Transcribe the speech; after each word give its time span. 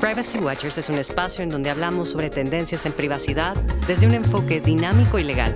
Privacy 0.00 0.38
Watchers 0.38 0.78
es 0.78 0.88
un 0.88 0.98
espacio 0.98 1.44
en 1.44 1.50
donde 1.50 1.68
hablamos 1.68 2.08
sobre 2.08 2.30
tendencias 2.30 2.86
en 2.86 2.92
privacidad 2.92 3.54
desde 3.86 4.06
un 4.06 4.14
enfoque 4.14 4.60
dinámico 4.60 5.18
y 5.18 5.24
legal. 5.24 5.54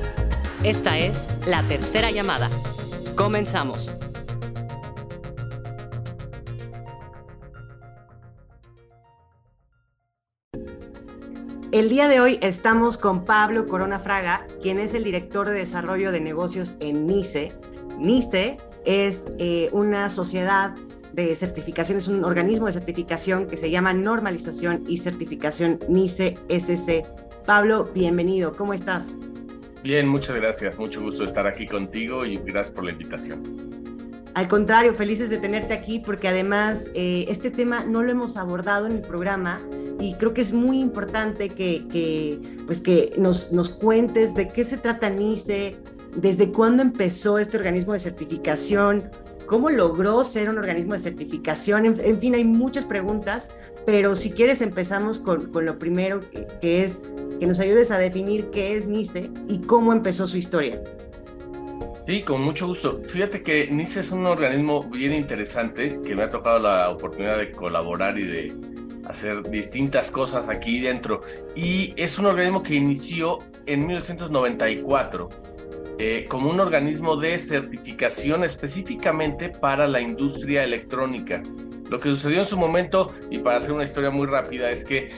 Esta 0.62 0.98
es 0.98 1.28
la 1.46 1.62
tercera 1.62 2.10
llamada. 2.10 2.50
Comenzamos. 3.16 3.94
El 11.72 11.88
día 11.88 12.06
de 12.06 12.20
hoy 12.20 12.38
estamos 12.40 12.98
con 12.98 13.24
Pablo 13.24 13.66
Corona 13.66 13.98
Fraga, 13.98 14.46
quien 14.62 14.78
es 14.78 14.94
el 14.94 15.02
director 15.02 15.48
de 15.48 15.54
desarrollo 15.54 16.12
de 16.12 16.20
negocios 16.20 16.76
en 16.78 17.06
NICE. 17.06 17.52
NICE 17.98 18.58
es 18.84 19.26
eh, 19.38 19.70
una 19.72 20.08
sociedad 20.08 20.76
de 21.14 21.32
certificación, 21.36 21.98
es 21.98 22.08
un 22.08 22.24
organismo 22.24 22.66
de 22.66 22.72
certificación 22.72 23.46
que 23.46 23.56
se 23.56 23.70
llama 23.70 23.92
Normalización 23.92 24.84
y 24.88 24.96
Certificación 24.96 25.78
NICE 25.88 26.36
SC. 26.48 27.04
Pablo, 27.46 27.88
bienvenido, 27.94 28.56
¿cómo 28.56 28.74
estás? 28.74 29.14
Bien, 29.84 30.08
muchas 30.08 30.34
gracias, 30.34 30.76
mucho 30.76 31.00
gusto 31.00 31.24
estar 31.24 31.46
aquí 31.46 31.66
contigo 31.66 32.26
y 32.26 32.36
gracias 32.36 32.74
por 32.74 32.84
la 32.84 32.90
invitación. 32.90 33.42
Al 34.34 34.48
contrario, 34.48 34.94
felices 34.94 35.30
de 35.30 35.38
tenerte 35.38 35.72
aquí 35.72 36.00
porque 36.00 36.26
además 36.26 36.90
eh, 36.94 37.26
este 37.28 37.52
tema 37.52 37.84
no 37.84 38.02
lo 38.02 38.10
hemos 38.10 38.36
abordado 38.36 38.86
en 38.86 38.92
el 38.92 39.02
programa 39.02 39.60
y 40.00 40.14
creo 40.14 40.34
que 40.34 40.40
es 40.40 40.52
muy 40.52 40.80
importante 40.80 41.50
que, 41.50 41.86
que 41.92 42.40
pues 42.66 42.80
que 42.80 43.12
nos, 43.16 43.52
nos 43.52 43.70
cuentes 43.70 44.34
de 44.34 44.48
qué 44.48 44.64
se 44.64 44.78
trata 44.78 45.10
NICE, 45.10 45.76
desde 46.16 46.50
cuándo 46.50 46.82
empezó 46.82 47.38
este 47.38 47.56
organismo 47.56 47.92
de 47.92 48.00
certificación, 48.00 49.10
¿Cómo 49.46 49.68
logró 49.68 50.24
ser 50.24 50.48
un 50.48 50.58
organismo 50.58 50.94
de 50.94 51.00
certificación? 51.00 51.84
En, 51.86 52.20
fin, 52.20 52.34
hay 52.34 52.44
muchas 52.44 52.84
preguntas, 52.84 53.50
pero 53.84 54.16
si 54.16 54.30
quieres 54.30 54.62
empezamos 54.62 55.20
con, 55.20 55.50
lo 55.52 55.78
primero, 55.78 56.20
que, 56.60 56.82
es 56.82 57.02
que 57.38 57.46
nos 57.46 57.60
ayudes 57.60 57.90
a 57.90 57.98
definir 57.98 58.50
qué 58.50 58.76
es 58.76 58.86
NICE 58.86 59.30
y 59.48 59.58
cómo 59.58 59.92
empezó 59.92 60.26
su 60.26 60.38
historia. 60.38 60.82
Sí, 62.06 62.22
con 62.22 62.42
mucho 62.42 62.66
gusto. 62.66 63.02
Fíjate 63.06 63.42
que 63.42 63.68
NICE 63.70 64.00
es 64.00 64.12
un 64.12 64.24
organismo 64.24 64.82
bien 64.84 65.12
interesante 65.12 66.00
que 66.04 66.14
me 66.14 66.22
ha 66.22 66.30
tocado 66.30 66.58
la 66.58 66.90
oportunidad 66.90 67.38
de 67.38 67.52
colaborar 67.52 68.18
y 68.18 68.24
de 68.24 68.54
hacer 69.06 69.42
distintas 69.50 70.10
cosas 70.10 70.48
aquí 70.48 70.80
dentro. 70.80 71.22
Y 71.54 71.92
es 71.96 72.18
un 72.18 72.26
organismo 72.26 72.62
que 72.62 72.74
inició 72.74 73.40
en 73.66 73.86
1994 73.86 75.28
eh, 75.98 76.26
como 76.28 76.50
un 76.50 76.60
organismo 76.60 77.16
de 77.16 77.38
certificación 77.38 78.44
específicamente 78.44 79.48
para 79.48 79.86
la 79.86 80.00
industria 80.00 80.64
electrónica. 80.64 81.42
Lo 81.88 82.00
que 82.00 82.08
sucedió 82.08 82.40
en 82.40 82.46
su 82.46 82.56
momento, 82.56 83.12
y 83.30 83.38
para 83.38 83.58
hacer 83.58 83.72
una 83.72 83.84
historia 83.84 84.10
muy 84.10 84.26
rápida, 84.26 84.70
es 84.70 84.84
que 84.84 85.10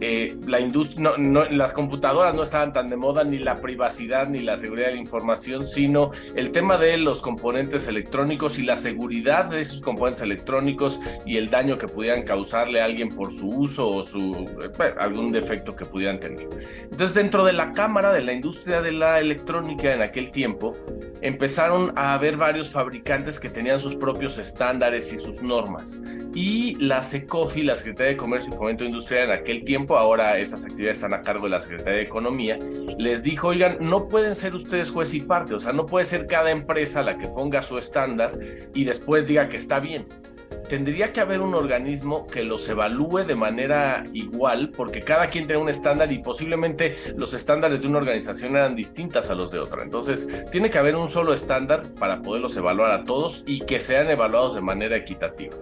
eh, 0.00 0.36
la 0.46 0.60
industria, 0.60 1.12
no, 1.18 1.44
las 1.44 1.72
computadoras 1.72 2.34
no 2.34 2.42
estaban 2.44 2.72
tan 2.72 2.88
de 2.88 2.96
moda, 2.96 3.24
ni 3.24 3.38
la 3.38 3.60
privacidad, 3.60 4.28
ni 4.28 4.40
la 4.40 4.56
seguridad 4.58 4.88
de 4.88 4.94
la 4.94 5.00
información, 5.00 5.66
sino 5.66 6.10
el 6.36 6.52
tema 6.52 6.76
de 6.78 6.96
los 6.98 7.20
componentes 7.20 7.88
electrónicos 7.88 8.58
y 8.58 8.62
la 8.62 8.78
seguridad 8.78 9.46
de 9.46 9.60
esos 9.60 9.80
componentes 9.80 10.22
electrónicos 10.22 11.00
y 11.26 11.36
el 11.36 11.50
daño 11.50 11.78
que 11.78 11.88
pudieran 11.88 12.22
causarle 12.22 12.80
a 12.80 12.84
alguien 12.84 13.08
por 13.08 13.32
su 13.34 13.48
uso 13.48 13.88
o 13.88 14.04
su 14.04 14.48
eh, 14.62 14.94
algún 14.98 15.32
defecto 15.32 15.74
que 15.74 15.84
pudieran 15.84 16.20
tener. 16.20 16.48
Entonces, 16.82 17.14
dentro 17.14 17.44
de 17.44 17.52
la 17.52 17.72
cámara 17.72 18.12
de 18.12 18.22
la 18.22 18.32
industria 18.32 18.82
de 18.82 18.92
la 18.92 19.18
electrónica 19.18 19.92
en 19.92 20.02
aquel 20.02 20.30
tiempo, 20.30 20.76
empezaron 21.20 21.92
a 21.96 22.14
haber 22.14 22.36
varios 22.36 22.70
fabricantes 22.70 23.40
que 23.40 23.50
tenían 23.50 23.80
sus 23.80 23.96
propios 23.96 24.38
estándares 24.38 25.12
y 25.12 25.18
sus 25.18 25.42
normas. 25.42 25.98
Y 26.34 26.76
la 26.76 27.02
SECOFI, 27.02 27.62
la 27.62 27.76
Secretaría 27.76 28.12
de 28.12 28.16
Comercio 28.16 28.52
y 28.52 28.56
Fomento 28.56 28.84
Industrial 28.84 29.24
en 29.24 29.32
aquel 29.32 29.64
tiempo, 29.64 29.87
ahora 29.96 30.38
esas 30.38 30.64
actividades 30.64 30.98
están 30.98 31.14
a 31.14 31.22
cargo 31.22 31.44
de 31.44 31.50
la 31.50 31.60
Secretaría 31.60 32.00
de 32.00 32.04
Economía, 32.04 32.58
les 32.98 33.22
dijo, 33.22 33.48
oigan, 33.48 33.78
no 33.80 34.08
pueden 34.08 34.34
ser 34.34 34.54
ustedes 34.54 34.90
juez 34.90 35.14
y 35.14 35.20
parte, 35.20 35.54
o 35.54 35.60
sea, 35.60 35.72
no 35.72 35.86
puede 35.86 36.04
ser 36.04 36.26
cada 36.26 36.50
empresa 36.50 37.02
la 37.02 37.16
que 37.18 37.28
ponga 37.28 37.62
su 37.62 37.78
estándar 37.78 38.32
y 38.74 38.84
después 38.84 39.26
diga 39.26 39.48
que 39.48 39.56
está 39.56 39.80
bien. 39.80 40.06
Tendría 40.68 41.12
que 41.14 41.20
haber 41.20 41.40
un 41.40 41.54
organismo 41.54 42.26
que 42.26 42.44
los 42.44 42.68
evalúe 42.68 43.24
de 43.26 43.34
manera 43.34 44.04
igual, 44.12 44.70
porque 44.70 45.00
cada 45.00 45.30
quien 45.30 45.46
tiene 45.46 45.62
un 45.62 45.70
estándar 45.70 46.12
y 46.12 46.18
posiblemente 46.18 46.94
los 47.16 47.32
estándares 47.32 47.80
de 47.80 47.86
una 47.86 47.98
organización 47.98 48.54
eran 48.54 48.76
distintas 48.76 49.30
a 49.30 49.34
los 49.34 49.50
de 49.50 49.60
otra. 49.60 49.82
Entonces, 49.82 50.28
tiene 50.50 50.68
que 50.68 50.76
haber 50.76 50.96
un 50.96 51.08
solo 51.08 51.32
estándar 51.32 51.94
para 51.94 52.20
poderlos 52.20 52.54
evaluar 52.56 52.92
a 52.92 53.04
todos 53.04 53.44
y 53.46 53.60
que 53.60 53.80
sean 53.80 54.10
evaluados 54.10 54.54
de 54.56 54.60
manera 54.60 54.96
equitativa. 54.96 55.56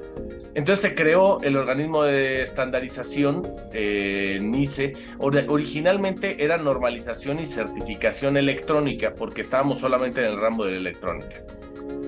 Entonces 0.56 0.88
se 0.88 0.94
creó 0.94 1.42
el 1.42 1.54
organismo 1.54 2.02
de 2.02 2.40
estandarización, 2.40 3.42
eh, 3.74 4.38
NICE. 4.40 4.94
originalmente 5.18 6.42
era 6.42 6.56
normalización 6.56 7.40
y 7.40 7.46
certificación 7.46 8.38
electrónica, 8.38 9.14
porque 9.14 9.42
estábamos 9.42 9.80
solamente 9.80 10.22
en 10.22 10.28
el 10.28 10.40
ramo 10.40 10.64
de 10.64 10.70
la 10.70 10.78
electrónica. 10.78 11.42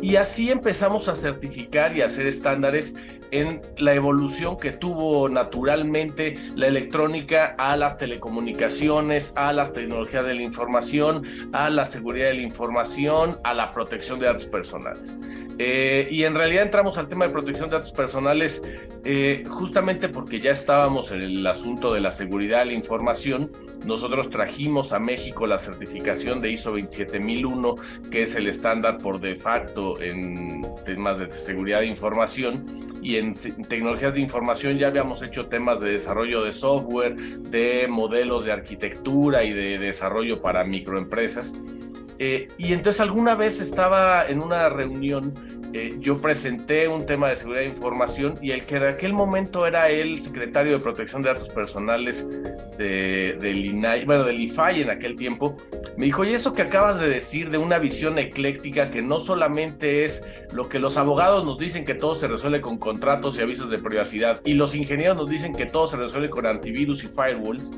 Y 0.01 0.17
así 0.17 0.51
empezamos 0.51 1.09
a 1.09 1.17
certificar 1.17 1.97
y 1.97 2.03
a 2.03 2.07
hacer 2.07 2.27
estándares 2.27 2.95
en 3.31 3.61
la 3.77 3.95
evolución 3.95 4.59
que 4.59 4.73
tuvo 4.73 5.29
naturalmente 5.29 6.37
la 6.55 6.67
electrónica 6.67 7.55
a 7.59 7.77
las 7.77 7.99
telecomunicaciones, 7.99 9.35
a 9.37 9.53
las 9.53 9.73
tecnologías 9.73 10.25
de 10.25 10.35
la 10.35 10.43
información, 10.43 11.25
a 11.53 11.69
la 11.71 11.85
seguridad 11.85 12.29
de 12.29 12.35
la 12.35 12.43
información, 12.43 13.39
a 13.45 13.55
la 13.55 13.73
protección 13.73 14.19
de 14.19 14.27
datos 14.27 14.47
personales. 14.47 15.19
Eh, 15.59 16.09
y 16.11 16.25
en 16.25 16.35
realidad 16.35 16.63
entramos 16.63 16.99
al 16.99 17.09
tema 17.09 17.27
de 17.27 17.33
protección 17.33 17.69
de 17.69 17.77
datos 17.77 17.93
personales 17.93 18.63
eh, 19.05 19.45
justamente 19.49 20.09
porque 20.09 20.41
ya 20.41 20.53
estábamos 20.53 21.13
en 21.13 21.23
el 21.23 21.47
asunto 21.47 21.93
de 21.93 22.01
la 22.01 22.13
seguridad 22.13 22.61
de 22.61 22.67
la 22.67 22.73
información. 22.75 23.51
Nosotros 23.85 24.29
trajimos 24.31 24.93
a 24.93 24.99
México 24.99 25.47
la 25.47 25.59
certificación 25.59 26.41
de 26.41 26.53
ISO 26.53 26.73
27001, 26.73 27.77
que 28.11 28.23
es 28.23 28.35
el 28.35 28.49
estándar 28.49 28.99
por 28.99 29.21
de 29.21 29.37
facto 29.37 30.01
en 30.01 30.67
temas 30.85 31.19
de 31.19 31.31
seguridad 31.31 31.81
de 31.81 31.87
información 31.87 32.89
y 33.03 33.17
en 33.17 33.33
tecnologías 33.69 34.15
de 34.15 34.21
información 34.21 34.79
ya 34.79 34.89
habíamos 34.89 35.23
hecho 35.23 35.47
temas 35.47 35.81
de 35.81 35.93
desarrollo 35.93 36.43
de 36.43 36.53
software, 36.53 37.17
de 37.17 37.87
modelos 37.89 38.45
de 38.45 38.53
arquitectura 38.53 39.45
y 39.45 39.53
de 39.53 39.79
desarrollo 39.79 40.43
para 40.43 40.65
microempresas. 40.65 41.57
Eh, 42.19 42.49
y 42.59 42.73
entonces 42.73 43.01
alguna 43.01 43.37
vez 43.37 43.61
estaba 43.61 44.27
en 44.27 44.43
una 44.43 44.69
reunión 44.69 45.58
eh, 45.73 45.97
yo 46.01 46.21
presenté 46.21 46.89
un 46.89 47.05
tema 47.05 47.29
de 47.29 47.37
seguridad 47.37 47.63
de 47.63 47.69
información 47.69 48.39
y 48.41 48.53
el 48.53 48.65
que 48.65 48.77
en 48.77 48.85
aquel 48.85 49.13
momento 49.13 49.67
era 49.67 49.91
el 49.91 50.21
secretario 50.21 50.73
de 50.73 50.79
protección 50.79 51.23
de 51.23 51.33
datos 51.35 51.49
personales 51.51 52.29
de, 52.79 53.37
del 53.41 53.67
INAI, 53.67 54.05
bueno, 54.05 54.25
del 54.25 54.41
IFAI 54.41 54.83
en 54.83 54.91
aquel 54.91 55.17
tiempo, 55.17 55.57
me 55.97 56.07
dijo, 56.07 56.25
y 56.25 56.29
eso 56.29 56.55
que 56.55 56.63
acabas 56.63 57.01
de 57.01 57.09
decir 57.09 57.51
de 57.51 57.59
una 57.59 57.79
visión 57.79 58.19
ecléctica 58.19 58.91
que 58.91 59.03
no 59.03 59.21
solamente 59.21 60.05
es 60.05 60.43
lo 60.53 60.69
que 60.69 60.79
los 60.79 60.97
abogados 60.97 61.45
nos 61.45 61.59
dicen 61.59 61.85
que 61.85 61.95
todo 61.95 62.15
se 62.15 62.29
resuelve 62.29 62.61
con 62.61 62.79
contratos 62.79 63.39
y 63.39 63.43
avisos 63.43 63.69
de 63.69 63.79
privacidad 63.79 64.41
y 64.45 64.55
los 64.55 64.75
ingenieros 64.75 65.17
nos 65.17 65.29
dicen 65.29 65.55
que 65.55 65.67
todo 65.67 65.89
se 65.89 65.97
resuelve 65.97 66.31
con 66.31 66.47
antivirus 66.47 67.05
y 67.05 67.09
firewalls, 67.09 67.73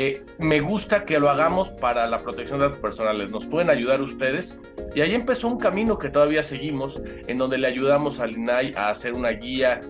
eh, 0.00 0.24
me 0.38 0.60
gusta 0.60 1.04
que 1.04 1.18
lo 1.18 1.28
hagamos 1.28 1.70
para 1.72 2.06
la 2.06 2.22
protección 2.22 2.60
de 2.60 2.66
datos 2.66 2.78
personales. 2.78 3.30
¿Nos 3.30 3.46
pueden 3.46 3.68
ayudar 3.68 4.00
ustedes? 4.00 4.60
Y 4.94 5.00
ahí 5.00 5.12
empezó 5.12 5.48
un 5.48 5.58
camino 5.58 5.98
que 5.98 6.08
todavía 6.08 6.44
seguimos, 6.44 7.02
en 7.26 7.36
donde 7.36 7.58
le 7.58 7.66
ayudamos 7.66 8.20
al 8.20 8.36
INAI 8.36 8.74
a 8.76 8.90
hacer 8.90 9.14
una 9.14 9.30
guía 9.30 9.80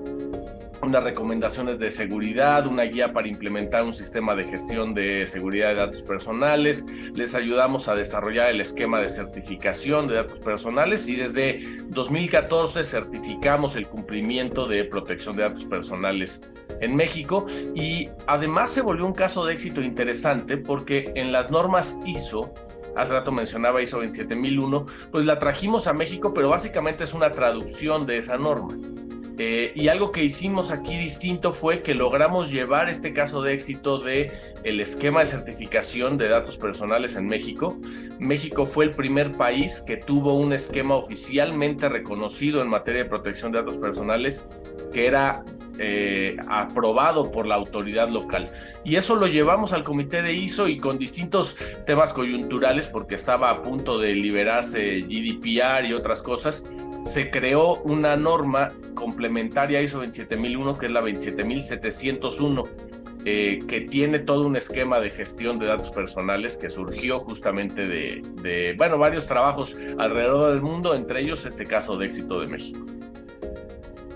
unas 0.83 1.03
recomendaciones 1.03 1.79
de 1.79 1.91
seguridad, 1.91 2.67
una 2.67 2.85
guía 2.85 3.13
para 3.13 3.29
implementar 3.29 3.83
un 3.85 3.95
sistema 3.95 4.35
de 4.35 4.45
gestión 4.45 4.95
de 4.95 5.27
seguridad 5.27 5.69
de 5.69 5.75
datos 5.77 6.03
personales, 6.03 6.87
les 7.15 7.35
ayudamos 7.35 7.89
a 7.89 7.95
desarrollar 7.95 8.51
el 8.51 8.61
esquema 8.61 9.01
de 9.01 9.09
certificación 9.09 10.09
de 10.09 10.15
datos 10.17 10.39
personales 10.39 11.09
y 11.09 11.17
desde 11.17 11.83
2014 11.89 12.85
certificamos 12.85 13.77
el 13.77 13.89
cumplimiento 13.89 14.67
de 14.67 14.85
protección 14.85 15.37
de 15.37 15.43
datos 15.43 15.65
personales 15.65 16.49
en 16.81 16.95
México 16.95 17.47
y 17.75 18.09
además 18.27 18.71
se 18.71 18.83
volvió 18.83 19.05
un 19.07 19.15
caso 19.15 19.45
de 19.45 19.55
éxito 19.55 19.83
interesante 19.83 20.57
porque 20.57 21.13
en 21.15 21.33
las 21.33 21.51
normas 21.51 21.99
ISO 22.05 22.55
hace 22.97 23.13
rato 23.13 23.33
mencionaba 23.33 23.83
ISO 23.83 23.99
27001, 23.99 24.87
pues 25.13 25.25
la 25.25 25.39
trajimos 25.39 25.87
a 25.87 25.93
México, 25.93 26.35
pero 26.35 26.49
básicamente 26.49 27.05
es 27.05 27.15
una 27.15 27.31
traducción 27.31 28.07
de 28.07 28.19
esa 28.19 28.37
norma. 28.37 28.75
Eh, 29.39 29.73
y 29.77 29.87
algo 29.87 30.11
que 30.11 30.25
hicimos 30.25 30.73
aquí 30.73 30.97
distinto 30.99 31.53
fue 31.53 31.83
que 31.83 31.95
logramos 31.95 32.51
llevar 32.51 32.89
este 32.89 33.13
caso 33.13 33.41
de 33.41 33.55
éxito 33.55 33.99
de 33.99 34.33
el 34.65 34.81
esquema 34.81 35.21
de 35.21 35.27
certificación 35.27 36.19
de 36.19 36.29
datos 36.29 36.59
personales 36.59 37.15
en 37.15 37.27
México. 37.27 37.79
México 38.19 38.67
fue 38.67 38.87
el 38.87 38.91
primer 38.91 39.33
país 39.33 39.81
que 39.81 39.97
tuvo 39.97 40.35
un 40.35 40.53
esquema 40.53 40.97
oficialmente 40.97 41.89
reconocido 41.89 42.61
en 42.63 42.69
materia 42.69 43.05
de 43.05 43.09
protección 43.09 43.53
de 43.53 43.59
datos 43.59 43.77
personales 43.77 44.49
que 44.93 45.07
era 45.07 45.45
eh, 45.81 46.37
aprobado 46.49 47.31
por 47.31 47.47
la 47.47 47.55
autoridad 47.55 48.09
local. 48.09 48.51
Y 48.85 48.97
eso 48.97 49.15
lo 49.15 49.29
llevamos 49.29 49.73
al 49.73 49.85
comité 49.85 50.23
de 50.23 50.33
ISO 50.33 50.67
y 50.67 50.79
con 50.79 50.99
distintos 50.99 51.57
temas 51.87 52.13
coyunturales, 52.13 52.89
porque 52.89 53.15
estaba 53.15 53.51
a 53.51 53.63
punto 53.63 53.99
de 53.99 54.15
liberarse 54.15 55.03
GDPR 55.03 55.87
y 55.87 55.93
otras 55.93 56.23
cosas, 56.23 56.65
se 57.03 57.31
creó 57.31 57.77
una 57.83 58.17
norma 58.17 58.73
complementaria 58.95 59.81
ISO 59.81 59.99
27001, 59.99 60.75
que 60.77 60.87
es 60.87 60.93
la 60.93 61.01
27701, 61.01 62.65
eh, 63.25 63.59
que 63.69 63.83
tiene 63.83 64.21
todo 64.21 64.47
un 64.47 64.57
esquema 64.57 65.01
de 65.01 65.11
gestión 65.11 65.59
de 65.59 65.67
datos 65.67 65.91
personales 65.91 66.57
que 66.57 66.71
surgió 66.71 67.21
justamente 67.21 67.87
de, 67.87 68.23
de, 68.43 68.75
bueno, 68.77 68.99
varios 68.99 69.27
trabajos 69.27 69.77
alrededor 69.99 70.53
del 70.53 70.63
mundo, 70.63 70.95
entre 70.95 71.23
ellos 71.23 71.45
este 71.45 71.65
caso 71.65 71.97
de 71.97 72.07
éxito 72.07 72.41
de 72.41 72.47
México. 72.47 72.87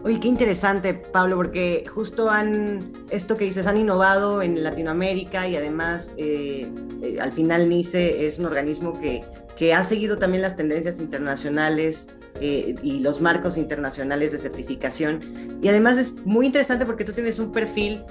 Oye, 0.05 0.19
qué 0.19 0.27
interesante, 0.27 0.95
Pablo, 0.95 1.37
porque 1.37 1.85
justo 1.89 2.29
han, 2.29 2.93
esto 3.11 3.37
que 3.37 3.45
dices, 3.45 3.69
han 3.69 3.77
innovado 3.77 4.43
en 4.43 4.65
Latinoamérica 4.65 5.47
y 5.47 5.55
además 5.55 6.13
eh, 6.17 6.69
eh, 7.03 7.19
al 7.21 7.33
final 7.33 7.69
NICE 7.69 8.27
es 8.27 8.41
un 8.41 8.47
organismo 8.47 9.01
que, 9.01 9.23
que 9.57 9.73
ha 9.75 9.85
seguido 9.85 10.19
también 10.19 10.43
las 10.43 10.57
tendencias 10.57 10.99
internacionales 10.99 12.09
eh, 12.41 12.75
y 12.83 12.99
los 12.99 13.21
marcos 13.21 13.57
internacionales 13.57 14.33
de 14.33 14.39
certificación. 14.39 15.61
Y 15.63 15.69
además 15.69 15.99
es 15.99 16.15
muy 16.25 16.47
interesante 16.47 16.85
porque 16.85 17.05
tú 17.05 17.13
tienes 17.13 17.39
un 17.39 17.53
perfil 17.53 18.03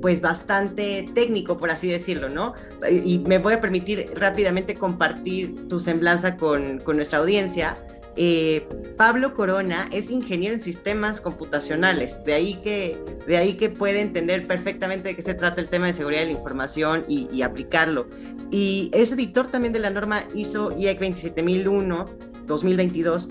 pues 0.00 0.20
bastante 0.20 1.06
técnico, 1.14 1.56
por 1.56 1.70
así 1.70 1.90
decirlo, 1.90 2.28
¿no? 2.28 2.52
Y 2.88 3.20
me 3.20 3.38
voy 3.38 3.54
a 3.54 3.60
permitir 3.60 4.12
rápidamente 4.14 4.74
compartir 4.74 5.66
tu 5.66 5.80
semblanza 5.80 6.36
con, 6.36 6.78
con 6.78 6.96
nuestra 6.96 7.18
audiencia 7.18 7.78
eh, 8.22 8.68
Pablo 8.98 9.32
Corona 9.32 9.88
es 9.92 10.10
ingeniero 10.10 10.54
en 10.54 10.60
sistemas 10.60 11.22
computacionales, 11.22 12.22
de 12.22 12.34
ahí, 12.34 12.56
que, 12.56 13.02
de 13.26 13.38
ahí 13.38 13.54
que 13.54 13.70
puede 13.70 14.02
entender 14.02 14.46
perfectamente 14.46 15.08
de 15.08 15.16
qué 15.16 15.22
se 15.22 15.32
trata 15.32 15.58
el 15.58 15.68
tema 15.68 15.86
de 15.86 15.94
seguridad 15.94 16.20
de 16.20 16.26
la 16.26 16.32
información 16.32 17.06
y, 17.08 17.40
aplicarlo. 17.40 18.08
Y 18.50 18.90
es 18.92 19.10
editor 19.12 19.46
también 19.46 19.72
de 19.72 19.78
la 19.78 19.88
norma 19.88 20.24
ISO 20.34 20.70
IEC 20.76 20.98
27001 20.98 22.10
2022 22.46 23.28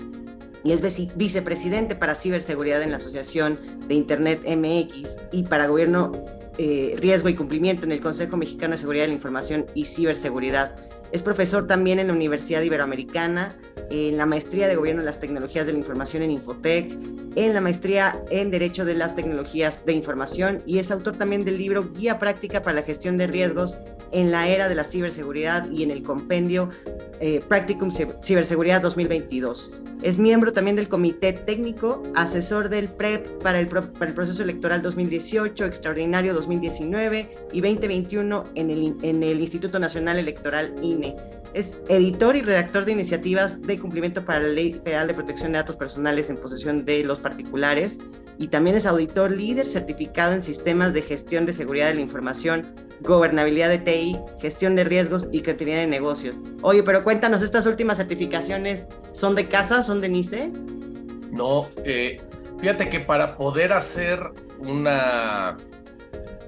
y 0.64 0.72
es 0.72 0.82
vicepresidente 1.14 1.94
para 1.94 2.16
ciberseguridad 2.16 2.82
en 2.82 2.90
la 2.90 2.96
Asociación 2.96 3.60
de 3.86 3.94
Internet 3.94 4.42
MX 4.44 5.18
y 5.30 5.44
para 5.44 5.68
Gobierno, 5.68 6.10
eh, 6.58 6.96
Riesgo 6.98 7.28
y 7.28 7.36
Cumplimiento 7.36 7.86
en 7.86 7.92
el 7.92 8.00
Consejo 8.00 8.36
Mexicano 8.36 8.72
de 8.72 8.78
Seguridad 8.78 9.04
de 9.04 9.08
la 9.08 9.14
Información 9.14 9.66
y 9.72 9.84
Ciberseguridad. 9.84 10.74
Es 11.12 11.22
profesor 11.22 11.66
también 11.66 11.98
en 11.98 12.06
la 12.06 12.12
Universidad 12.12 12.62
Iberoamericana, 12.62 13.56
en 13.90 14.16
la 14.16 14.26
maestría 14.26 14.68
de 14.68 14.76
Gobierno 14.76 15.02
de 15.02 15.06
las 15.06 15.18
Tecnologías 15.18 15.66
de 15.66 15.72
la 15.72 15.78
Información 15.78 16.22
en 16.22 16.30
Infotec, 16.30 16.92
en 17.34 17.54
la 17.54 17.60
maestría 17.60 18.22
en 18.30 18.50
Derecho 18.50 18.84
de 18.84 18.94
las 18.94 19.14
Tecnologías 19.14 19.84
de 19.84 19.92
Información 19.92 20.62
y 20.66 20.78
es 20.78 20.90
autor 20.90 21.16
también 21.16 21.44
del 21.44 21.58
libro 21.58 21.90
Guía 21.92 22.18
Práctica 22.18 22.62
para 22.62 22.76
la 22.76 22.82
Gestión 22.82 23.18
de 23.18 23.26
Riesgos 23.26 23.76
en 24.12 24.30
la 24.30 24.48
Era 24.48 24.68
de 24.68 24.74
la 24.74 24.84
Ciberseguridad 24.84 25.70
y 25.70 25.82
en 25.82 25.90
el 25.90 26.02
compendio 26.02 26.70
eh, 27.20 27.40
Practicum 27.46 27.90
Ciberseguridad 28.22 28.82
2022. 28.82 29.72
Es 30.02 30.16
miembro 30.16 30.54
también 30.54 30.76
del 30.76 30.88
Comité 30.88 31.34
Técnico, 31.34 32.02
asesor 32.14 32.70
del 32.70 32.88
PREP 32.88 33.42
para 33.42 33.60
el, 33.60 33.68
para 33.68 34.06
el 34.06 34.14
proceso 34.14 34.42
electoral 34.42 34.80
2018, 34.80 35.66
extraordinario 35.66 36.32
2019 36.32 37.28
y 37.52 37.60
2021 37.60 38.44
en 38.54 38.70
el, 38.70 38.96
en 39.02 39.22
el 39.22 39.40
Instituto 39.40 39.78
Nacional 39.78 40.18
Electoral 40.18 40.74
INE. 40.82 41.16
Es 41.52 41.74
editor 41.88 42.34
y 42.36 42.40
redactor 42.40 42.86
de 42.86 42.92
iniciativas 42.92 43.60
de 43.60 43.78
cumplimiento 43.78 44.24
para 44.24 44.40
la 44.40 44.48
Ley 44.48 44.72
Federal 44.72 45.08
de 45.08 45.14
Protección 45.14 45.52
de 45.52 45.58
Datos 45.58 45.76
Personales 45.76 46.30
en 46.30 46.36
posesión 46.36 46.86
de 46.86 47.04
los 47.04 47.20
particulares 47.20 47.98
y 48.40 48.48
también 48.48 48.74
es 48.74 48.86
auditor 48.86 49.30
líder 49.30 49.68
certificado 49.68 50.32
en 50.32 50.42
sistemas 50.42 50.94
de 50.94 51.02
gestión 51.02 51.44
de 51.44 51.52
seguridad 51.52 51.88
de 51.88 51.94
la 51.96 52.00
información, 52.00 52.74
gobernabilidad 53.02 53.68
de 53.68 53.76
TI, 53.76 54.18
gestión 54.40 54.74
de 54.76 54.84
riesgos 54.84 55.28
y 55.30 55.42
continuidad 55.42 55.80
de 55.80 55.86
negocios. 55.86 56.36
Oye, 56.62 56.82
pero 56.82 57.04
cuéntanos, 57.04 57.42
¿estas 57.42 57.66
últimas 57.66 57.98
certificaciones 57.98 58.88
son 59.12 59.34
de 59.34 59.46
casa, 59.46 59.82
son 59.82 60.00
de 60.00 60.08
NICE? 60.08 60.50
No, 61.30 61.68
eh, 61.84 62.18
fíjate 62.58 62.88
que 62.88 63.00
para 63.00 63.36
poder 63.36 63.74
hacer 63.74 64.18
una 64.58 65.58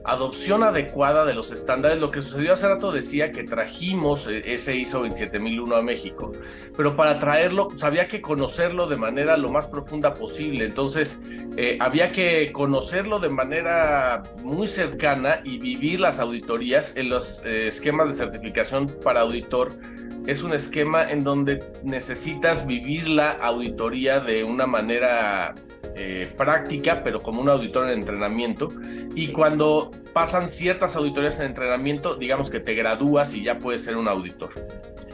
adopción 0.05 0.63
adecuada 0.63 1.25
de 1.25 1.35
los 1.35 1.51
estándares. 1.53 1.99
Lo 1.99 2.11
que 2.11 2.23
sucedió 2.23 2.55
hace 2.55 2.69
rato 2.69 2.93
decía 2.93 3.33
que 3.33 3.45
trajimos 3.45 4.27
e-, 4.27 4.53
ese 4.53 4.77
ISO 4.77 5.01
27001 5.01 5.77
a 5.77 5.83
México, 5.83 6.33
pero 6.77 6.97
para 6.97 7.19
traerlo 7.19 7.69
pues, 7.69 7.83
había 7.85 8.09
que 8.09 8.21
conocerlo 8.21 8.87
de 8.87 8.97
manera 8.97 9.37
lo 9.37 9.51
más 9.51 9.67
profunda 9.69 10.15
posible. 10.15 10.65
Entonces 10.65 11.21
eh, 11.57 11.77
había 11.81 12.13
que 12.13 12.53
conocerlo 12.53 13.19
de 13.19 13.31
manera 13.31 14.23
muy 14.43 14.69
cercana 14.69 15.41
y 15.45 15.59
vivir 15.59 16.01
las 16.01 16.19
auditorías 16.19 16.97
en 16.97 17.09
los 17.09 17.45
eh, 17.45 17.67
esquemas 17.69 18.09
de 18.09 18.15
certificación 18.15 18.97
para 19.03 19.21
auditor. 19.21 19.77
Es 20.27 20.45
un 20.45 20.53
esquema 20.53 21.11
en 21.11 21.25
donde 21.25 21.65
necesitas 21.83 22.65
vivir 22.65 23.09
la 23.09 23.33
auditoría 23.33 24.21
de 24.21 24.45
una 24.45 24.67
manera 24.67 25.55
eh, 25.95 26.33
práctica, 26.37 27.03
pero 27.05 27.23
como 27.23 27.43
un 27.43 27.49
auditor 27.51 27.91
en 27.91 27.99
entrenamiento. 27.99 28.71
Y 29.15 29.29
cuando 29.29 29.91
pasan 30.15 30.49
ciertas 30.49 30.97
auditorías 30.97 31.39
en 31.39 31.47
entrenamiento, 31.47 32.15
digamos 32.15 32.49
que 32.49 32.61
te 32.61 32.75
gradúas 32.75 33.35
y 33.35 33.43
ya 33.45 33.59
puedes 33.59 33.83
ser 33.83 33.97
un 33.97 34.09
auditor. 34.09 34.51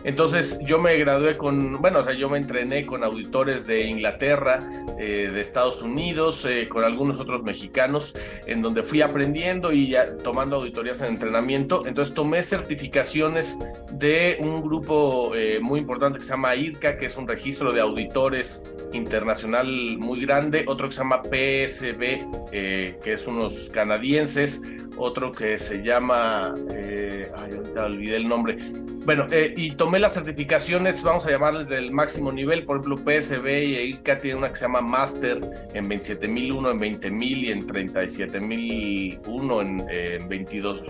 Entonces 0.04 0.60
yo 0.64 0.78
me 0.78 0.96
gradué 0.96 1.36
con, 1.36 1.82
bueno, 1.82 1.98
o 2.00 2.04
sea, 2.04 2.14
yo 2.14 2.28
me 2.28 2.38
entrené 2.38 2.86
con 2.86 3.02
auditores 3.02 3.66
de 3.66 3.86
Inglaterra, 3.86 4.60
eh, 4.98 5.28
de 5.32 5.40
Estados 5.40 5.82
Unidos, 5.82 6.46
eh, 6.48 6.68
con 6.68 6.84
algunos 6.84 7.18
otros 7.18 7.42
mexicanos, 7.42 8.14
en 8.46 8.62
donde 8.62 8.84
fui 8.84 9.02
aprendiendo 9.02 9.72
y 9.72 9.88
ya, 9.88 10.16
tomando 10.18 10.56
auditorías 10.56 11.00
en 11.00 11.08
entrenamiento. 11.08 11.84
Entonces 11.86 12.14
tomé 12.14 12.44
certificaciones 12.44 13.58
de 13.90 14.38
un 14.40 14.62
grupo 14.62 15.32
muy 15.60 15.80
importante 15.80 16.18
que 16.20 16.24
se 16.24 16.30
llama 16.30 16.54
IRCA, 16.54 16.96
que 16.96 17.06
es 17.06 17.16
un 17.16 17.26
registro 17.26 17.72
de 17.72 17.80
auditores 17.80 18.64
internacional 18.92 19.98
muy 19.98 20.20
grande, 20.20 20.64
otro 20.68 20.88
que 20.88 20.94
se 20.94 21.00
llama 21.00 21.22
PSB, 21.22 22.20
eh, 22.52 22.98
que 23.02 23.14
es 23.14 23.26
unos 23.26 23.70
canadienses, 23.70 24.62
otro 24.96 25.32
que 25.32 25.58
se 25.58 25.82
llama, 25.82 26.54
eh, 26.72 27.32
ay, 27.36 27.52
ahorita 27.56 27.86
olvidé 27.86 28.16
el 28.16 28.28
nombre. 28.28 28.58
Bueno, 29.04 29.26
eh, 29.30 29.54
y 29.56 29.70
tomé 29.72 29.98
las 29.98 30.12
certificaciones, 30.14 31.02
vamos 31.02 31.26
a 31.26 31.30
llamarles 31.30 31.68
del 31.68 31.90
máximo 31.92 32.30
nivel, 32.30 32.64
por 32.64 32.76
ejemplo, 32.76 32.98
PSB 32.98 33.64
y 33.64 33.74
IRCA 33.76 34.20
tiene 34.20 34.36
una 34.36 34.50
que 34.50 34.56
se 34.56 34.62
llama 34.62 34.82
Master 34.82 35.40
en 35.72 35.88
27001, 35.88 36.70
en 36.70 36.78
20000 36.78 37.44
y 37.44 37.50
en 37.50 37.66
37001, 37.66 39.62
en, 39.62 39.86
en 39.88 40.28
22. 40.28 40.82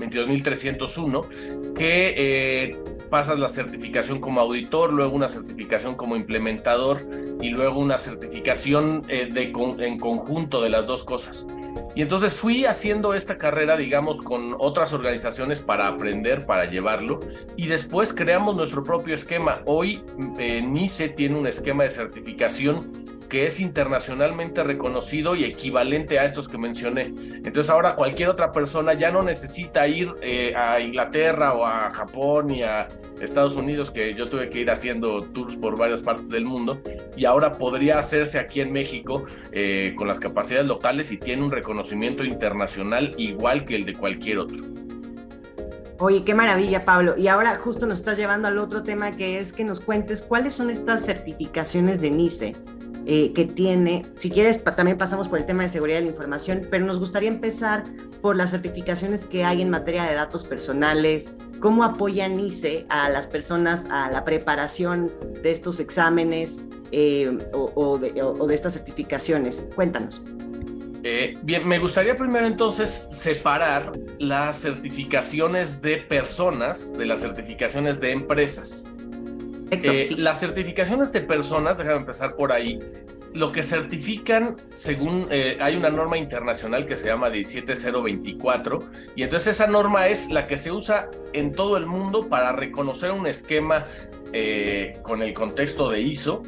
22.301, 0.00 1.74
que 1.74 2.74
pasas 3.10 3.38
la 3.38 3.48
certificación 3.48 4.20
como 4.20 4.40
auditor, 4.40 4.92
luego 4.92 5.14
una 5.14 5.28
certificación 5.28 5.96
como 5.96 6.16
implementador 6.16 7.04
y 7.40 7.50
luego 7.50 7.80
una 7.80 7.98
certificación 7.98 9.04
eh, 9.08 9.28
de, 9.30 9.52
en 9.84 9.98
conjunto 9.98 10.62
de 10.62 10.70
las 10.70 10.86
dos 10.86 11.04
cosas. 11.04 11.46
Y 11.94 12.02
entonces 12.02 12.34
fui 12.34 12.64
haciendo 12.64 13.14
esta 13.14 13.36
carrera, 13.36 13.76
digamos, 13.76 14.22
con 14.22 14.54
otras 14.58 14.92
organizaciones 14.92 15.60
para 15.60 15.88
aprender, 15.88 16.46
para 16.46 16.70
llevarlo, 16.70 17.20
y 17.56 17.66
después 17.66 18.12
creamos 18.12 18.56
nuestro 18.56 18.84
propio 18.84 19.14
esquema. 19.14 19.60
Hoy 19.66 20.02
eh, 20.38 20.62
NICE 20.62 21.08
tiene 21.08 21.36
un 21.36 21.46
esquema 21.46 21.84
de 21.84 21.90
certificación 21.90 23.10
que 23.30 23.46
es 23.46 23.60
internacionalmente 23.60 24.64
reconocido 24.64 25.36
y 25.36 25.44
equivalente 25.44 26.18
a 26.18 26.24
estos 26.24 26.48
que 26.48 26.58
mencioné. 26.58 27.14
Entonces 27.44 27.70
ahora 27.70 27.94
cualquier 27.94 28.28
otra 28.28 28.52
persona 28.52 28.92
ya 28.92 29.10
no 29.12 29.22
necesita 29.22 29.86
ir 29.86 30.12
eh, 30.20 30.52
a 30.54 30.80
Inglaterra 30.80 31.54
o 31.54 31.64
a 31.64 31.90
Japón 31.90 32.50
y 32.50 32.64
a 32.64 32.88
Estados 33.20 33.54
Unidos, 33.54 33.90
que 33.90 34.14
yo 34.14 34.28
tuve 34.28 34.48
que 34.48 34.60
ir 34.60 34.70
haciendo 34.70 35.22
tours 35.30 35.54
por 35.56 35.78
varias 35.78 36.02
partes 36.02 36.28
del 36.28 36.44
mundo, 36.44 36.80
y 37.16 37.24
ahora 37.26 37.56
podría 37.58 37.98
hacerse 37.98 38.38
aquí 38.38 38.60
en 38.60 38.72
México 38.72 39.24
eh, 39.52 39.94
con 39.96 40.08
las 40.08 40.18
capacidades 40.18 40.66
locales 40.66 41.12
y 41.12 41.18
tiene 41.18 41.44
un 41.44 41.52
reconocimiento 41.52 42.24
internacional 42.24 43.14
igual 43.16 43.64
que 43.64 43.76
el 43.76 43.84
de 43.84 43.94
cualquier 43.94 44.38
otro. 44.38 44.64
Oye, 45.98 46.24
qué 46.24 46.34
maravilla, 46.34 46.86
Pablo. 46.86 47.14
Y 47.18 47.28
ahora 47.28 47.56
justo 47.56 47.86
nos 47.86 47.98
estás 47.98 48.16
llevando 48.16 48.48
al 48.48 48.56
otro 48.56 48.82
tema 48.82 49.16
que 49.16 49.38
es 49.38 49.52
que 49.52 49.64
nos 49.64 49.80
cuentes 49.80 50.22
cuáles 50.22 50.54
son 50.54 50.70
estas 50.70 51.04
certificaciones 51.04 52.00
de 52.00 52.10
NICE 52.10 52.56
eh, 53.06 53.32
que 53.32 53.44
tiene. 53.46 54.06
Si 54.18 54.30
quieres, 54.30 54.62
también 54.62 54.98
pasamos 54.98 55.28
por 55.28 55.38
el 55.38 55.46
tema 55.46 55.62
de 55.62 55.68
seguridad 55.68 55.98
de 55.98 56.04
la 56.04 56.10
información, 56.10 56.66
pero 56.70 56.84
nos 56.84 56.98
gustaría 56.98 57.28
empezar 57.28 57.84
por 58.20 58.36
las 58.36 58.50
certificaciones 58.50 59.24
que 59.24 59.44
hay 59.44 59.62
en 59.62 59.70
materia 59.70 60.04
de 60.04 60.14
datos 60.14 60.44
personales, 60.44 61.32
cómo 61.60 61.84
apoya 61.84 62.28
NICE 62.28 62.86
a 62.88 63.08
las 63.08 63.26
personas 63.26 63.86
a 63.90 64.10
la 64.10 64.24
preparación 64.24 65.10
de 65.42 65.50
estos 65.50 65.80
exámenes 65.80 66.60
eh, 66.92 67.38
o, 67.52 67.98
de, 67.98 68.54
estas 68.54 68.74
certificaciones. 68.74 69.62
Cuéntanos. 69.74 70.22
Eh, 71.02 71.38
bien, 71.42 71.66
me 71.66 71.78
gustaría 71.78 72.16
primero 72.16 72.46
entonces 72.46 73.08
separar 73.12 73.92
las 74.18 74.60
certificaciones 74.60 75.80
de 75.80 75.96
personas 75.96 76.92
de 76.92 77.06
las 77.06 77.20
certificaciones 77.20 78.00
de 78.00 78.12
empresas. 78.12 78.84
Eh, 79.70 80.14
las 80.16 80.40
certificaciones 80.40 81.12
de 81.12 81.20
personas, 81.20 81.78
déjame 81.78 81.98
empezar 81.98 82.34
por 82.34 82.52
ahí, 82.52 82.80
lo 83.32 83.52
que 83.52 83.62
certifican 83.62 84.56
según 84.72 85.28
eh, 85.30 85.56
hay 85.60 85.76
una 85.76 85.90
norma 85.90 86.18
internacional 86.18 86.84
que 86.84 86.96
se 86.96 87.06
llama 87.06 87.30
17024 87.30 88.90
y 89.14 89.22
entonces 89.22 89.52
esa 89.52 89.68
norma 89.68 90.08
es 90.08 90.30
la 90.32 90.48
que 90.48 90.58
se 90.58 90.72
usa 90.72 91.08
en 91.32 91.52
todo 91.52 91.76
el 91.76 91.86
mundo 91.86 92.28
para 92.28 92.50
reconocer 92.50 93.12
un 93.12 93.28
esquema 93.28 93.86
eh, 94.32 94.98
con 95.02 95.22
el 95.22 95.32
contexto 95.32 95.90
de 95.90 96.00
ISO 96.00 96.42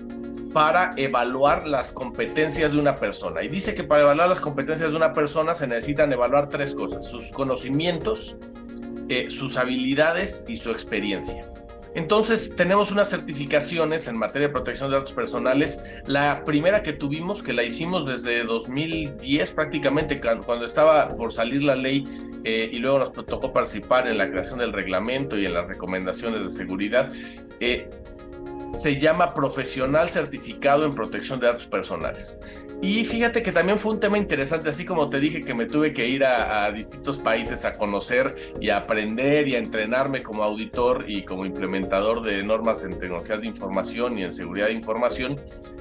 para 0.52 0.92
evaluar 0.96 1.68
las 1.68 1.92
competencias 1.92 2.72
de 2.72 2.78
una 2.78 2.96
persona. 2.96 3.42
Y 3.44 3.48
dice 3.48 3.74
que 3.74 3.84
para 3.84 4.02
evaluar 4.02 4.28
las 4.28 4.40
competencias 4.40 4.90
de 4.90 4.96
una 4.96 5.14
persona 5.14 5.54
se 5.54 5.68
necesitan 5.68 6.12
evaluar 6.12 6.48
tres 6.48 6.74
cosas, 6.74 7.08
sus 7.08 7.30
conocimientos, 7.30 8.36
sus 9.28 9.56
habilidades 9.56 10.44
y 10.48 10.56
su 10.56 10.70
experiencia. 10.70 11.51
Entonces 11.94 12.56
tenemos 12.56 12.90
unas 12.90 13.10
certificaciones 13.10 14.08
en 14.08 14.16
materia 14.16 14.48
de 14.48 14.54
protección 14.54 14.90
de 14.90 14.96
datos 14.96 15.12
personales. 15.12 15.82
La 16.06 16.44
primera 16.44 16.82
que 16.82 16.92
tuvimos, 16.92 17.42
que 17.42 17.52
la 17.52 17.64
hicimos 17.64 18.06
desde 18.06 18.44
2010 18.44 19.50
prácticamente, 19.50 20.20
cuando 20.20 20.64
estaba 20.64 21.10
por 21.10 21.32
salir 21.32 21.62
la 21.62 21.76
ley 21.76 22.06
eh, 22.44 22.70
y 22.72 22.78
luego 22.78 22.98
nos 22.98 23.12
tocó 23.12 23.52
participar 23.52 24.08
en 24.08 24.18
la 24.18 24.30
creación 24.30 24.58
del 24.58 24.72
reglamento 24.72 25.38
y 25.38 25.44
en 25.44 25.54
las 25.54 25.66
recomendaciones 25.66 26.42
de 26.44 26.50
seguridad. 26.50 27.10
Eh, 27.60 27.90
se 28.72 28.98
llama 28.98 29.34
profesional 29.34 30.08
certificado 30.08 30.86
en 30.86 30.94
protección 30.94 31.38
de 31.40 31.46
datos 31.46 31.66
personales. 31.66 32.40
Y 32.82 33.04
fíjate 33.04 33.44
que 33.44 33.52
también 33.52 33.78
fue 33.78 33.92
un 33.92 34.00
tema 34.00 34.18
interesante, 34.18 34.70
así 34.70 34.84
como 34.84 35.08
te 35.08 35.20
dije 35.20 35.44
que 35.44 35.54
me 35.54 35.66
tuve 35.66 35.92
que 35.92 36.08
ir 36.08 36.24
a, 36.24 36.68
distintos 36.72 37.20
países 37.20 37.64
a 37.64 37.76
conocer 37.78 38.34
y 38.60 38.70
a 38.70 38.78
aprender 38.78 39.46
y 39.46 39.54
a 39.54 39.58
entrenarme 39.58 40.24
como 40.24 40.42
auditor 40.42 41.04
y 41.06 41.22
como 41.22 41.46
implementador 41.46 42.24
de 42.24 42.42
normas 42.42 42.82
en 42.82 42.98
tecnologías 42.98 43.40
de 43.40 43.46
información 43.46 44.18
y 44.18 44.24
en 44.24 44.32
seguridad 44.32 44.66
de 44.66 44.72
información. 44.72 45.40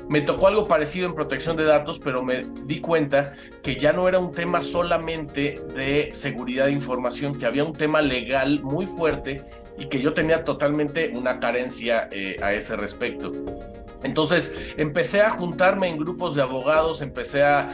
Me 0.10 0.22
tocó 0.22 0.46
algo 0.46 0.68
parecido 0.68 1.08
en 1.08 1.16
protección 1.16 1.58
de 1.58 1.64
datos, 1.64 1.98
pero 1.98 2.22
me 2.22 2.46
di 2.66 2.80
cuenta 2.82 3.34
que 3.64 3.78
ya 3.78 3.94
no 3.94 4.08
era 4.08 4.20
un 4.20 4.32
tema 4.32 4.62
solamente 4.62 5.60
de 5.74 6.12
seguridad 6.14 6.66
de 6.68 6.74
información, 6.74 7.34
que 7.34 7.48
había 7.48 7.64
un 7.64 7.74
tema 7.74 8.04
legal 8.04 8.62
muy 8.62 8.86
fuerte 8.86 9.44
y 9.76 9.88
que 9.88 10.00
yo 10.04 10.14
tenía 10.14 10.44
totalmente 10.44 11.12
una 11.16 11.40
carencia 11.40 12.10
eh, 12.12 12.38
a 12.44 12.54
ese 12.54 12.76
respecto. 12.76 13.34
Entonces 14.04 14.74
empecé 14.78 15.22
a 15.22 15.32
juntarme 15.32 15.90
en 15.90 15.98
grupos 15.98 16.36
de 16.36 16.42
abogados, 16.42 17.02
empecé 17.02 17.44
a, 17.44 17.70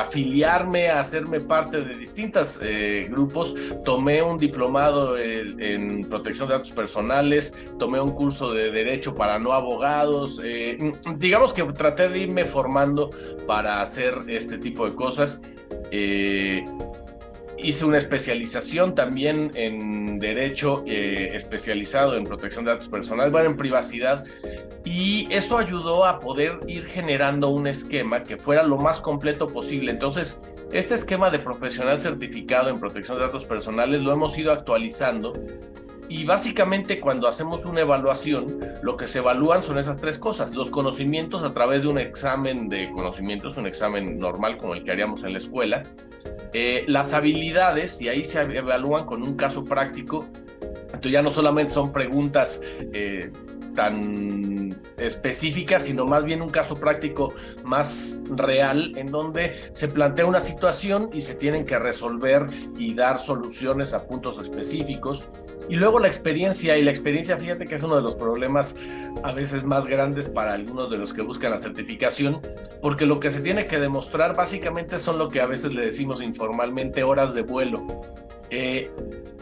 afiliarme, 0.00 0.88
a 0.88 1.00
hacerme 1.00 1.40
parte 1.40 1.82
de 1.82 1.94
distintos 1.94 2.60
eh, 2.62 3.06
grupos, 3.10 3.54
tomé 3.84 4.22
un 4.22 4.38
diplomado 4.38 5.18
en, 5.18 6.08
protección 6.08 6.48
de 6.48 6.54
datos 6.54 6.72
personales, 6.72 7.54
tomé 7.78 8.00
un 8.00 8.10
curso 8.10 8.52
de 8.52 8.70
derecho 8.70 9.14
para 9.14 9.38
no 9.38 9.52
abogados, 9.52 10.40
eh, 10.44 10.92
digamos 11.16 11.52
que 11.52 11.62
traté 11.64 12.08
de 12.08 12.18
irme 12.20 12.44
formando 12.44 13.10
para 13.46 13.80
hacer 13.80 14.14
este 14.28 14.58
tipo 14.58 14.88
de 14.88 14.94
cosas 14.94 15.42
hice 17.62 17.84
una 17.84 17.98
especialización 17.98 18.94
también 18.94 19.50
en 19.54 20.18
derecho 20.18 20.84
eh, 20.86 21.30
especializado 21.34 22.16
en 22.16 22.24
protección 22.24 22.64
de 22.64 22.72
datos 22.72 22.88
personales, 22.88 23.32
bueno, 23.32 23.50
en 23.50 23.56
privacidad, 23.56 24.24
y 24.84 25.28
esto 25.30 25.58
ayudó 25.58 26.04
a 26.04 26.20
poder 26.20 26.60
ir 26.66 26.86
generando 26.86 27.48
un 27.48 27.66
esquema 27.66 28.24
que 28.24 28.36
fuera 28.36 28.62
lo 28.62 28.78
más 28.78 29.00
completo 29.00 29.48
posible. 29.48 29.90
Entonces, 29.90 30.40
este 30.72 30.94
esquema 30.94 31.30
de 31.30 31.38
profesional 31.38 31.98
certificado 31.98 32.70
en 32.70 32.80
protección 32.80 33.18
de 33.18 33.24
datos 33.24 33.44
personales 33.44 34.02
lo 34.02 34.12
hemos 34.12 34.36
ido 34.38 34.52
actualizando 34.52 35.32
y 36.12 36.26
básicamente 36.26 37.00
cuando 37.00 37.26
hacemos 37.26 37.64
una 37.64 37.80
evaluación, 37.80 38.58
lo 38.82 38.98
que 38.98 39.08
se 39.08 39.18
evalúan 39.20 39.62
son 39.62 39.78
esas 39.78 39.98
tres 39.98 40.18
cosas. 40.18 40.54
Los 40.54 40.70
conocimientos 40.70 41.42
a 41.42 41.54
través 41.54 41.84
de 41.84 41.88
un 41.88 41.98
examen 41.98 42.68
de 42.68 42.90
conocimientos, 42.90 43.56
un 43.56 43.66
examen 43.66 44.18
normal 44.18 44.58
como 44.58 44.74
el 44.74 44.84
que 44.84 44.90
haríamos 44.90 45.24
en 45.24 45.32
la 45.32 45.38
escuela. 45.38 45.84
Eh, 46.52 46.84
las 46.86 47.14
habilidades, 47.14 48.00
y 48.02 48.08
ahí 48.08 48.24
se 48.24 48.40
evalúan 48.40 49.06
con 49.06 49.22
un 49.22 49.36
caso 49.36 49.64
práctico. 49.64 50.26
Entonces 50.86 51.12
ya 51.12 51.22
no 51.22 51.30
solamente 51.30 51.72
son 51.72 51.92
preguntas 51.92 52.60
eh, 52.92 53.32
tan 53.74 54.78
específicas, 54.98 55.84
sino 55.84 56.04
más 56.04 56.24
bien 56.24 56.42
un 56.42 56.50
caso 56.50 56.76
práctico 56.76 57.32
más 57.64 58.20
real 58.30 58.92
en 58.96 59.06
donde 59.06 59.54
se 59.72 59.88
plantea 59.88 60.26
una 60.26 60.40
situación 60.40 61.10
y 61.12 61.22
se 61.22 61.34
tienen 61.34 61.64
que 61.64 61.78
resolver 61.78 62.46
y 62.78 62.94
dar 62.94 63.18
soluciones 63.18 63.94
a 63.94 64.06
puntos 64.06 64.38
específicos. 64.38 65.26
Y 65.68 65.76
luego 65.76 65.98
la 65.98 66.08
experiencia, 66.08 66.76
y 66.76 66.82
la 66.82 66.90
experiencia, 66.90 67.36
fíjate 67.36 67.66
que 67.66 67.76
es 67.76 67.82
uno 67.82 67.96
de 67.96 68.02
los 68.02 68.16
problemas 68.16 68.76
a 69.22 69.32
veces 69.32 69.64
más 69.64 69.86
grandes 69.86 70.28
para 70.28 70.54
algunos 70.54 70.90
de 70.90 70.98
los 70.98 71.12
que 71.12 71.22
buscan 71.22 71.50
la 71.50 71.58
certificación, 71.58 72.40
porque 72.80 73.06
lo 73.06 73.20
que 73.20 73.30
se 73.30 73.40
tiene 73.40 73.66
que 73.66 73.78
demostrar 73.78 74.34
básicamente 74.34 74.98
son 74.98 75.18
lo 75.18 75.28
que 75.28 75.40
a 75.40 75.46
veces 75.46 75.72
le 75.72 75.84
decimos 75.84 76.22
informalmente 76.22 77.02
horas 77.02 77.34
de 77.34 77.42
vuelo. 77.42 77.86
Eh, 78.54 78.90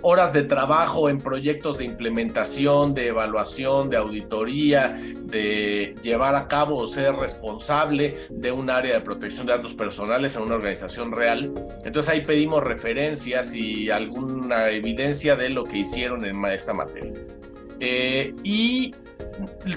horas 0.02 0.32
de 0.32 0.44
trabajo 0.44 1.08
en 1.08 1.18
proyectos 1.18 1.78
de 1.78 1.84
implementación, 1.84 2.94
de 2.94 3.08
evaluación, 3.08 3.90
de 3.90 3.96
auditoría, 3.96 4.96
de 5.24 5.96
llevar 6.00 6.36
a 6.36 6.46
cabo 6.46 6.76
o 6.76 6.86
ser 6.86 7.16
responsable 7.16 8.18
de 8.30 8.52
un 8.52 8.70
área 8.70 8.94
de 8.94 9.00
protección 9.00 9.48
de 9.48 9.54
datos 9.54 9.74
personales 9.74 10.36
en 10.36 10.42
una 10.42 10.54
organización 10.54 11.10
real. 11.10 11.52
Entonces 11.84 12.12
ahí 12.12 12.20
pedimos 12.20 12.62
referencias 12.62 13.52
y 13.52 13.90
alguna 13.90 14.70
evidencia 14.70 15.34
de 15.34 15.50
lo 15.50 15.64
que 15.64 15.78
hicieron 15.78 16.24
en 16.24 16.44
esta 16.44 16.72
materia. 16.72 17.20
Eh, 17.80 18.32
y 18.44 18.94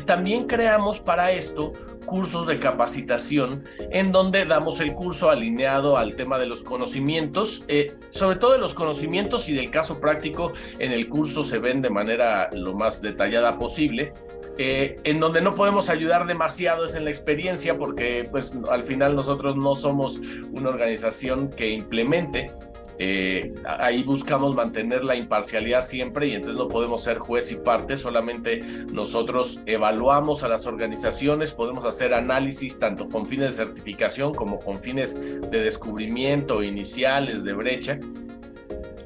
también 0.05 0.45
creamos 0.45 0.99
para 0.99 1.31
esto 1.31 1.73
cursos 2.05 2.47
de 2.47 2.59
capacitación 2.59 3.63
en 3.91 4.11
donde 4.11 4.45
damos 4.45 4.79
el 4.79 4.93
curso 4.93 5.29
alineado 5.29 5.97
al 5.97 6.15
tema 6.15 6.37
de 6.37 6.45
los 6.45 6.63
conocimientos, 6.63 7.65
eh, 7.67 7.95
sobre 8.09 8.37
todo 8.37 8.53
de 8.53 8.59
los 8.59 8.73
conocimientos 8.73 9.49
y 9.49 9.53
del 9.53 9.69
caso 9.69 9.99
práctico 9.99 10.53
en 10.79 10.91
el 10.91 11.09
curso 11.09 11.43
se 11.43 11.59
ven 11.59 11.81
de 11.81 11.89
manera 11.89 12.49
lo 12.53 12.73
más 12.73 13.01
detallada 13.01 13.57
posible. 13.57 14.13
Eh, 14.59 14.97
en 15.03 15.19
donde 15.19 15.41
no 15.41 15.55
podemos 15.55 15.89
ayudar 15.89 16.27
demasiado 16.27 16.85
es 16.85 16.93
en 16.93 17.05
la 17.05 17.09
experiencia 17.09 17.75
porque 17.75 18.27
pues 18.29 18.53
al 18.69 18.83
final 18.83 19.15
nosotros 19.15 19.55
no 19.55 19.75
somos 19.75 20.21
una 20.51 20.69
organización 20.69 21.49
que 21.49 21.71
implemente, 21.71 22.51
eh, 22.99 23.53
ahí 23.65 24.03
buscamos 24.03 24.55
mantener 24.55 25.03
la 25.03 25.15
imparcialidad 25.15 25.81
siempre 25.81 26.27
y 26.27 26.33
entonces 26.33 26.57
no 26.57 26.67
podemos 26.67 27.03
ser 27.03 27.17
juez 27.17 27.51
y 27.51 27.55
parte, 27.55 27.97
solamente 27.97 28.59
nosotros 28.91 29.59
evaluamos 29.65 30.43
a 30.43 30.47
las 30.47 30.67
organizaciones, 30.67 31.53
podemos 31.53 31.85
hacer 31.85 32.13
análisis 32.13 32.77
tanto 32.77 33.09
con 33.09 33.25
fines 33.25 33.57
de 33.57 33.65
certificación 33.65 34.33
como 34.33 34.59
con 34.59 34.77
fines 34.77 35.19
de 35.19 35.59
descubrimiento 35.59 36.61
iniciales 36.61 37.43
de 37.43 37.53
brecha, 37.53 37.99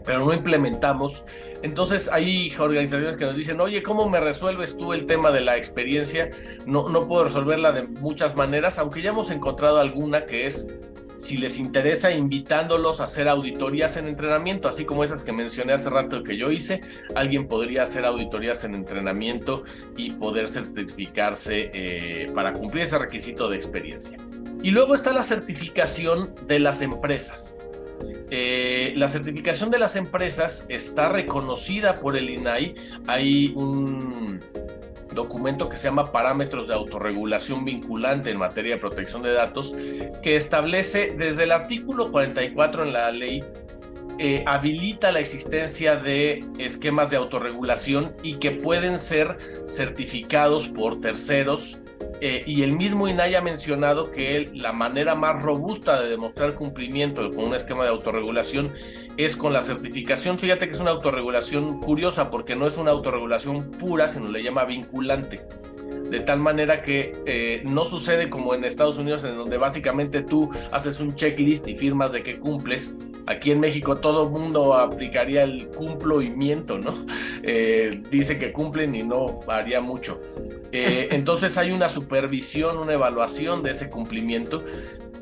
pero 0.06 0.26
no 0.26 0.34
implementamos. 0.34 1.26
Entonces 1.64 2.10
hay 2.12 2.54
organizaciones 2.60 3.18
que 3.18 3.26
nos 3.26 3.36
dicen, 3.36 3.60
oye, 3.60 3.82
¿cómo 3.82 4.10
me 4.10 4.20
resuelves 4.20 4.78
tú 4.78 4.94
el 4.94 5.06
tema 5.06 5.32
de 5.32 5.42
la 5.42 5.58
experiencia? 5.58 6.30
No, 6.66 6.88
no 6.88 7.08
puedo 7.08 7.26
resolverla 7.26 7.72
de 7.72 7.84
muchas 7.84 8.36
maneras, 8.36 8.78
aunque 8.80 9.02
ya 9.02 9.10
hemos 9.10 9.32
encontrado 9.32 9.80
alguna 9.80 10.26
que 10.26 10.46
es 10.46 10.72
si 11.18 11.38
les 11.38 11.58
interesa, 11.58 12.12
invitándolos 12.12 13.02
a 13.02 13.06
hacer 13.06 13.28
auditorías 13.28 13.98
en 13.98 14.08
entrenamiento, 14.08 14.70
así 14.70 14.86
como 14.86 15.04
esas 15.04 15.24
que 15.24 15.34
mencioné 15.34 15.74
hace 15.74 15.90
rato 15.90 16.24
que 16.24 16.38
yo 16.38 16.52
hice, 16.52 16.82
alguien 17.16 17.48
podría 17.48 17.84
hacer 17.84 18.06
auditorías 18.06 18.64
en 18.64 18.76
entrenamiento 18.76 19.64
y 19.98 20.12
poder 20.12 20.48
certificarse 20.48 21.72
eh, 21.74 22.32
para 22.34 22.54
cumplir 22.54 22.84
ese 22.84 23.00
requisito 23.00 23.50
de 23.50 23.58
experiencia. 23.58 24.18
Y 24.62 24.72
luego 24.72 24.96
está 24.96 25.12
la 25.12 25.24
certificación 25.24 26.36
de 26.46 26.60
las 26.60 26.82
empresas. 26.82 27.58
Eh, 28.30 28.94
la 28.96 29.10
certificación 29.10 29.72
de 29.72 29.80
las 29.80 29.96
empresas 29.96 30.66
está 30.70 31.10
reconocida 31.10 32.00
por 32.00 32.16
el 32.16 32.30
INAI. 32.30 32.76
Hay 33.08 33.54
un 33.56 34.40
documento 35.18 35.68
que 35.68 35.76
se 35.76 35.90
llama 35.90 36.06
Parámetros 36.06 36.70
de 36.70 36.74
Autorregulación 36.74 37.66
Vinculante 37.66 38.32
en 38.32 38.38
materia 38.38 38.76
de 38.76 38.80
protección 38.80 39.22
de 39.22 39.34
datos, 39.34 39.76
que 40.24 40.38
establece 40.38 41.14
desde 41.18 41.44
el 41.44 41.52
artículo 41.52 42.12
44 42.12 42.84
en 42.84 42.94
la 42.94 43.12
ley 43.12 43.44
eh, 44.20 44.44
habilita 44.48 45.12
la 45.12 45.20
existencia 45.20 45.98
de 45.98 46.44
esquemas 46.58 47.12
de 47.12 47.18
autorregulación 47.18 48.16
y 48.24 48.36
que 48.36 48.50
pueden 48.50 48.98
ser 48.98 49.38
certificados 49.68 50.70
por 50.70 51.02
terceros 51.02 51.80
eh, 52.20 52.44
y 52.46 52.64
el 52.64 52.74
mismo 52.74 53.08
INAI 53.08 53.36
ha 53.36 53.42
mencionado 53.42 54.10
que 54.10 54.50
la 54.54 54.74
manera 54.74 55.16
más 55.16 55.42
robusta 55.42 56.02
de 56.02 56.10
demostrar 56.10 56.56
cumplimiento 56.56 57.30
con 57.32 57.46
un 57.46 57.56
esquema 57.56 57.84
de 57.84 57.90
autorregulación 57.90 58.74
es 59.18 59.36
con 59.36 59.54
la 59.54 59.62
certificación. 59.62 60.40
Fíjate 60.40 60.68
que 60.68 60.74
es 60.74 60.80
una 60.80 60.92
autorregulación 60.92 61.80
curiosa 61.80 62.32
porque 62.32 62.56
no 62.56 62.66
es 62.68 62.78
una 62.78 62.92
autorregulación 62.92 63.72
pura, 63.72 64.10
sino 64.10 64.30
le 64.30 64.42
llama 64.42 64.66
vinculante. 64.66 65.46
De 66.10 66.22
tal 66.22 66.40
manera 66.40 66.82
que 66.82 67.16
eh, 67.26 67.62
no 67.66 67.84
sucede 67.86 68.30
como 68.30 68.54
en 68.54 68.64
Estados 68.64 68.98
Unidos, 68.98 69.24
en 69.26 69.38
donde 69.38 69.58
básicamente 69.58 70.22
tú 70.22 70.50
haces 70.72 71.00
un 71.00 71.16
checklist 71.16 71.68
y 71.68 71.76
firmas 71.76 72.12
de 72.12 72.24
que 72.24 72.40
cumples. 72.40 72.96
Aquí 73.26 73.52
en 73.52 73.60
México 73.60 73.98
todo 73.98 74.30
mundo 74.30 74.74
aplicaría 74.74 75.44
el 75.44 75.68
cumplo 75.68 76.22
y 76.22 76.30
miento, 76.30 76.80
¿no? 76.80 76.94
Eh, 77.50 78.02
dice 78.12 78.38
que 78.38 78.52
cumplen 78.52 78.94
y 78.94 79.04
no 79.04 79.40
haría 79.48 79.80
mucho. 79.80 80.20
Eh, 80.72 81.10
entonces 81.12 81.58
hay 81.58 81.72
una 81.72 81.90
supervisión, 81.90 82.78
una 82.78 82.94
evaluación 82.94 83.64
de 83.64 83.72
ese 83.72 83.90
cumplimiento 83.90 84.64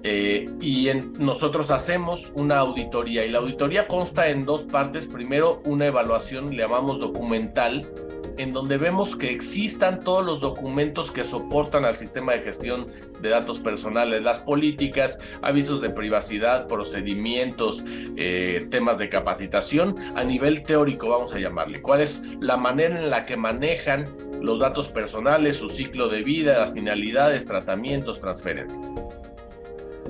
eh, 0.07 0.47
y 0.61 0.87
nosotros 1.17 1.71
hacemos 1.71 2.31
una 2.35 2.59
auditoría 2.59 3.25
y 3.25 3.31
la 3.31 3.39
auditoría 3.39 3.87
consta 3.87 4.29
en 4.29 4.45
dos 4.45 4.61
partes. 4.61 5.07
Primero, 5.07 5.63
una 5.65 5.87
evaluación, 5.87 6.55
le 6.55 6.61
llamamos 6.61 6.99
documental, 6.99 7.89
en 8.37 8.53
donde 8.53 8.77
vemos 8.77 9.15
que 9.15 9.31
existan 9.31 10.01
todos 10.01 10.23
los 10.23 10.41
documentos 10.41 11.11
que 11.11 11.25
soportan 11.25 11.85
al 11.85 11.95
sistema 11.95 12.33
de 12.33 12.41
gestión 12.41 12.87
de 13.19 13.29
datos 13.29 13.59
personales, 13.59 14.21
las 14.21 14.41
políticas, 14.41 15.17
avisos 15.41 15.81
de 15.81 15.89
privacidad, 15.89 16.67
procedimientos, 16.67 17.83
eh, 18.15 18.67
temas 18.69 18.99
de 18.99 19.09
capacitación 19.09 19.95
a 20.15 20.23
nivel 20.23 20.61
teórico, 20.61 21.09
vamos 21.09 21.33
a 21.33 21.39
llamarle. 21.39 21.81
¿Cuál 21.81 22.01
es 22.01 22.23
la 22.41 22.57
manera 22.57 22.99
en 22.99 23.09
la 23.09 23.25
que 23.25 23.37
manejan 23.37 24.07
los 24.45 24.59
datos 24.59 24.87
personales, 24.87 25.57
su 25.57 25.69
ciclo 25.69 26.07
de 26.07 26.23
vida, 26.23 26.59
las 26.59 26.73
finalidades, 26.73 27.45
tratamientos, 27.45 28.19
transferencias? 28.21 28.93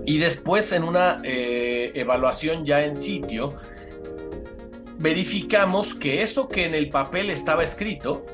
Y 0.05 0.17
después 0.17 0.71
en 0.71 0.83
una 0.83 1.21
eh, 1.23 1.91
evaluación 1.95 2.65
ya 2.65 2.83
en 2.83 2.95
sitio, 2.95 3.55
verificamos 4.97 5.93
que 5.93 6.21
eso 6.21 6.47
que 6.47 6.65
en 6.65 6.75
el 6.75 6.89
papel 6.89 7.29
estaba 7.29 7.63
escrito, 7.63 8.25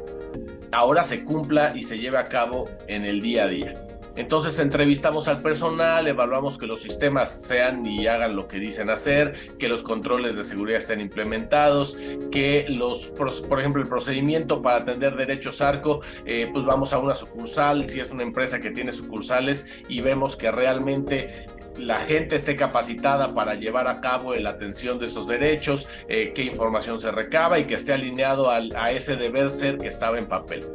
ahora 0.71 1.03
se 1.03 1.23
cumpla 1.23 1.73
y 1.75 1.83
se 1.83 1.99
lleve 1.99 2.17
a 2.17 2.25
cabo 2.25 2.69
en 2.87 3.05
el 3.05 3.21
día 3.21 3.43
a 3.43 3.47
día. 3.47 3.80
Entonces 4.15 4.59
entrevistamos 4.59 5.27
al 5.27 5.41
personal, 5.41 6.07
evaluamos 6.07 6.57
que 6.57 6.67
los 6.67 6.81
sistemas 6.81 7.43
sean 7.43 7.85
y 7.85 8.07
hagan 8.07 8.35
lo 8.35 8.47
que 8.47 8.59
dicen 8.59 8.89
hacer, 8.89 9.33
que 9.57 9.67
los 9.67 9.83
controles 9.83 10.35
de 10.35 10.43
seguridad 10.43 10.79
estén 10.79 10.99
implementados, 10.99 11.97
que 12.31 12.65
los, 12.69 13.07
por 13.47 13.59
ejemplo, 13.59 13.81
el 13.81 13.87
procedimiento 13.87 14.61
para 14.61 14.77
atender 14.77 15.15
derechos 15.15 15.61
ARCO, 15.61 16.01
eh, 16.25 16.49
pues 16.51 16.65
vamos 16.65 16.93
a 16.93 16.99
una 16.99 17.15
sucursal, 17.15 17.87
si 17.87 17.99
es 17.99 18.11
una 18.11 18.23
empresa 18.23 18.59
que 18.59 18.71
tiene 18.71 18.91
sucursales 18.91 19.83
y 19.87 20.01
vemos 20.01 20.35
que 20.35 20.51
realmente 20.51 21.47
la 21.77 21.99
gente 21.99 22.35
esté 22.35 22.55
capacitada 22.55 23.33
para 23.33 23.55
llevar 23.55 23.87
a 23.87 24.01
cabo 24.01 24.35
la 24.35 24.51
atención 24.51 24.99
de 24.99 25.07
esos 25.07 25.27
derechos, 25.27 25.87
eh, 26.07 26.33
qué 26.33 26.43
información 26.43 26.99
se 26.99 27.11
recaba 27.11 27.59
y 27.59 27.65
que 27.65 27.75
esté 27.75 27.93
alineado 27.93 28.49
a 28.49 28.91
ese 28.91 29.15
deber 29.15 29.49
ser 29.49 29.77
que 29.77 29.87
estaba 29.87 30.17
en 30.17 30.25
papel. 30.25 30.67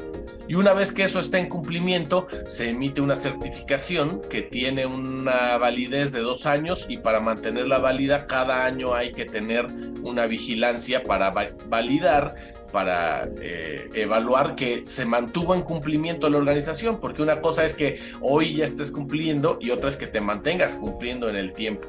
Y 0.49 0.55
una 0.55 0.73
vez 0.73 0.93
que 0.93 1.03
eso 1.03 1.19
está 1.19 1.39
en 1.39 1.49
cumplimiento, 1.49 2.29
se 2.47 2.71
emite 2.71 3.01
una 3.01 3.17
certificación 3.17 4.23
que 4.31 4.43
tiene 4.43 4.87
una 4.87 5.59
validez 5.59 6.13
de 6.13 6.21
dos 6.21 6.47
años 6.47 6.87
y 6.89 6.99
para 6.99 7.21
mantenerla 7.21 7.79
válida 7.79 8.27
cada 8.27 8.65
año 8.65 8.95
hay 8.95 9.13
que 9.13 9.25
tener 9.25 9.67
una 10.03 10.27
vigilancia 10.27 11.03
para 11.03 11.33
validar 11.69 12.55
para 12.77 13.27
eh, 13.41 13.89
evaluar 13.95 14.55
que 14.55 14.85
se 14.85 15.07
mantuvo 15.07 15.55
en 15.55 15.63
cumplimiento 15.63 16.29
la 16.29 16.37
organización, 16.37 17.01
porque 17.01 17.23
una 17.23 17.41
cosa 17.41 17.65
es 17.65 17.75
que 17.75 17.99
hoy 18.21 18.57
ya 18.57 18.67
estés 18.67 18.93
cumpliendo 18.93 19.57
y 19.63 19.71
otra 19.71 19.89
es 19.89 19.97
que 19.97 20.07
te 20.07 20.21
mantengas 20.21 20.75
cumpliendo 20.75 21.27
en 21.31 21.37
el 21.37 21.55
tiempo. 21.55 21.89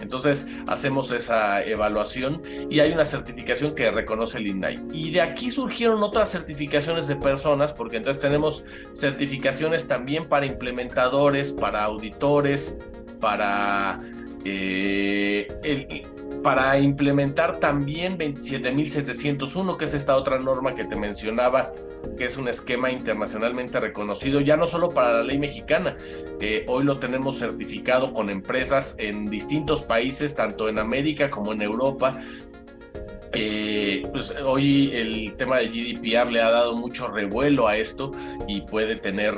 Entonces 0.00 0.46
hacemos 0.68 1.10
esa 1.10 1.60
evaluación 1.64 2.40
y 2.70 2.78
hay 2.78 2.92
una 2.92 3.04
certificación 3.04 3.74
que 3.74 3.90
reconoce 3.90 4.38
el 4.38 4.46
INAI. 4.46 4.80
Y 4.92 5.10
de 5.10 5.22
aquí 5.22 5.50
surgieron 5.50 6.00
otras 6.04 6.30
certificaciones 6.30 7.08
de 7.08 7.16
personas, 7.16 7.72
porque 7.72 7.96
entonces 7.96 8.22
tenemos 8.22 8.62
certificaciones 8.92 9.88
también 9.88 10.26
para 10.26 10.46
implementadores, 10.46 11.52
para 11.52 11.82
auditores, 11.82 12.78
para 13.18 14.00
eh, 14.44 15.48
el, 15.64 16.06
para 16.42 16.78
implementar 16.78 17.58
también 17.58 18.16
27701, 18.16 19.76
que 19.76 19.84
es 19.86 19.94
esta 19.94 20.16
otra 20.16 20.38
norma 20.38 20.74
que 20.74 20.84
te 20.84 20.96
mencionaba, 20.96 21.72
que 22.16 22.26
es 22.26 22.36
un 22.36 22.48
esquema 22.48 22.90
internacionalmente 22.90 23.80
reconocido, 23.80 24.40
ya 24.40 24.56
no 24.56 24.66
solo 24.66 24.90
para 24.90 25.12
la 25.14 25.22
ley 25.22 25.38
mexicana, 25.38 25.96
eh, 26.40 26.64
hoy 26.68 26.84
lo 26.84 26.98
tenemos 26.98 27.38
certificado 27.38 28.12
con 28.12 28.30
empresas 28.30 28.96
en 28.98 29.26
distintos 29.26 29.82
países, 29.82 30.34
tanto 30.34 30.68
en 30.68 30.78
América 30.78 31.30
como 31.30 31.52
en 31.52 31.62
Europa. 31.62 32.20
Eh, 33.32 34.04
pues 34.10 34.34
hoy 34.42 34.90
el 34.94 35.34
tema 35.36 35.58
de 35.58 35.68
GDPR 35.68 36.32
le 36.32 36.40
ha 36.40 36.50
dado 36.50 36.76
mucho 36.76 37.08
revuelo 37.08 37.68
a 37.68 37.76
esto 37.76 38.12
y 38.46 38.62
puede 38.62 38.96
tener 38.96 39.34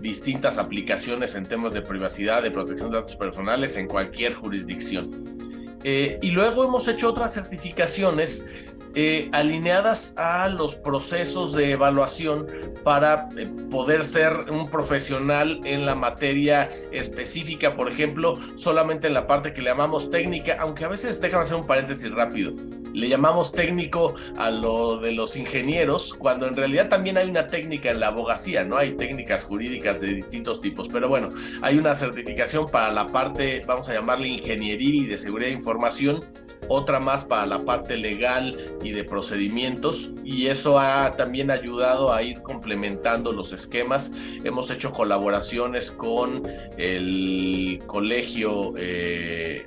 distintas 0.00 0.58
aplicaciones 0.58 1.34
en 1.34 1.46
temas 1.46 1.72
de 1.72 1.80
privacidad, 1.80 2.42
de 2.42 2.50
protección 2.50 2.90
de 2.90 2.98
datos 2.98 3.16
personales 3.16 3.76
en 3.76 3.86
cualquier 3.86 4.34
jurisdicción. 4.34 5.41
Eh, 5.84 6.18
y 6.22 6.30
luego 6.30 6.64
hemos 6.64 6.86
hecho 6.88 7.08
otras 7.08 7.34
certificaciones 7.34 8.46
eh, 8.94 9.30
alineadas 9.32 10.14
a 10.18 10.48
los 10.48 10.76
procesos 10.76 11.54
de 11.54 11.72
evaluación 11.72 12.46
para 12.84 13.30
eh, 13.38 13.48
poder 13.70 14.04
ser 14.04 14.50
un 14.50 14.68
profesional 14.68 15.60
en 15.64 15.86
la 15.86 15.94
materia 15.94 16.70
específica, 16.90 17.74
por 17.74 17.90
ejemplo, 17.90 18.38
solamente 18.54 19.06
en 19.06 19.14
la 19.14 19.26
parte 19.26 19.54
que 19.54 19.62
le 19.62 19.70
llamamos 19.70 20.10
técnica, 20.10 20.58
aunque 20.60 20.84
a 20.84 20.88
veces, 20.88 21.22
déjame 21.22 21.44
hacer 21.44 21.56
un 21.56 21.66
paréntesis 21.66 22.10
rápido, 22.10 22.52
le 22.92 23.08
llamamos 23.08 23.52
técnico 23.52 24.14
a 24.36 24.50
lo 24.50 24.98
de 24.98 25.12
los 25.12 25.36
ingenieros, 25.36 26.14
cuando 26.14 26.46
en 26.46 26.54
realidad 26.54 26.88
también 26.88 27.16
hay 27.16 27.28
una 27.28 27.48
técnica 27.48 27.90
en 27.90 28.00
la 28.00 28.08
abogacía, 28.08 28.64
¿no? 28.64 28.76
Hay 28.76 28.92
técnicas 28.92 29.44
jurídicas 29.44 30.00
de 30.00 30.08
distintos 30.08 30.60
tipos, 30.60 30.88
pero 30.88 31.08
bueno, 31.08 31.32
hay 31.60 31.78
una 31.78 31.94
certificación 31.94 32.68
para 32.68 32.92
la 32.92 33.06
parte, 33.06 33.64
vamos 33.66 33.88
a 33.88 33.94
llamarle 33.94 34.28
ingenieril 34.28 35.04
y 35.04 35.06
de 35.06 35.18
seguridad 35.18 35.48
de 35.48 35.54
información, 35.54 36.24
otra 36.68 37.00
más 37.00 37.24
para 37.24 37.46
la 37.46 37.64
parte 37.64 37.96
legal 37.96 38.58
y 38.82 38.92
de 38.92 39.04
procedimientos 39.04 40.10
y 40.24 40.46
eso 40.46 40.78
ha 40.78 41.12
también 41.16 41.50
ayudado 41.50 42.12
a 42.12 42.22
ir 42.22 42.40
complementando 42.42 43.32
los 43.32 43.52
esquemas. 43.52 44.12
Hemos 44.44 44.70
hecho 44.70 44.92
colaboraciones 44.92 45.90
con 45.90 46.42
el 46.78 47.82
colegio 47.86 48.74
eh, 48.76 49.66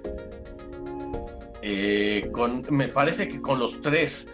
eh, 1.68 2.32
me 2.70 2.90
parece 2.90 3.28
que 3.28 3.42
con 3.42 3.58
los 3.58 3.82
tres, 3.82 4.32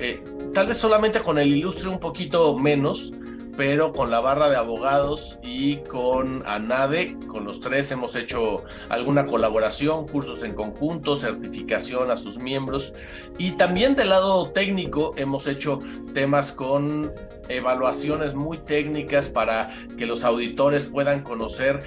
eh, 0.00 0.20
tal 0.52 0.66
vez 0.66 0.78
solamente 0.78 1.20
con 1.20 1.38
el 1.38 1.54
ilustre 1.54 1.88
un 1.88 2.00
poquito 2.00 2.58
menos, 2.58 3.12
pero 3.56 3.92
con 3.92 4.10
la 4.10 4.18
barra 4.18 4.48
de 4.48 4.56
abogados 4.56 5.38
y 5.44 5.76
con 5.76 6.42
ANADE, 6.44 7.16
con 7.28 7.44
los 7.44 7.60
tres 7.60 7.92
hemos 7.92 8.16
hecho 8.16 8.64
alguna 8.88 9.26
colaboración, 9.26 10.08
cursos 10.08 10.42
en 10.42 10.54
conjunto, 10.54 11.16
certificación 11.16 12.10
a 12.10 12.16
sus 12.16 12.38
miembros. 12.38 12.94
Y 13.38 13.52
también 13.52 13.94
del 13.94 14.08
lado 14.08 14.50
técnico 14.50 15.14
hemos 15.16 15.46
hecho 15.46 15.78
temas 16.14 16.50
con 16.50 17.12
evaluaciones 17.48 18.34
muy 18.34 18.58
técnicas 18.58 19.28
para 19.28 19.70
que 19.96 20.06
los 20.06 20.24
auditores 20.24 20.86
puedan 20.86 21.22
conocer 21.22 21.84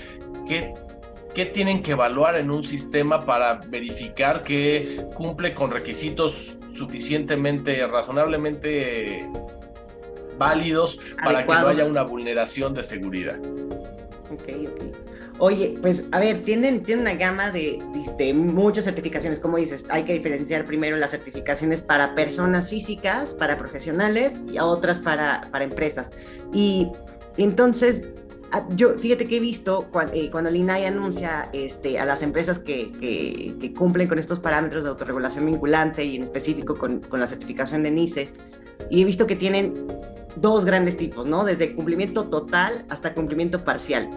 qué 0.48 0.74
qué 1.36 1.46
tienen 1.46 1.84
que 1.84 1.92
evaluar 1.92 2.38
en 2.38 2.50
un 2.50 2.64
sistema 2.64 3.22
para 3.22 3.56
verificar 3.68 4.42
que 4.42 5.06
cumple 5.14 5.54
con 5.54 5.70
requisitos 5.70 6.56
suficientemente, 6.74 7.86
razonablemente 7.86 9.30
válidos 10.38 11.00
para 11.24 11.46
que 11.46 11.54
no 11.54 11.68
haya 11.68 11.86
una 11.86 12.04
vulneración 12.04 12.74
de 12.74 12.84
seguridad. 12.84 13.38
Ok, 14.32 14.50
ok. 14.68 14.84
Oye, 15.38 15.78
pues 15.82 16.06
a 16.14 16.20
ver, 16.20 16.44
tienen, 16.46 16.84
tienen 16.84 17.02
una 17.02 17.16
gama 17.16 17.52
de, 17.52 17.84
de, 18.18 18.34
muchas 18.34 18.86
certificaciones, 18.86 19.42
como 19.42 19.58
dices, 19.58 19.86
hay 19.90 20.04
que 20.04 20.14
diferenciar 20.14 20.66
primero 20.66 20.96
las 20.96 21.12
certificaciones 21.12 21.82
para 21.82 22.16
personas 22.16 22.70
físicas, 22.70 23.34
para 23.34 23.58
profesionales 23.58 24.34
y 24.50 24.60
otras 24.60 24.98
para, 25.00 25.50
para 25.52 25.66
empresas. 25.66 26.12
Y 26.54 26.90
entonces, 27.36 28.08
yo 28.70 28.98
fíjate 28.98 29.28
que 29.28 29.38
he 29.38 29.40
visto 29.40 29.88
eh, 30.14 30.30
cuando, 30.32 30.50
el 30.50 30.56
INAI 30.56 30.86
anuncia 30.86 31.50
este, 31.54 32.00
a 32.00 32.06
las 32.06 32.22
empresas 32.22 32.60
que, 32.60 32.92
que, 33.00 33.74
cumplen 33.74 34.08
con 34.08 34.20
estos 34.20 34.40
parámetros 34.40 34.84
de 34.84 34.90
autorregulación 34.90 35.46
vinculante 35.46 36.04
y 36.04 36.16
en 36.16 36.24
específico 36.24 36.78
con, 36.78 37.00
con, 37.00 37.20
la 37.20 37.28
certificación 37.28 37.84
de 37.84 37.92
NICE, 37.92 38.30
y 38.90 39.02
he 39.02 39.06
visto 39.06 39.26
que 39.28 39.36
tienen 39.36 39.88
dos 40.36 40.66
grandes 40.66 40.98
tipos, 40.98 41.26
¿no? 41.26 41.44
Desde 41.44 41.74
cumplimiento 41.74 42.26
total 42.26 42.86
hasta 42.90 43.14
cumplimiento 43.14 43.64
parcial. 43.64 44.10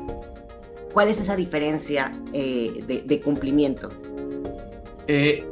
¿Cuál 0.92 1.08
es 1.08 1.20
esa 1.20 1.36
diferencia 1.36 2.12
eh, 2.32 2.82
de, 2.86 3.02
de, 3.02 3.20
cumplimiento? 3.20 3.90
Eh, 5.06 5.44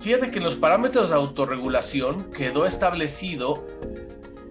fíjate 0.00 0.30
que 0.30 0.38
en 0.38 0.44
los 0.44 0.56
parámetros 0.56 1.10
de 1.10 1.14
autorregulación 1.14 2.24
quedó 2.32 2.66
establecido 2.66 3.64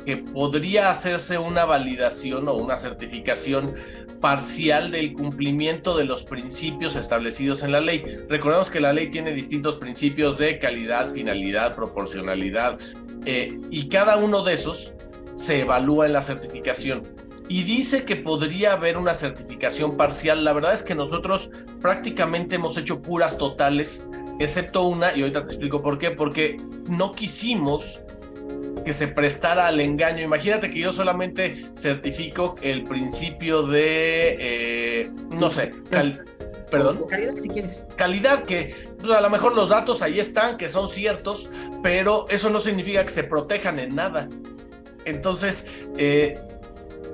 que 0.09 0.17
podría 0.17 0.89
hacerse 0.89 1.37
una 1.37 1.65
validación 1.65 2.47
o 2.47 2.55
una 2.55 2.77
certificación 2.77 3.75
parcial 4.19 4.89
del 4.89 5.13
cumplimiento 5.13 5.95
de 5.95 6.03
los 6.03 6.23
principios 6.23 6.95
establecidos 6.95 7.61
en 7.61 7.71
la 7.71 7.79
ley. 7.79 8.03
Recordemos 8.27 8.71
que 8.71 8.79
la 8.79 8.91
ley 8.91 9.11
tiene 9.11 9.35
distintos 9.35 9.77
principios 9.77 10.39
de 10.39 10.57
calidad, 10.57 11.11
finalidad, 11.11 11.75
proporcionalidad, 11.75 12.79
eh, 13.27 13.59
y 13.69 13.87
cada 13.87 14.17
uno 14.17 14.41
de 14.41 14.55
esos 14.55 14.95
se 15.35 15.59
evalúa 15.59 16.07
en 16.07 16.13
la 16.13 16.23
certificación. 16.23 17.03
Y 17.47 17.65
dice 17.65 18.03
que 18.03 18.15
podría 18.15 18.73
haber 18.73 18.97
una 18.97 19.13
certificación 19.13 19.95
parcial. 19.95 20.43
La 20.43 20.53
verdad 20.53 20.73
es 20.73 20.81
que 20.81 20.95
nosotros 20.95 21.51
prácticamente 21.83 22.55
hemos 22.55 22.77
hecho 22.77 23.03
puras 23.03 23.37
totales, 23.37 24.07
excepto 24.39 24.87
una, 24.87 25.15
y 25.15 25.21
ahorita 25.21 25.45
te 25.45 25.53
explico 25.53 25.83
por 25.83 25.99
qué, 25.99 26.09
porque 26.09 26.57
no 26.87 27.13
quisimos 27.13 28.01
que 28.83 28.93
se 28.93 29.07
prestara 29.07 29.67
al 29.67 29.79
engaño. 29.79 30.23
Imagínate 30.23 30.69
que 30.69 30.79
yo 30.79 30.93
solamente 30.93 31.69
certifico 31.73 32.55
el 32.61 32.83
principio 32.83 33.63
de, 33.63 34.37
eh, 34.39 35.11
no 35.31 35.51
sé, 35.51 35.71
perdón. 36.69 37.05
Calidad, 37.09 37.33
si 37.39 37.49
quieres. 37.49 37.83
Calidad, 37.95 38.43
que 38.43 38.87
pues, 38.99 39.11
a 39.11 39.21
lo 39.21 39.29
mejor 39.29 39.55
los 39.55 39.69
datos 39.69 40.01
ahí 40.01 40.19
están, 40.19 40.57
que 40.57 40.69
son 40.69 40.89
ciertos, 40.89 41.49
pero 41.83 42.27
eso 42.29 42.49
no 42.49 42.59
significa 42.59 43.03
que 43.03 43.11
se 43.11 43.23
protejan 43.23 43.79
en 43.79 43.95
nada. 43.95 44.29
Entonces, 45.05 45.67
eh, 45.97 46.39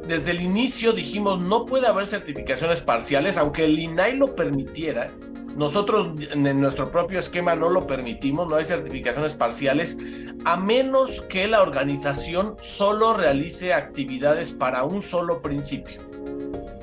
desde 0.08 0.32
el 0.32 0.42
inicio 0.42 0.94
dijimos, 0.94 1.40
no 1.40 1.66
puede 1.66 1.88
haber 1.88 2.08
certificaciones 2.08 2.82
parciales, 2.82 3.38
aunque 3.38 3.66
el 3.66 3.80
INAI 3.80 4.18
lo 4.18 4.36
permitiera. 4.36 5.12
Nosotros 5.56 6.10
en 6.20 6.60
nuestro 6.60 6.92
propio 6.92 7.20
esquema 7.20 7.56
no 7.56 7.70
lo 7.70 7.88
permitimos, 7.88 8.48
no 8.48 8.56
hay 8.56 8.66
certificaciones 8.66 9.34
parciales, 9.34 9.98
a 10.44 10.58
menos 10.58 11.22
que 11.22 11.48
la 11.48 11.62
organización 11.62 12.58
solo 12.60 13.16
realice 13.16 13.74
actividades 13.74 14.52
para 14.52 14.84
un 14.84 15.02
solo 15.02 15.42
principio. 15.42 16.02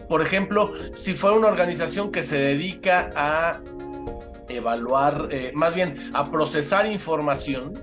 Por 0.08 0.22
ejemplo, 0.22 0.72
si 0.94 1.14
fuera 1.14 1.36
una 1.36 1.48
organización 1.48 2.10
que 2.10 2.22
se 2.22 2.38
dedica 2.38 3.10
a 3.14 3.60
evaluar, 4.48 5.28
eh, 5.30 5.52
más 5.54 5.74
bien 5.74 5.94
a 6.14 6.30
procesar 6.30 6.86
información, 6.86 7.74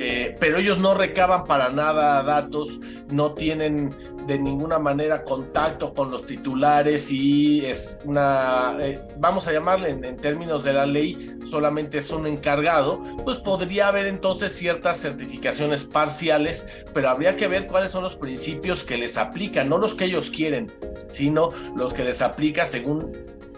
eh, 0.00 0.36
pero 0.38 0.58
ellos 0.58 0.78
no 0.78 0.94
recaban 0.94 1.44
para 1.44 1.70
nada 1.70 2.22
datos, 2.22 2.80
no 3.10 3.34
tienen 3.34 3.94
de 4.28 4.38
ninguna 4.38 4.78
manera 4.78 5.24
contacto 5.24 5.94
con 5.94 6.10
los 6.10 6.26
titulares 6.26 7.10
y 7.10 7.64
es 7.64 7.98
una, 8.04 8.76
eh, 8.78 9.00
vamos 9.16 9.48
a 9.48 9.52
llamarle 9.52 9.88
en, 9.88 10.16
términos 10.18 10.62
de 10.62 10.74
la 10.74 10.84
ley, 10.84 11.38
solamente 11.46 11.96
es 11.96 12.10
un 12.10 12.26
encargado, 12.26 13.02
pues 13.24 13.38
podría 13.38 13.88
haber 13.88 14.06
entonces 14.06 14.52
ciertas 14.52 15.00
certificaciones 15.00 15.84
parciales, 15.84 16.68
pero 16.92 17.08
habría 17.08 17.36
que 17.36 17.48
ver 17.48 17.66
cuáles 17.66 17.90
son 17.90 18.02
los 18.02 18.16
principios 18.16 18.84
que 18.84 18.98
les 18.98 19.16
aplican, 19.16 19.70
no 19.70 19.78
los 19.78 19.94
que 19.94 20.04
ellos 20.04 20.28
quieren, 20.28 20.70
sino 21.06 21.54
los 21.74 21.94
que 21.94 22.04
les 22.04 22.20
aplica 22.20 22.66
según 22.66 23.10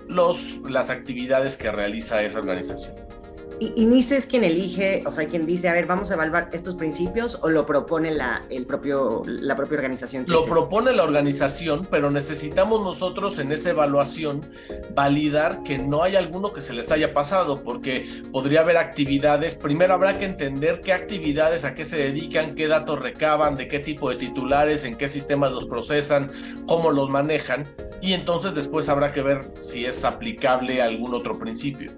los, 0.06 0.61
las 0.68 0.90
actividades 0.90 1.56
que 1.56 1.72
realiza 1.72 2.22
esa 2.22 2.38
organización. 2.38 2.94
¿Y, 3.61 3.85
NICE 3.85 4.16
es 4.16 4.27
quien 4.27 4.42
elige, 4.42 5.03
o 5.05 5.12
sea, 5.12 5.29
quien 5.29 5.44
dice, 5.44 5.68
a 5.68 5.75
ver, 5.75 5.85
vamos 5.85 6.11
a 6.11 6.14
evaluar 6.14 6.49
estos 6.53 6.77
principios 6.77 7.38
o 7.42 7.51
lo 7.51 7.66
propone 7.66 8.11
la, 8.11 8.42
el 8.49 8.64
propio, 8.64 9.23
la 9.27 9.55
propia 9.55 9.77
organización? 9.77 10.25
Lo 10.29 10.46
propone 10.46 10.94
la 10.94 11.05
organización, 11.05 11.87
pero 11.90 12.11
necesitamos 12.11 12.81
nosotros 12.83 13.38
en 13.38 13.53
esa 13.53 13.70
evaluación 13.70 14.40
validar 14.94 15.62
que 15.62 15.77
no 15.77 16.03
hay 16.03 16.16
alguno 16.16 16.55
que 16.55 16.62
se 16.62 16.73
les 16.73 16.90
haya 16.90 17.12
pasado, 17.12 17.62
porque 17.62 18.23
podría 18.33 18.62
haber 18.62 18.79
actividades, 18.79 19.57
primero 19.57 19.92
habrá 19.92 20.18
que 20.18 20.25
entender 20.25 20.81
qué 20.81 20.94
actividades, 20.94 21.66
a 21.66 21.75
qué 21.75 21.85
se 21.85 21.99
dedican, 21.99 22.55
qué 22.55 22.66
datos 22.66 22.99
recaban, 22.99 23.57
de 23.57 23.68
qué 23.68 23.79
tipo 23.79 24.09
de 24.09 24.16
titulares, 24.16 24.85
en 24.85 24.96
qué 24.96 25.11
sistemas 25.11 25.53
los 25.53 25.66
procesan, 25.66 26.33
cómo 26.66 26.90
los 26.92 27.11
manejan, 27.11 27.66
y 28.01 28.14
entonces 28.14 28.55
después 28.55 28.88
habrá 28.88 29.12
que 29.12 29.20
ver 29.20 29.53
si 29.59 29.85
es 29.85 30.03
aplicable 30.07 30.81
algún 30.81 31.12
otro 31.12 31.38
principio. 31.38 31.92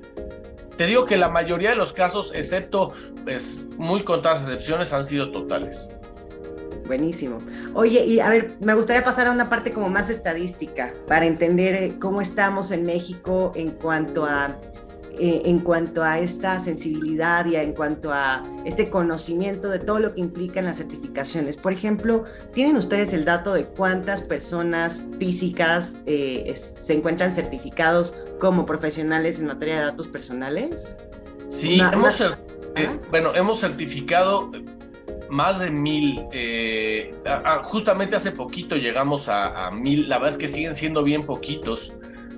Te 0.77 0.87
digo 0.87 1.07
que 1.07 1.17
la 1.17 1.29
mayoría 1.29 1.71
de 1.71 1.77
los 1.77 1.93
casos, 1.93 2.33
excepto 2.35 2.93
pues, 3.25 3.69
muy 3.77 4.05
contadas 4.05 4.43
excepciones, 4.43 4.93
han 4.93 5.05
sido 5.05 5.31
totales. 5.31 5.91
Buenísimo. 6.87 7.39
Oye, 7.75 8.05
y 8.05 8.21
a 8.21 8.29
ver, 8.29 8.57
me 8.61 8.75
gustaría 8.75 9.05
pasar 9.05 9.29
a 9.29 9.31
una 9.31 9.49
parte 9.49 9.73
como 9.73 9.89
más 9.89 10.11
estadística 10.11 10.93
para 11.07 11.27
entender 11.27 11.75
eh, 11.75 11.95
cómo 12.01 12.21
estamos 12.21 12.71
en 12.73 12.85
México 12.85 13.53
en 13.55 13.71
cuanto 13.71 14.25
a 14.25 14.59
eh, 15.19 15.43
en 15.45 15.61
cuanto 15.61 16.03
a 16.03 16.19
esta 16.19 16.59
sensibilidad 16.61 17.45
y 17.47 17.57
en 17.57 17.73
cuanto 17.73 18.13
a 18.13 18.43
este 18.65 18.89
conocimiento 18.89 19.69
de 19.69 19.79
todo 19.79 19.99
lo 19.99 20.15
que 20.15 20.21
implican 20.21 20.65
las 20.65 20.79
certificaciones. 20.79 21.57
Por 21.57 21.73
ejemplo, 21.73 22.25
¿tienen 22.55 22.77
ustedes 22.77 23.13
el 23.13 23.25
dato 23.25 23.53
de 23.53 23.65
cuántas 23.65 24.23
personas 24.23 25.03
físicas 25.19 25.95
eh, 26.07 26.55
se 26.57 26.95
encuentran 26.95 27.35
certificados 27.35 28.15
como 28.41 28.65
profesionales 28.65 29.39
en 29.39 29.47
materia 29.47 29.81
de 29.81 29.85
datos 29.87 30.09
personales? 30.09 30.97
Sí, 31.49 31.81
hemos, 31.81 32.21
eh, 32.21 32.89
bueno, 33.11 33.35
hemos 33.35 33.61
certificado 33.61 34.51
más 35.29 35.61
de 35.61 35.71
mil. 35.71 36.27
justamente 37.65 38.17
hace 38.17 38.33
poquito 38.33 38.77
llegamos 38.77 39.29
a, 39.29 39.67
a, 39.67 39.71
mil. 39.71 40.09
La 40.09 40.19
verdad 40.19 40.35
es 40.35 40.39
que 40.39 40.49
siguen 40.49 40.75
siendo 40.75 41.05
bien 41.05 41.27
poquitos 41.27 41.93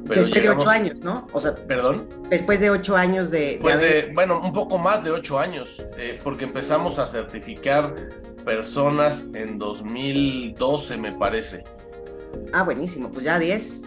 después 0.09 0.43
de 0.43 0.51
ocho 0.51 0.69
años, 0.69 0.99
¿no? 1.01 1.27
O 1.33 1.41
sea, 1.41 1.55
¿perdón? 1.55 2.09
Después 2.29 2.61
de 2.61 2.71
ocho 2.71 2.97
años 2.97 3.31
de. 3.31 3.59
de, 3.59 4.11
bueno, 4.13 4.41
un 4.41 4.53
poco 4.53 4.79
más 4.79 5.05
de 5.05 5.11
ocho 5.11 5.39
años, 5.39 5.85
eh, 5.97 6.19
porque 6.23 6.45
empezamos 6.45 6.99
a 6.99 7.07
certificar 7.07 7.95
personas 8.45 9.31
en 9.35 9.59
2012, 9.59 10.99
me 10.99 11.13
parece. 11.13 11.65
Ah, 12.53 12.63
buenísimo, 12.63 13.11
pues 13.11 13.25
ya 13.25 13.39
10. 13.39 13.81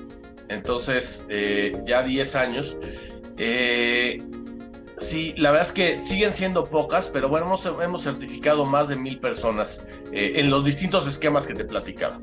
Entonces, 0.49 1.25
eh, 1.29 1.73
ya 1.85 2.03
10 2.03 2.35
años. 2.35 2.77
Eh, 3.37 4.23
sí, 4.97 5.33
la 5.37 5.51
verdad 5.51 5.67
es 5.67 5.73
que 5.73 6.01
siguen 6.01 6.33
siendo 6.33 6.65
pocas, 6.65 7.09
pero 7.09 7.29
bueno, 7.29 7.45
hemos, 7.45 7.65
hemos 7.65 8.01
certificado 8.01 8.65
más 8.65 8.87
de 8.87 8.95
mil 8.95 9.19
personas 9.19 9.85
en 10.11 10.49
los 10.49 10.63
distintos 10.63 11.05
esquemas 11.05 11.45
que 11.45 11.53
te 11.53 11.65
platicaba. 11.65 12.19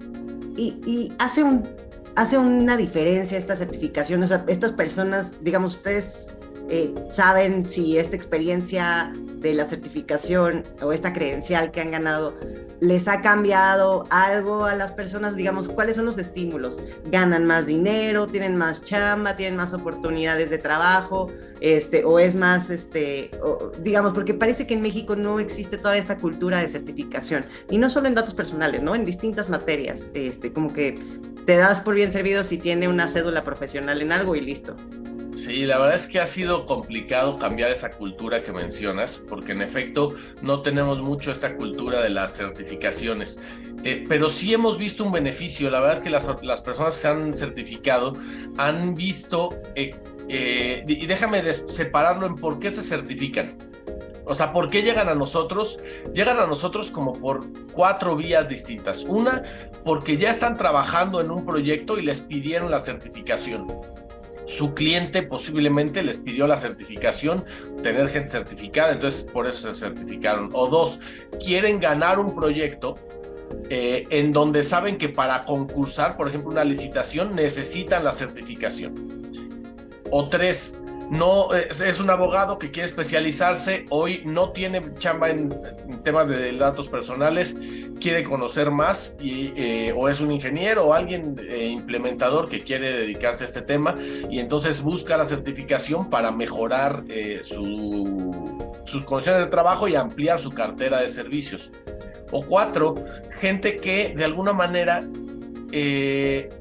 Y, 0.57 0.81
y 0.87 1.13
hace 1.19 1.45
un 1.45 1.69
hace 2.17 2.39
una 2.39 2.77
diferencia 2.77 3.39
esta 3.39 3.57
certificación? 3.57 4.23
O 4.23 4.27
sea, 4.27 4.45
estas 4.49 4.73
personas, 4.73 5.35
digamos, 5.43 5.77
ustedes 5.77 6.29
eh, 6.71 6.95
saben 7.11 7.69
si 7.69 7.99
esta 7.99 8.17
experiencia 8.17 9.13
de 9.17 9.55
la 9.55 9.65
certificación 9.65 10.65
o 10.81 10.93
esta 10.93 11.13
credencial 11.13 11.71
que 11.71 11.83
han 11.83 11.91
ganado 11.91 12.35
les 12.81 13.09
ha 13.09 13.21
cambiado 13.21 14.07
algo 14.11 14.65
a 14.65 14.75
las 14.75 14.93
personas, 14.93 15.37
digamos, 15.37 15.69
cuáles 15.69 15.97
son 15.97 16.05
los 16.05 16.19
estímulos. 16.19 16.81
¿Ganan 17.07 17.45
más 17.45 17.67
dinero? 17.67 18.27
¿Tienen 18.27 18.57
más 18.57 18.83
chamba? 18.83 19.37
¿Tienen 19.37 19.57
más 19.57 19.73
oportunidades 19.75 20.51
de 20.51 20.59
trabajo? 20.59 21.29
Este, 21.61 22.05
o 22.05 22.19
es 22.19 22.35
más, 22.35 22.71
este, 22.71 23.31
digamos, 23.81 24.13
porque 24.13 24.35
parece 24.35 24.67
que 24.67 24.75
en 24.75 24.83
México 24.83 25.17
no 25.17 25.41
existe 25.41 25.79
toda 25.79 25.97
esta 25.97 26.19
cultura 26.19 26.59
de 26.59 26.69
certificación, 26.69 27.47
y 27.71 27.79
no 27.79 27.89
solo 27.89 28.09
en 28.09 28.15
datos 28.15 28.35
personales, 28.35 28.83
¿no? 28.83 28.95
En 28.95 29.07
distintas 29.07 29.49
materias, 29.49 30.11
este, 30.13 30.53
como 30.53 30.73
que 30.73 30.99
te 31.47 31.57
das 31.57 31.81
por 31.81 31.95
bien 31.95 32.13
servido 32.13 32.45
si 32.45 32.59
tiene 32.59 32.89
una 32.89 33.09
cédula 33.09 33.45
profesional 33.45 34.03
en 34.03 34.13
algo 34.13 34.35
y 34.35 34.41
listo. 34.41 34.77
Sí, 35.35 35.67
la 35.67 35.79
verdad 35.79 35.97
es 35.97 36.07
que 36.07 36.21
ha 36.21 36.27
sido 36.27 36.65
complicado 36.65 37.39
cambiar 37.39 37.71
esa 37.71 37.91
cultura 37.91 38.43
que 38.43 38.53
mencionas, 38.53 39.25
porque 39.29 39.53
en 39.53 39.63
efecto 39.63 40.15
no 40.43 40.63
tenemos 40.63 41.01
mucho 41.01 41.33
esta 41.33 41.57
cultura 41.57 42.01
de 42.03 42.11
las 42.11 42.37
certificaciones, 42.37 43.41
eh, 43.83 44.05
pero 44.09 44.31
sí 44.31 44.55
hemos 44.55 44.79
visto 44.79 45.03
un 45.05 45.11
beneficio. 45.11 45.71
La 45.71 45.81
verdad 45.81 45.99
es 45.99 46.03
que 46.05 46.11
las, 46.11 46.29
las 46.43 46.63
personas 46.63 46.95
que 46.95 47.03
se 47.03 47.09
han 47.09 47.35
certificado 47.35 48.17
han 48.59 48.95
visto, 48.95 49.57
eh, 49.75 49.97
eh, 50.29 50.85
y 50.87 51.07
déjame 51.07 51.43
separarlo 51.53 52.27
en 52.27 52.37
por 52.37 52.61
qué 52.61 52.71
se 52.71 52.83
certifican. 52.83 53.59
O 54.27 54.35
sea, 54.35 54.53
¿por 54.53 54.71
qué 54.71 54.83
llegan 54.83 55.09
a 55.09 55.15
nosotros? 55.15 55.79
Llegan 56.15 56.39
a 56.39 56.47
nosotros 56.47 56.91
como 56.91 57.13
por 57.13 57.47
cuatro 57.73 58.17
vías 58.17 58.49
distintas. 58.49 59.05
Una, 59.05 59.43
porque 59.85 60.17
ya 60.17 60.31
están 60.31 60.57
trabajando 60.57 61.21
en 61.21 61.31
un 61.31 61.45
proyecto 61.45 61.99
y 61.99 62.03
les 62.03 62.21
pidieron 62.21 62.71
la 62.71 62.81
certificación 62.81 63.67
su 64.47 64.75
cliente 64.75 65.23
posiblemente 65.23 66.03
les 66.03 66.19
pidió 66.19 66.47
la 66.47 66.59
certificación, 66.59 67.45
tener 67.83 68.09
gente 68.09 68.31
certificada, 68.31 68.93
entonces 68.93 69.25
por 69.25 69.47
eso 69.47 69.73
se 69.73 69.87
certificaron. 69.87 70.51
O 70.53 70.69
dos, 70.69 71.01
quieren 71.43 71.81
ganar 71.81 72.19
un 72.19 72.35
proyecto 72.35 72.97
eh, 73.71 74.07
en 74.11 74.33
donde 74.33 74.63
saben 74.63 74.99
que 74.99 75.09
para 75.09 75.45
concursar, 75.45 76.17
por 76.17 76.29
ejemplo, 76.29 76.51
una 76.51 76.65
licitación, 76.65 77.35
necesitan 77.35 78.05
la 78.05 78.13
certificación. 78.13 79.23
O 80.11 80.29
tres, 80.29 80.81
no 81.11 81.53
es, 81.55 82.01
un 82.01 82.11
abogado 82.11 82.59
que 82.59 82.71
quiere 82.71 82.89
especializarse, 82.89 83.87
hoy 83.91 84.23
no 84.25 84.51
tiene 84.51 84.83
chamba 84.99 85.31
en, 85.31 85.51
temas 86.03 86.29
de 86.29 86.53
datos 86.57 86.89
personales, 86.89 87.59
quiere 88.01 88.25
conocer 88.25 88.71
más 88.71 89.17
y, 89.21 89.53
eh, 89.57 89.95
o 89.97 90.09
es 90.09 90.21
un 90.21 90.31
ingeniero 90.31 90.87
o 90.87 90.93
alguien 90.93 91.37
eh, 91.49 91.67
implementador 91.67 92.49
que 92.49 92.63
quiere 92.63 92.93
dedicarse 92.93 93.45
a 93.45 93.47
este 93.47 93.63
tema 93.63 93.95
y 94.31 94.39
entonces 94.39 94.83
busca 94.83 95.17
la 95.17 95.25
certificación 95.25 96.11
para 96.11 96.31
mejorar 96.31 97.05
eh, 97.09 97.41
su, 97.43 98.75
sus 98.85 99.05
condiciones 99.05 99.45
de 99.45 99.51
trabajo 99.51 99.89
y 99.89 99.95
ampliar 99.95 100.39
su 100.39 100.51
cartera 100.51 101.01
de 101.01 101.09
servicios. 101.09 101.73
O 102.31 102.45
cuatro, 102.45 102.97
gente 103.41 103.77
que 103.77 104.15
de 104.17 104.25
alguna 104.25 104.53
manera 104.53 105.07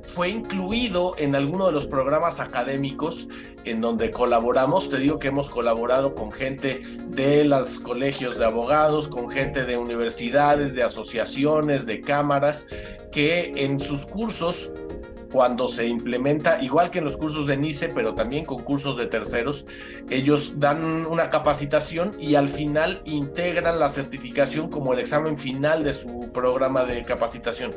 fue 0.04 0.30
incluido 0.30 1.16
en 1.18 1.36
alguno 1.36 1.68
de 1.68 1.72
los 1.72 1.86
programas 1.86 2.39
académicos 2.39 3.28
en 3.66 3.82
donde 3.82 4.12
colaboramos. 4.12 4.89
Te 4.89 4.98
digo 4.98 5.20
que 5.20 5.30
hemos 5.30 5.50
colaborado 5.50 6.16
con 6.16 6.32
gente 6.32 6.82
de 7.08 7.46
los 7.46 7.80
colegios 7.80 8.38
de 8.38 8.46
abogados, 8.46 9.08
con 9.08 9.30
gente 9.30 9.66
de 9.66 9.78
universidades, 9.78 10.74
de 10.74 10.84
asociaciones, 10.84 11.86
de 11.86 12.02
cámaras, 12.02 12.68
que 13.12 13.54
en 13.56 13.80
sus 13.80 14.06
cursos 14.06 14.72
cuando 15.34 15.67
se 15.67 15.88
implementa, 15.88 16.62
igual 16.62 16.91
que 16.91 17.00
en 17.00 17.06
los 17.06 17.17
cursos 17.17 17.48
de 17.48 17.58
NICE, 17.58 17.89
pero 17.89 18.13
también 18.13 18.46
con 18.46 18.62
cursos 18.62 18.96
de 18.98 19.08
terceros, 19.08 19.65
ellos 20.12 20.60
dan 20.60 21.08
una 21.08 21.32
capacitación 21.32 22.15
y 22.19 22.36
al 22.36 22.50
final 22.50 23.02
integran 23.06 23.80
la 23.80 23.89
certificación 23.89 24.69
como 24.69 24.93
el 24.93 25.00
examen 25.00 25.39
final 25.39 25.84
de 25.84 25.96
su 25.96 26.30
programa 26.32 26.86
de 26.86 27.04
capacitación. 27.04 27.76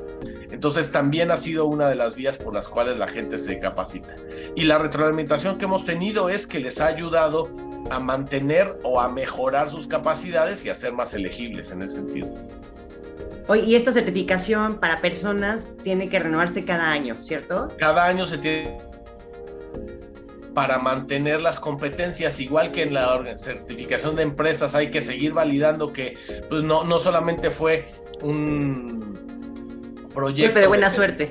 Entonces 0.50 0.92
también 0.92 1.30
ha 1.30 1.38
sido 1.38 1.64
una 1.64 1.88
de 1.88 1.96
las 1.96 2.14
vías 2.14 2.36
por 2.36 2.52
las 2.52 2.68
cuales 2.68 2.98
la 2.98 3.08
gente 3.08 3.38
se 3.38 3.58
capacita. 3.58 4.14
Y 4.54 4.64
la 4.64 4.76
retroalimentación 4.76 5.56
que 5.56 5.64
hemos 5.64 5.86
tenido 5.86 6.28
es 6.28 6.46
que 6.46 6.60
les 6.60 6.78
ha 6.82 6.88
ayudado 6.88 7.48
a 7.90 7.98
mantener 8.00 8.78
o 8.82 9.00
a 9.00 9.08
mejorar 9.08 9.70
sus 9.70 9.86
capacidades 9.86 10.62
y 10.66 10.68
a 10.68 10.74
ser 10.74 10.92
más 10.92 11.14
elegibles 11.14 11.72
en 11.72 11.80
ese 11.80 11.96
sentido. 11.96 12.28
Oye, 13.48 13.62
y 13.62 13.74
esta 13.76 13.92
certificación 13.92 14.80
para 14.80 15.00
personas 15.00 15.70
tiene 15.82 16.08
que 16.08 16.18
renovarse 16.18 16.64
cada 16.64 16.90
año, 16.90 17.22
¿cierto? 17.22 17.68
Cada 17.78 18.06
año 18.06 18.26
se 18.26 18.38
tiene 18.38 18.78
para 20.56 20.78
mantener 20.78 21.42
las 21.42 21.60
competencias, 21.60 22.40
igual 22.40 22.72
que 22.72 22.82
en 22.82 22.94
la 22.94 23.36
certificación 23.36 24.16
de 24.16 24.22
empresas, 24.22 24.74
hay 24.74 24.90
que 24.90 25.02
seguir 25.02 25.34
validando 25.34 25.92
que 25.92 26.16
pues, 26.48 26.62
no, 26.62 26.82
no 26.82 26.98
solamente 26.98 27.50
fue 27.50 27.84
un 28.22 29.25
proyecto 30.16 30.58
de 30.58 30.66
buena 30.66 30.90
suerte. 30.90 31.30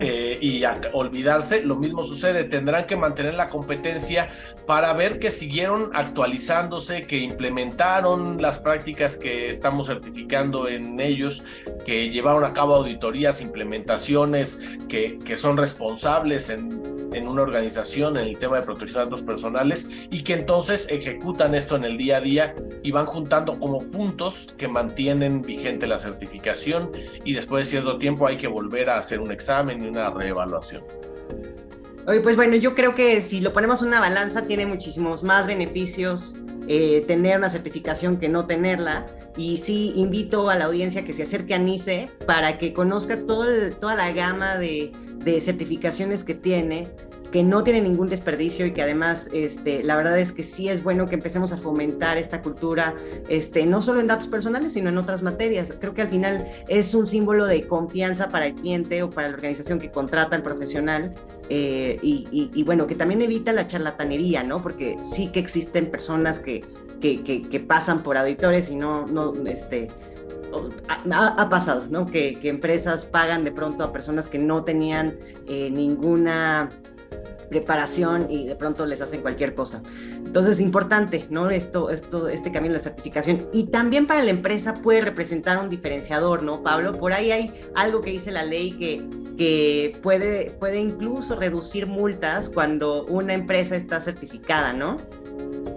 eh, 0.00 0.38
y 0.40 0.64
olvidarse, 0.92 1.62
lo 1.64 1.76
mismo 1.76 2.04
sucede, 2.04 2.44
tendrán 2.44 2.86
que 2.86 2.96
mantener 2.96 3.34
la 3.34 3.48
competencia 3.48 4.30
para 4.66 4.92
ver 4.94 5.20
que 5.20 5.30
siguieron 5.30 5.90
actualizándose, 5.94 7.06
que 7.06 7.18
implementaron 7.18 8.42
las 8.42 8.58
prácticas 8.58 9.16
que 9.16 9.48
estamos 9.48 9.86
certificando 9.86 10.68
en 10.68 10.98
ellos, 10.98 11.44
que 11.84 12.10
llevaron 12.10 12.44
a 12.44 12.52
cabo 12.52 12.74
auditorías, 12.74 13.40
implementaciones, 13.40 14.60
que, 14.88 15.18
que 15.20 15.36
son 15.36 15.56
responsables 15.56 16.50
en 16.50 16.97
en 17.12 17.28
una 17.28 17.42
organización 17.42 18.16
en 18.16 18.28
el 18.28 18.38
tema 18.38 18.56
de 18.56 18.62
protección 18.62 19.04
de 19.04 19.10
datos 19.10 19.22
personales 19.22 19.90
y 20.10 20.22
que 20.22 20.34
entonces 20.34 20.88
ejecutan 20.90 21.54
esto 21.54 21.76
en 21.76 21.84
el 21.84 21.96
día 21.96 22.18
a 22.18 22.20
día 22.20 22.54
y 22.82 22.90
van 22.90 23.06
juntando 23.06 23.58
como 23.58 23.82
puntos 23.90 24.54
que 24.56 24.68
mantienen 24.68 25.42
vigente 25.42 25.86
la 25.86 25.98
certificación 25.98 26.90
y 27.24 27.34
después 27.34 27.64
de 27.64 27.70
cierto 27.70 27.98
tiempo 27.98 28.26
hay 28.26 28.36
que 28.36 28.48
volver 28.48 28.90
a 28.90 28.98
hacer 28.98 29.20
un 29.20 29.32
examen 29.32 29.82
y 29.82 29.88
una 29.88 30.10
reevaluación. 30.10 30.84
Pues 32.22 32.36
bueno, 32.36 32.56
yo 32.56 32.74
creo 32.74 32.94
que 32.94 33.20
si 33.20 33.42
lo 33.42 33.52
ponemos 33.52 33.82
en 33.82 33.88
una 33.88 34.00
balanza 34.00 34.42
tiene 34.46 34.64
muchísimos 34.64 35.22
más 35.22 35.46
beneficios 35.46 36.36
eh, 36.66 37.02
tener 37.06 37.38
una 37.38 37.50
certificación 37.50 38.18
que 38.18 38.28
no 38.28 38.46
tenerla. 38.46 39.06
Y 39.36 39.58
sí 39.58 39.92
invito 39.94 40.50
a 40.50 40.56
la 40.56 40.64
audiencia 40.64 41.04
que 41.04 41.12
se 41.12 41.22
acerque 41.22 41.54
a 41.54 41.58
NICE 41.58 42.10
para 42.26 42.58
que 42.58 42.72
conozca 42.72 43.24
todo 43.24 43.46
toda 43.78 43.94
la 43.94 44.10
gama 44.12 44.56
de, 44.56 44.92
de 45.24 45.40
certificaciones 45.40 46.24
que 46.24 46.34
tiene, 46.34 46.88
que 47.30 47.42
no 47.42 47.62
tiene 47.62 47.82
ningún 47.82 48.08
desperdicio 48.08 48.64
y 48.66 48.72
que 48.72 48.82
además 48.82 49.28
este, 49.32 49.82
la 49.82 49.96
verdad 49.96 50.18
es 50.18 50.32
que 50.32 50.42
sí 50.42 50.68
es 50.68 50.82
bueno 50.82 51.08
que 51.08 51.14
empecemos 51.14 51.52
a 51.52 51.56
fomentar 51.56 52.16
esta 52.16 52.40
cultura, 52.40 52.94
este, 53.28 53.66
no 53.66 53.82
solo 53.82 54.00
en 54.00 54.06
datos 54.06 54.28
personales, 54.28 54.72
sino 54.72 54.88
en 54.88 54.98
otras 54.98 55.22
materias. 55.22 55.72
Creo 55.78 55.94
que 55.94 56.02
al 56.02 56.08
final 56.08 56.48
es 56.68 56.94
un 56.94 57.06
símbolo 57.06 57.46
de 57.46 57.66
confianza 57.66 58.30
para 58.30 58.46
el 58.46 58.54
cliente 58.54 59.02
o 59.02 59.10
para 59.10 59.28
la 59.28 59.34
organización 59.34 59.78
que 59.78 59.90
contrata 59.90 60.36
al 60.36 60.42
profesional 60.42 61.14
eh, 61.50 61.98
y, 62.02 62.62
bueno, 62.64 62.86
que 62.86 62.94
también 62.94 63.22
evita 63.22 63.52
la 63.52 63.66
charlatanería, 63.66 64.42
¿no? 64.42 64.62
Porque 64.62 64.98
sí 65.02 65.28
que 65.28 65.40
existen 65.40 65.90
personas 65.90 66.38
que, 66.40 66.62
que, 67.00 67.22
que, 67.22 67.60
pasan 67.60 68.02
por 68.02 68.16
auditores 68.16 68.70
y 68.70 68.76
no, 68.76 69.06
no, 69.06 69.34
este, 69.46 69.88
ha, 71.10 71.48
pasado, 71.48 71.86
¿no? 71.88 72.06
Que, 72.06 72.38
empresas 72.42 73.04
pagan 73.04 73.44
de 73.44 73.52
pronto 73.52 73.84
a 73.84 73.92
personas 73.92 74.26
que 74.26 74.38
no 74.38 74.64
tenían 74.64 75.18
eh, 75.46 75.70
ninguna 75.70 76.70
preparación 77.48 78.30
y 78.30 78.46
de 78.46 78.54
pronto 78.54 78.86
les 78.86 79.00
hacen 79.00 79.22
cualquier 79.22 79.54
cosa. 79.54 79.82
Entonces, 80.14 80.56
es 80.56 80.60
importante, 80.60 81.26
¿no? 81.30 81.50
Esto, 81.50 81.90
esto, 81.90 82.28
este 82.28 82.52
camino 82.52 82.74
de 82.74 82.80
certificación. 82.80 83.48
Y 83.52 83.64
también 83.64 84.06
para 84.06 84.22
la 84.22 84.30
empresa 84.30 84.74
puede 84.74 85.00
representar 85.00 85.58
un 85.58 85.70
diferenciador, 85.70 86.42
¿no, 86.42 86.62
Pablo? 86.62 86.92
Por 86.92 87.12
ahí 87.12 87.32
hay 87.32 87.52
algo 87.74 88.00
que 88.00 88.10
dice 88.10 88.30
la 88.30 88.44
ley 88.44 88.72
que, 88.72 89.02
que 89.36 89.98
puede, 90.02 90.50
puede 90.58 90.78
incluso 90.78 91.36
reducir 91.36 91.86
multas 91.86 92.50
cuando 92.50 93.04
una 93.06 93.34
empresa 93.34 93.76
está 93.76 94.00
certificada, 94.00 94.72
¿no? 94.72 94.98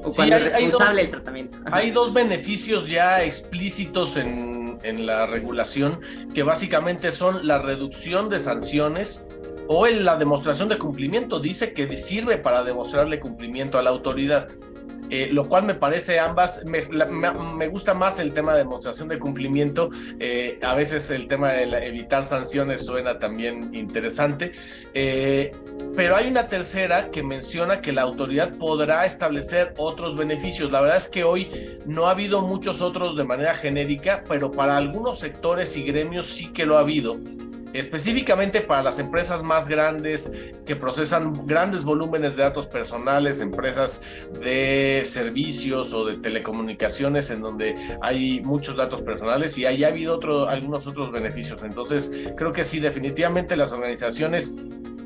O 0.03 0.11
cuando 0.13 0.35
es 0.35 0.51
responsable 0.51 1.01
del 1.03 1.11
tratamiento. 1.11 1.59
Hay 1.71 1.91
dos 1.91 2.13
beneficios 2.13 2.89
ya 2.89 3.23
explícitos 3.23 4.17
en 4.17 4.60
en 4.83 5.05
la 5.05 5.25
regulación, 5.25 6.01
que 6.33 6.43
básicamente 6.43 7.11
son 7.11 7.47
la 7.47 7.59
reducción 7.59 8.29
de 8.29 8.39
sanciones 8.39 9.27
o 9.67 9.87
en 9.87 10.03
la 10.03 10.17
demostración 10.17 10.69
de 10.69 10.77
cumplimiento. 10.77 11.39
Dice 11.39 11.73
que 11.73 11.97
sirve 11.97 12.37
para 12.37 12.63
demostrarle 12.63 13.19
cumplimiento 13.19 13.77
a 13.77 13.81
la 13.81 13.89
autoridad. 13.89 14.49
Eh, 15.11 15.27
lo 15.29 15.49
cual 15.49 15.65
me 15.65 15.75
parece 15.75 16.19
ambas, 16.19 16.63
me, 16.65 17.67
gusta 17.67 17.93
más 17.93 18.17
el 18.19 18.33
tema 18.33 18.53
de 18.53 18.59
demostración 18.59 19.09
de 19.09 19.19
cumplimiento, 19.19 19.89
eh, 20.19 20.57
a 20.61 20.73
veces 20.73 21.11
el 21.11 21.27
tema 21.27 21.51
de 21.51 21.63
evitar 21.85 22.23
sanciones 22.23 22.85
suena 22.85 23.19
también 23.19 23.75
interesante, 23.75 24.53
eh, 24.93 25.51
pero 25.97 26.15
hay 26.15 26.29
una 26.29 26.47
tercera 26.47 27.11
que 27.11 27.23
menciona 27.23 27.81
que 27.81 27.91
la 27.91 28.03
autoridad 28.03 28.57
podrá 28.57 29.05
establecer 29.05 29.73
otros 29.75 30.15
beneficios. 30.15 30.71
La 30.71 30.79
verdad 30.79 30.97
es 30.97 31.09
que 31.09 31.25
hoy 31.25 31.77
no 31.85 32.07
ha 32.07 32.11
habido 32.11 32.41
muchos 32.41 32.79
otros 32.79 33.17
de 33.17 33.25
manera 33.25 33.53
genérica, 33.53 34.23
pero 34.29 34.49
para 34.49 34.77
algunos 34.77 35.19
sectores 35.19 35.75
y 35.75 35.83
gremios 35.83 36.27
sí 36.27 36.53
que 36.53 36.65
lo 36.65 36.77
ha 36.77 36.79
habido 36.79 37.17
específicamente 37.73 38.61
para 38.61 38.83
las 38.83 38.99
empresas 38.99 39.43
más 39.43 39.67
grandes 39.67 40.31
que 40.65 40.75
procesan 40.75 41.45
grandes 41.45 41.83
volúmenes 41.83 42.35
de 42.35 42.43
datos 42.43 42.67
personales, 42.67 43.41
empresas 43.41 44.03
de 44.41 45.03
servicios 45.05 45.93
o 45.93 46.05
de 46.05 46.17
telecomunicaciones 46.17 47.29
en 47.29 47.41
donde 47.41 47.75
hay 48.01 48.41
muchos 48.41 48.75
datos 48.75 49.01
personales 49.01 49.57
y 49.57 49.65
ahí 49.65 49.83
ha 49.83 49.87
habido 49.87 50.15
otro, 50.15 50.49
algunos 50.49 50.87
otros 50.87 51.11
beneficios. 51.11 51.61
Entonces, 51.63 52.31
creo 52.35 52.53
que 52.53 52.63
sí, 52.63 52.79
definitivamente 52.79 53.55
las 53.55 53.71
organizaciones 53.71 54.55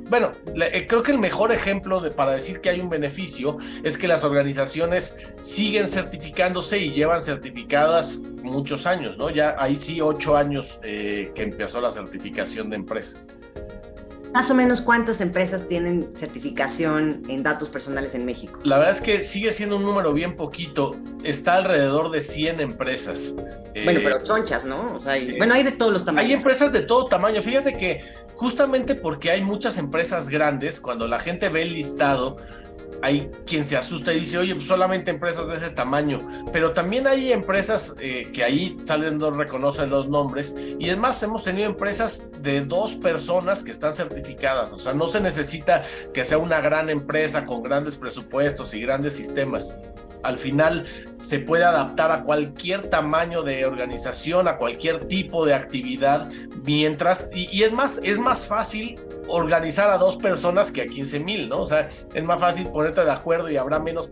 bueno, 0.09 0.33
eh, 0.55 0.85
creo 0.87 1.01
que 1.01 1.11
el 1.11 1.19
mejor 1.19 1.51
ejemplo 1.51 1.99
de, 1.99 2.11
para 2.11 2.33
decir 2.33 2.61
que 2.61 2.69
hay 2.69 2.79
un 2.79 2.89
beneficio 2.89 3.57
es 3.83 3.97
que 3.97 4.07
las 4.07 4.23
organizaciones 4.23 5.17
siguen 5.41 5.87
certificándose 5.87 6.77
y 6.77 6.91
llevan 6.91 7.23
certificadas 7.23 8.23
muchos 8.43 8.85
años, 8.85 9.17
¿no? 9.17 9.29
Ya 9.31 9.55
ahí 9.57 9.77
sí 9.77 10.01
ocho 10.01 10.37
años 10.37 10.79
eh, 10.83 11.31
que 11.33 11.43
empezó 11.43 11.81
la 11.81 11.91
certificación 11.91 12.69
de 12.69 12.75
empresas. 12.75 13.27
Más 14.31 14.51
o 14.51 14.53
menos 14.53 14.81
cuántas 14.81 15.21
empresas 15.21 15.65
tienen 15.65 16.11
certificación 16.17 17.23
en 17.29 17.41
datos 17.41 17.69
personales 17.69 18.15
en 18.15 18.25
México. 18.25 18.59
La 18.63 18.77
verdad 18.77 18.91
es 18.91 19.01
que 19.01 19.21
sigue 19.21 19.53
siendo 19.53 19.77
un 19.77 19.83
número 19.83 20.11
bien 20.11 20.35
poquito. 20.35 20.97
Está 21.23 21.55
alrededor 21.55 22.11
de 22.11 22.19
100 22.19 22.59
empresas. 22.59 23.33
Bueno, 23.83 24.01
pero 24.03 24.21
chonchas, 24.23 24.65
¿no? 24.65 24.93
O 24.93 25.01
sea, 25.01 25.15
bueno, 25.37 25.53
hay 25.53 25.63
de 25.63 25.71
todos 25.71 25.93
los 25.93 26.03
tamaños. 26.03 26.29
Hay 26.29 26.35
empresas 26.35 26.73
de 26.73 26.81
todo 26.81 27.05
tamaño. 27.05 27.41
Fíjate 27.41 27.77
que 27.77 28.24
justamente 28.35 28.95
porque 28.95 29.31
hay 29.31 29.41
muchas 29.41 29.77
empresas 29.77 30.29
grandes, 30.29 30.79
cuando 30.79 31.07
la 31.07 31.19
gente 31.19 31.49
ve 31.49 31.63
el 31.63 31.73
listado, 31.73 32.37
hay 33.01 33.29
quien 33.45 33.65
se 33.65 33.77
asusta 33.77 34.13
y 34.13 34.21
dice, 34.21 34.37
oye, 34.37 34.55
pues 34.55 34.67
solamente 34.67 35.11
empresas 35.11 35.47
de 35.47 35.55
ese 35.55 35.69
tamaño, 35.69 36.27
pero 36.51 36.73
también 36.73 37.07
hay 37.07 37.31
empresas 37.31 37.95
eh, 37.99 38.31
que 38.33 38.43
ahí 38.43 38.77
salen, 38.83 39.17
no 39.17 39.31
reconocen 39.31 39.89
los 39.89 40.09
nombres, 40.09 40.55
y 40.79 40.89
es 40.89 40.97
más, 40.97 41.21
hemos 41.23 41.43
tenido 41.43 41.69
empresas 41.69 42.31
de 42.41 42.61
dos 42.61 42.95
personas 42.95 43.63
que 43.63 43.71
están 43.71 43.93
certificadas, 43.93 44.71
o 44.71 44.79
sea, 44.79 44.93
no 44.93 45.07
se 45.07 45.21
necesita 45.21 45.83
que 46.13 46.25
sea 46.25 46.37
una 46.37 46.61
gran 46.61 46.89
empresa 46.89 47.45
con 47.45 47.63
grandes 47.63 47.97
presupuestos 47.97 48.73
y 48.73 48.81
grandes 48.81 49.15
sistemas 49.15 49.75
al 50.25 50.39
final 50.39 50.85
se 51.17 51.39
puede 51.39 51.63
adaptar 51.63 52.11
a 52.11 52.23
cualquier 52.23 52.89
tamaño 52.89 53.43
de 53.43 53.65
organización, 53.65 54.47
a 54.47 54.57
cualquier 54.57 55.05
tipo 55.05 55.45
de 55.45 55.53
actividad, 55.53 56.29
mientras, 56.63 57.29
y, 57.33 57.63
es 57.63 57.71
más, 57.71 57.99
es 58.03 58.19
más 58.19 58.47
fácil 58.47 58.99
organizar 59.27 59.89
a 59.89 59.97
dos 59.97 60.17
personas 60.17 60.71
que 60.71 60.81
a 60.81 60.87
15 60.87 61.19
mil, 61.19 61.49
¿no? 61.49 61.61
O 61.61 61.67
sea, 61.67 61.89
es 62.13 62.23
más 62.23 62.39
fácil 62.39 62.67
ponerte 62.67 63.03
de 63.03 63.11
acuerdo 63.11 63.49
y 63.49 63.57
habrá 63.57 63.79
menos 63.79 64.11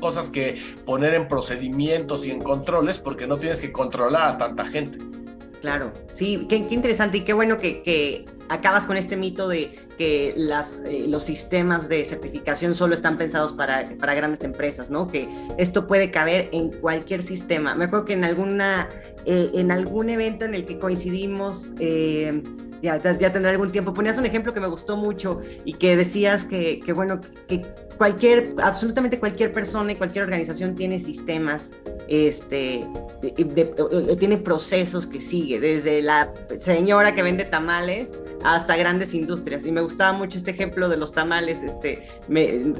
cosas 0.00 0.28
que 0.28 0.60
poner 0.84 1.14
en 1.14 1.28
procedimientos 1.28 2.26
y 2.26 2.30
en 2.30 2.40
controles 2.40 2.98
porque 2.98 3.26
no 3.26 3.38
tienes 3.38 3.60
que 3.60 3.72
controlar 3.72 4.34
a 4.34 4.38
tanta 4.38 4.64
gente. 4.66 4.98
Claro, 5.64 5.94
sí, 6.12 6.44
qué, 6.46 6.56
interesante 6.56 7.16
y 7.16 7.20
qué 7.22 7.32
bueno 7.32 7.56
que, 7.56 8.26
acabas 8.50 8.84
con 8.84 8.98
este 8.98 9.16
mito 9.16 9.48
de 9.48 9.74
que 9.96 10.34
eh, 10.36 11.06
los 11.08 11.22
sistemas 11.22 11.88
de 11.88 12.04
certificación 12.04 12.74
solo 12.74 12.92
están 12.92 13.16
pensados 13.16 13.54
para, 13.54 13.84
grandes 13.84 14.44
empresas, 14.44 14.90
¿no? 14.90 15.08
Que 15.08 15.26
esto 15.56 15.86
puede 15.86 16.10
caber 16.10 16.50
en 16.52 16.70
cualquier 16.70 17.22
sistema. 17.22 17.74
Me 17.74 17.86
acuerdo 17.86 18.04
que 18.04 18.12
en, 18.12 18.24
alguna, 18.24 18.90
eh, 19.24 19.52
en 19.54 19.70
algún 19.70 20.10
evento 20.10 20.44
en 20.44 20.52
el 20.52 20.66
que 20.66 20.78
coincidimos, 20.78 21.70
eh, 21.78 22.42
ya, 22.82 23.00
ya, 23.00 23.32
tendré 23.32 23.52
algún 23.52 23.72
tiempo, 23.72 23.94
ponías 23.94 24.18
un 24.18 24.26
ejemplo 24.26 24.52
que 24.52 24.60
me 24.60 24.66
gustó 24.66 24.98
mucho 24.98 25.40
y 25.64 25.72
que 25.72 25.96
decías 25.96 26.44
que, 26.44 26.80
que 26.80 26.92
bueno, 26.92 27.22
que 27.48 27.64
cualquier, 27.96 28.54
absolutamente 28.62 29.18
cualquier 29.18 29.52
persona 29.52 29.92
y 29.92 29.96
cualquier 29.96 30.24
organización 30.24 30.74
tiene 30.74 31.00
sistemas, 31.00 31.72
este, 32.08 32.86
tiene 34.18 34.36
procesos 34.38 35.06
que 35.06 35.20
sigue, 35.20 35.60
desde 35.60 36.02
la 36.02 36.32
señora 36.58 37.14
que 37.14 37.22
vende 37.22 37.44
tamales 37.44 38.16
hasta 38.44 38.76
grandes 38.76 39.14
industrias. 39.14 39.66
Y 39.66 39.72
me 39.72 39.80
gustaba 39.80 40.12
mucho 40.12 40.38
este 40.38 40.52
ejemplo 40.52 40.88
de 40.88 40.96
los 40.96 41.12
tamales, 41.12 41.62
este, 41.62 42.06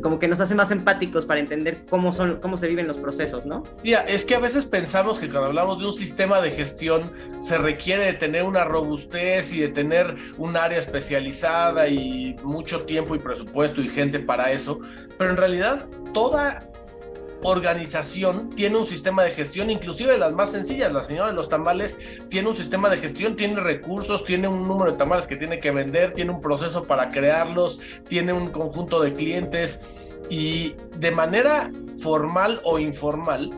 como 0.03 0.19
que 0.19 0.29
nos 0.29 0.39
hace 0.41 0.55
más 0.55 0.71
empáticos 0.71 1.27
para 1.27 1.41
entender 1.41 1.85
cómo, 1.89 2.13
son, 2.13 2.39
cómo 2.41 2.57
se 2.57 2.69
viven 2.69 2.87
los 2.87 2.99
procesos, 2.99 3.47
¿no? 3.47 3.65
Mira, 3.83 4.03
es 4.03 4.25
que 4.25 4.35
a 4.35 4.39
veces 4.39 4.67
pensamos 4.67 5.19
que 5.19 5.29
cuando 5.29 5.49
hablamos 5.49 5.79
de 5.79 5.87
un 5.87 5.95
sistema 5.95 6.41
de 6.41 6.51
gestión 6.51 7.13
se 7.41 7.59
requiere 7.59 8.05
de 8.05 8.13
tener 8.13 8.45
una 8.45 8.65
robustez 8.65 9.53
y 9.53 9.61
de 9.61 9.69
tener 9.69 10.15
un 10.37 10.57
área 10.57 10.79
especializada 10.79 11.89
y 11.89 12.37
mucho 12.45 12.83
tiempo 12.83 13.15
y 13.15 13.19
presupuesto 13.19 13.81
y 13.81 13.89
gente 13.89 14.21
para 14.21 14.53
eso, 14.53 14.81
pero 15.19 15.31
en 15.31 15.37
realidad 15.37 15.89
toda 16.13 16.69
organización 17.45 18.51
tiene 18.51 18.77
un 18.77 18.87
sistema 18.87 19.23
de 19.23 19.31
gestión, 19.31 19.71
inclusive 19.71 20.19
las 20.19 20.33
más 20.33 20.51
sencillas. 20.51 20.93
La 20.93 21.05
señora 21.05 21.29
de 21.29 21.35
los 21.35 21.49
tamales 21.49 22.01
tiene 22.29 22.49
un 22.49 22.57
sistema 22.57 22.91
de 22.91 22.97
gestión, 22.97 23.37
tiene 23.37 23.61
recursos, 23.61 24.25
tiene 24.25 24.49
un 24.49 24.67
número 24.67 24.91
de 24.91 24.99
tamales 24.99 25.27
que 25.27 25.37
tiene 25.37 25.61
que 25.61 25.71
vender, 25.71 26.15
tiene 26.15 26.33
un 26.33 26.41
proceso 26.41 26.85
para 26.85 27.11
crearlos, 27.11 27.81
tiene 28.09 28.33
un 28.33 28.51
conjunto 28.51 29.01
de 29.01 29.13
clientes 29.13 29.87
y 30.31 30.75
de 30.99 31.11
manera 31.11 31.71
formal 31.99 32.61
o 32.65 32.79
informal 32.79 33.51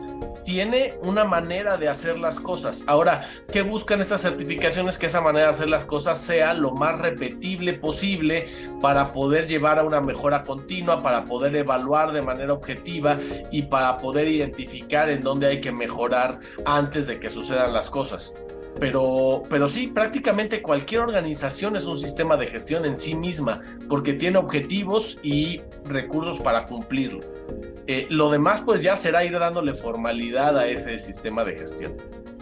tiene 0.47 0.97
una 1.03 1.25
manera 1.25 1.75
de 1.75 1.89
hacer 1.89 2.17
las 2.17 2.39
cosas. 2.39 2.85
Ahora, 2.87 3.19
¿qué 3.51 3.63
buscan 3.63 3.99
estas 3.99 4.21
certificaciones? 4.21 4.97
Que 4.97 5.07
esa 5.07 5.19
manera 5.19 5.47
de 5.47 5.51
hacer 5.51 5.67
las 5.67 5.83
cosas 5.83 6.21
sea 6.21 6.53
lo 6.53 6.71
más 6.71 6.97
repetible 6.99 7.73
posible 7.73 8.47
para 8.81 9.11
poder 9.11 9.49
llevar 9.49 9.77
a 9.77 9.83
una 9.83 9.99
mejora 9.99 10.45
continua, 10.45 11.03
para 11.03 11.25
poder 11.25 11.53
evaluar 11.57 12.13
de 12.13 12.21
manera 12.21 12.53
objetiva 12.53 13.17
y 13.51 13.63
para 13.63 13.97
poder 13.97 14.29
identificar 14.29 15.09
en 15.09 15.21
dónde 15.21 15.47
hay 15.47 15.59
que 15.59 15.73
mejorar 15.73 16.39
antes 16.63 17.07
de 17.07 17.19
que 17.19 17.29
sucedan 17.29 17.73
las 17.73 17.89
cosas. 17.89 18.33
Pero, 18.79 19.43
pero 19.49 19.67
sí, 19.67 19.87
prácticamente 19.87 20.61
cualquier 20.61 21.01
organización 21.01 21.75
es 21.75 21.87
un 21.87 21.97
sistema 21.97 22.37
de 22.37 22.47
gestión 22.47 22.85
en 22.85 22.95
sí 22.95 23.15
misma, 23.15 23.63
porque 23.89 24.13
tiene 24.13 24.37
objetivos 24.37 25.19
y 25.23 25.61
recursos 25.83 26.39
para 26.39 26.67
cumplirlo. 26.67 27.19
Eh, 27.87 28.07
lo 28.09 28.29
demás 28.29 28.61
pues 28.61 28.81
ya 28.81 28.97
será 28.97 29.23
ir 29.23 29.37
dándole 29.39 29.73
formalidad 29.73 30.57
a 30.57 30.67
ese 30.67 30.99
sistema 30.99 31.43
de 31.43 31.55
gestión. 31.55 31.95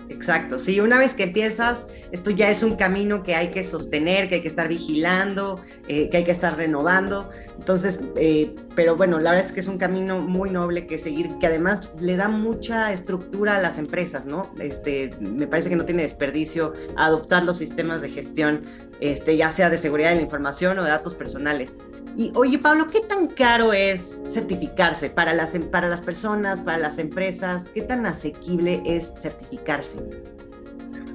Exacto, 0.08 0.60
sí, 0.60 0.79
una 0.79 0.99
vez 0.99 1.15
que 1.15 1.23
empiezas, 1.23 1.88
esto 2.12 2.29
ya 2.29 2.49
es 2.49 2.62
un 2.62 2.75
camino 2.75 3.23
que 3.23 3.34
hay 3.34 3.49
que 3.49 3.63
sostener, 3.63 4.29
que 4.29 4.36
hay 4.36 4.41
que 4.41 4.47
estar 4.47 4.67
vigilando, 4.67 5.62
eh, 5.88 6.10
que 6.10 6.17
hay 6.17 6.23
que 6.23 6.31
estar 6.31 6.55
renovando. 6.55 7.29
Entonces, 7.58 7.99
eh, 8.15 8.55
pero 8.75 8.95
bueno, 8.95 9.19
la 9.19 9.31
verdad 9.31 9.47
es 9.47 9.51
que 9.51 9.62
es 9.62 9.67
un 9.67 9.79
camino 9.79 10.19
muy 10.19 10.51
noble 10.51 10.86
que 10.86 10.99
seguir, 10.99 11.29
que 11.39 11.47
además 11.47 11.91
le 11.99 12.17
da 12.17 12.27
mucha 12.27 12.91
estructura 12.93 13.55
a 13.55 13.60
las 13.60 13.79
empresas, 13.79 14.27
¿no? 14.27 14.53
Este, 14.60 15.10
me 15.19 15.47
parece 15.47 15.69
que 15.69 15.75
no 15.75 15.86
tiene 15.86 16.03
desperdicio 16.03 16.73
adoptar 16.97 17.43
los 17.43 17.58
sistemas 17.58 18.01
de 18.01 18.10
gestión, 18.10 18.62
este, 18.99 19.38
ya 19.38 19.51
sea 19.51 19.71
de 19.71 19.79
seguridad 19.79 20.10
de 20.10 20.17
la 20.17 20.21
información 20.21 20.77
o 20.77 20.84
de 20.84 20.89
datos 20.89 21.15
personales. 21.15 21.75
Y 22.17 22.32
oye, 22.36 22.58
Pablo, 22.58 22.88
¿qué 22.88 23.01
tan 23.01 23.28
caro 23.28 23.73
es 23.73 24.17
certificarse 24.30 25.10
para 25.10 25.34
las, 25.34 25.54
em, 25.54 25.63
para 25.69 25.89
las 25.89 25.99
personas, 25.99 26.62
para 26.62 26.78
las 26.78 26.97
empresas? 26.97 27.69
¿Qué 27.73 27.82
tan 27.82 28.06
asequible 28.06 28.82
es 28.86 29.13
certificarse? 29.17 29.99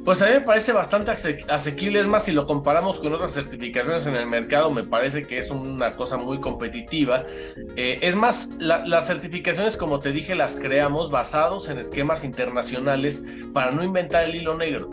Pues 0.05 0.21
a 0.23 0.27
mí 0.27 0.33
me 0.33 0.41
parece 0.41 0.73
bastante 0.73 1.11
asequible, 1.11 2.01
es 2.01 2.07
más, 2.07 2.25
si 2.25 2.33
lo 2.33 2.47
comparamos 2.47 2.99
con 2.99 3.13
otras 3.13 3.33
certificaciones 3.33 4.07
en 4.07 4.17
el 4.17 4.27
mercado, 4.27 4.71
me 4.71 4.83
parece 4.83 5.27
que 5.27 5.39
es 5.39 5.51
una 5.51 5.95
cosa 5.95 6.17
muy 6.17 6.41
competitiva. 6.41 7.25
Eh, 7.77 7.99
es 8.03 8.17
más, 8.17 8.51
las 8.59 9.07
certificaciones, 9.07 9.77
como 9.77 10.01
te 10.01 10.13
dije, 10.13 10.35
las 10.35 10.57
creamos 10.57 11.11
basados 11.11 11.69
en 11.69 11.79
esquemas 11.79 12.25
internacionales 12.25 13.25
para 13.53 13.71
no 13.73 13.85
inventar 13.85 14.25
el 14.25 14.35
hilo 14.35 14.57
negro 14.57 14.91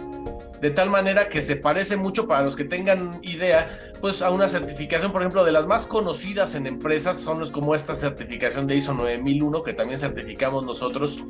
de 0.62 0.72
tal 0.72 0.90
manera 0.90 1.30
que 1.30 1.42
se 1.42 1.56
parece 1.56 1.98
mucho 1.98 2.28
para 2.28 2.44
los 2.44 2.56
que 2.56 2.64
tengan 2.64 3.20
idea, 3.24 3.94
pues 4.02 4.22
a 4.22 4.30
una 4.30 4.50
certificación, 4.50 5.12
por 5.12 5.22
ejemplo, 5.22 5.44
de 5.44 5.52
las 5.52 5.68
más 5.68 5.86
conocidas 5.86 6.56
en 6.56 6.68
empresas 6.68 7.18
son 7.18 7.50
como 7.52 7.76
esta 7.76 7.96
certificación 7.96 8.68
de 8.68 8.76
ISO 8.76 8.94
9001 8.94 9.64
que 9.64 9.74
también 9.74 10.00
certificamos 10.00 10.64
nosotros. 10.64 11.24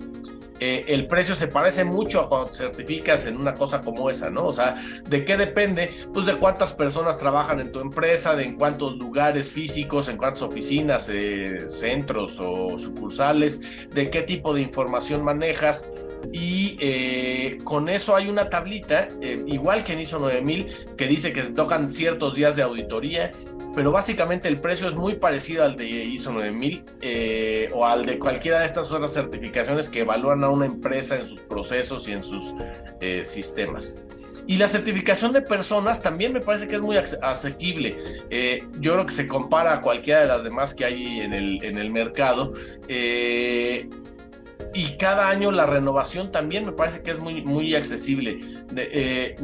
Eh, 0.60 0.86
el 0.88 1.06
precio 1.08 1.36
se 1.36 1.48
parece 1.48 1.86
mucho 1.86 2.20
a 2.20 2.30
cuando 2.30 2.52
certificas 2.52 3.28
en 3.28 3.38
una 3.38 3.54
cosa 3.54 3.82
como 3.82 4.10
esa, 4.10 4.32
¿no? 4.32 4.46
O 4.46 4.54
sea, 4.54 4.76
¿de 5.08 5.24
qué 5.24 5.38
depende? 5.38 6.08
Pues 6.12 6.26
de 6.26 6.36
cuántas 6.36 6.74
personas 6.74 7.18
trabajan 7.18 7.60
en 7.60 7.72
tu 7.72 7.80
empresa, 7.80 8.36
de 8.36 8.46
en 8.46 8.56
cuántos 8.56 8.98
lugares 8.98 9.52
físicos, 9.52 10.08
en 10.08 10.18
cuántas 10.18 10.42
oficinas, 10.42 11.10
eh, 11.13 11.68
centros 11.68 12.40
o 12.40 12.80
sucursales, 12.80 13.62
de 13.94 14.10
qué 14.10 14.24
tipo 14.24 14.54
de 14.54 14.62
información 14.62 15.24
manejas 15.24 15.92
y 16.32 16.77
eh, 16.80 17.60
con 17.63 17.89
eso 17.89 18.15
hay 18.15 18.27
una 18.27 18.49
tablita, 18.49 19.10
eh, 19.21 19.43
igual 19.47 19.84
que 19.84 19.93
en 19.93 20.01
ISO 20.01 20.19
9000, 20.19 20.95
que 20.97 21.08
dice 21.08 21.34
que 21.34 21.43
tocan 21.43 21.89
ciertos 21.89 22.36
días 22.36 22.56
de 22.56 22.63
auditoría, 22.63 23.32
pero 23.75 23.91
básicamente 23.91 24.49
el 24.49 24.60
precio 24.60 24.89
es 24.89 24.95
muy 24.95 25.15
parecido 25.15 25.63
al 25.63 25.77
de 25.77 25.86
ISO 25.86 26.32
9000 26.32 26.84
eh, 27.01 27.69
o 27.73 27.86
al 27.86 28.06
de 28.06 28.17
cualquiera 28.17 28.60
de 28.60 28.65
estas 28.65 28.91
otras 28.91 29.13
certificaciones 29.13 29.88
que 29.88 30.01
evalúan 30.01 30.43
a 30.43 30.49
una 30.49 30.65
empresa 30.65 31.15
en 31.15 31.27
sus 31.27 31.39
procesos 31.41 32.08
y 32.08 32.13
en 32.13 32.23
sus 32.23 32.53
sistemas. 33.23 33.95
Y 34.47 34.58
la 34.58 34.67
certificación 34.69 35.34
de 35.34 35.41
personas 35.41 36.01
también 36.01 36.34
me 36.34 36.39
parece 36.39 36.67
que 36.67 36.75
es 36.75 36.82
muy 36.82 36.97
asequible. 36.97 38.23
yo 38.80 38.93
creo 38.93 39.06
que 39.06 39.13
se 39.13 39.27
compara 39.27 39.73
a 39.73 39.82
cualquiera 39.82 40.21
de 40.21 40.27
las 40.27 40.43
demás 40.43 40.73
que 40.73 40.86
hay 40.86 41.19
en 41.19 41.34
el, 41.34 41.63
en 41.63 41.77
el 41.77 41.91
mercado 41.91 42.53
y 44.78 44.96
cada 44.96 45.30
año 45.30 45.52
la 45.52 45.66
renovación 45.66 46.32
también 46.32 46.63
me 46.63 46.72
parece 46.72 47.02
que 47.02 47.10
es 47.10 47.20
muy, 47.20 47.42
muy 47.42 47.74
accesible. 47.74 48.63
Eh, 48.76 49.36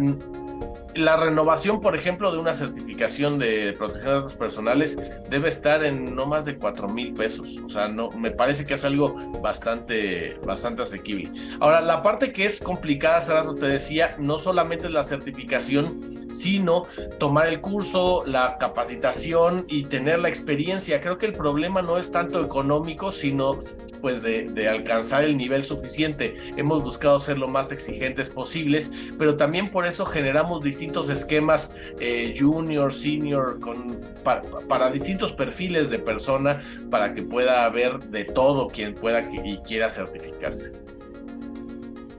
la 0.93 1.15
renovación, 1.15 1.81
por 1.81 1.95
ejemplo, 1.95 2.31
de 2.31 2.37
una 2.37 2.53
certificación 2.53 3.39
de 3.39 3.73
protección 3.73 4.05
de 4.05 4.13
datos 4.13 4.35
personales 4.35 5.01
debe 5.31 5.49
estar 5.49 5.83
en 5.83 6.13
no 6.13 6.27
más 6.27 6.45
de 6.45 6.55
4 6.55 6.87
mil 6.87 7.15
pesos. 7.15 7.57
O 7.65 7.69
sea, 7.71 7.87
no, 7.87 8.11
me 8.11 8.29
parece 8.29 8.63
que 8.67 8.75
es 8.75 8.85
algo 8.85 9.15
bastante, 9.41 10.37
bastante 10.45 10.83
asequible. 10.83 11.31
Ahora, 11.59 11.81
la 11.81 12.03
parte 12.03 12.31
que 12.31 12.45
es 12.45 12.61
complicada, 12.61 13.17
hace 13.17 13.33
te 13.59 13.67
decía, 13.67 14.15
no 14.19 14.37
solamente 14.37 14.85
es 14.85 14.91
la 14.91 15.03
certificación, 15.03 16.27
sino 16.31 16.85
tomar 17.17 17.47
el 17.47 17.59
curso, 17.59 18.23
la 18.27 18.59
capacitación 18.59 19.65
y 19.67 19.85
tener 19.85 20.19
la 20.19 20.29
experiencia. 20.29 21.01
Creo 21.01 21.17
que 21.17 21.25
el 21.25 21.33
problema 21.33 21.81
no 21.81 21.97
es 21.97 22.11
tanto 22.11 22.43
económico, 22.43 23.11
sino 23.11 23.63
pues 24.03 24.21
de, 24.21 24.67
alcanzar 24.67 25.23
el 25.23 25.37
nivel 25.37 25.63
suficiente. 25.63 26.35
Hemos 26.57 26.83
buscado 26.83 27.21
ser 27.21 27.37
lo 27.37 27.47
más 27.47 27.71
exigentes 27.71 28.29
posibles, 28.29 28.91
pero 29.17 29.37
también 29.37 29.69
por 29.69 29.85
eso 29.85 30.05
generamos 30.05 30.61
distintos 30.61 31.07
esquemas 31.07 31.73
eh, 32.01 32.35
junior, 32.37 32.91
senior, 32.91 33.61
con, 33.61 34.01
para, 34.25 34.91
distintos 34.91 35.31
perfiles 35.31 35.89
de 35.89 35.99
persona, 35.99 36.61
para 36.91 37.13
que 37.13 37.23
pueda 37.23 37.63
haber 37.63 37.97
de 37.99 38.25
todo 38.25 38.67
quien 38.67 38.93
pueda 38.93 39.21
y 39.21 39.57
quiera 39.59 39.89
certificarse. 39.89 40.73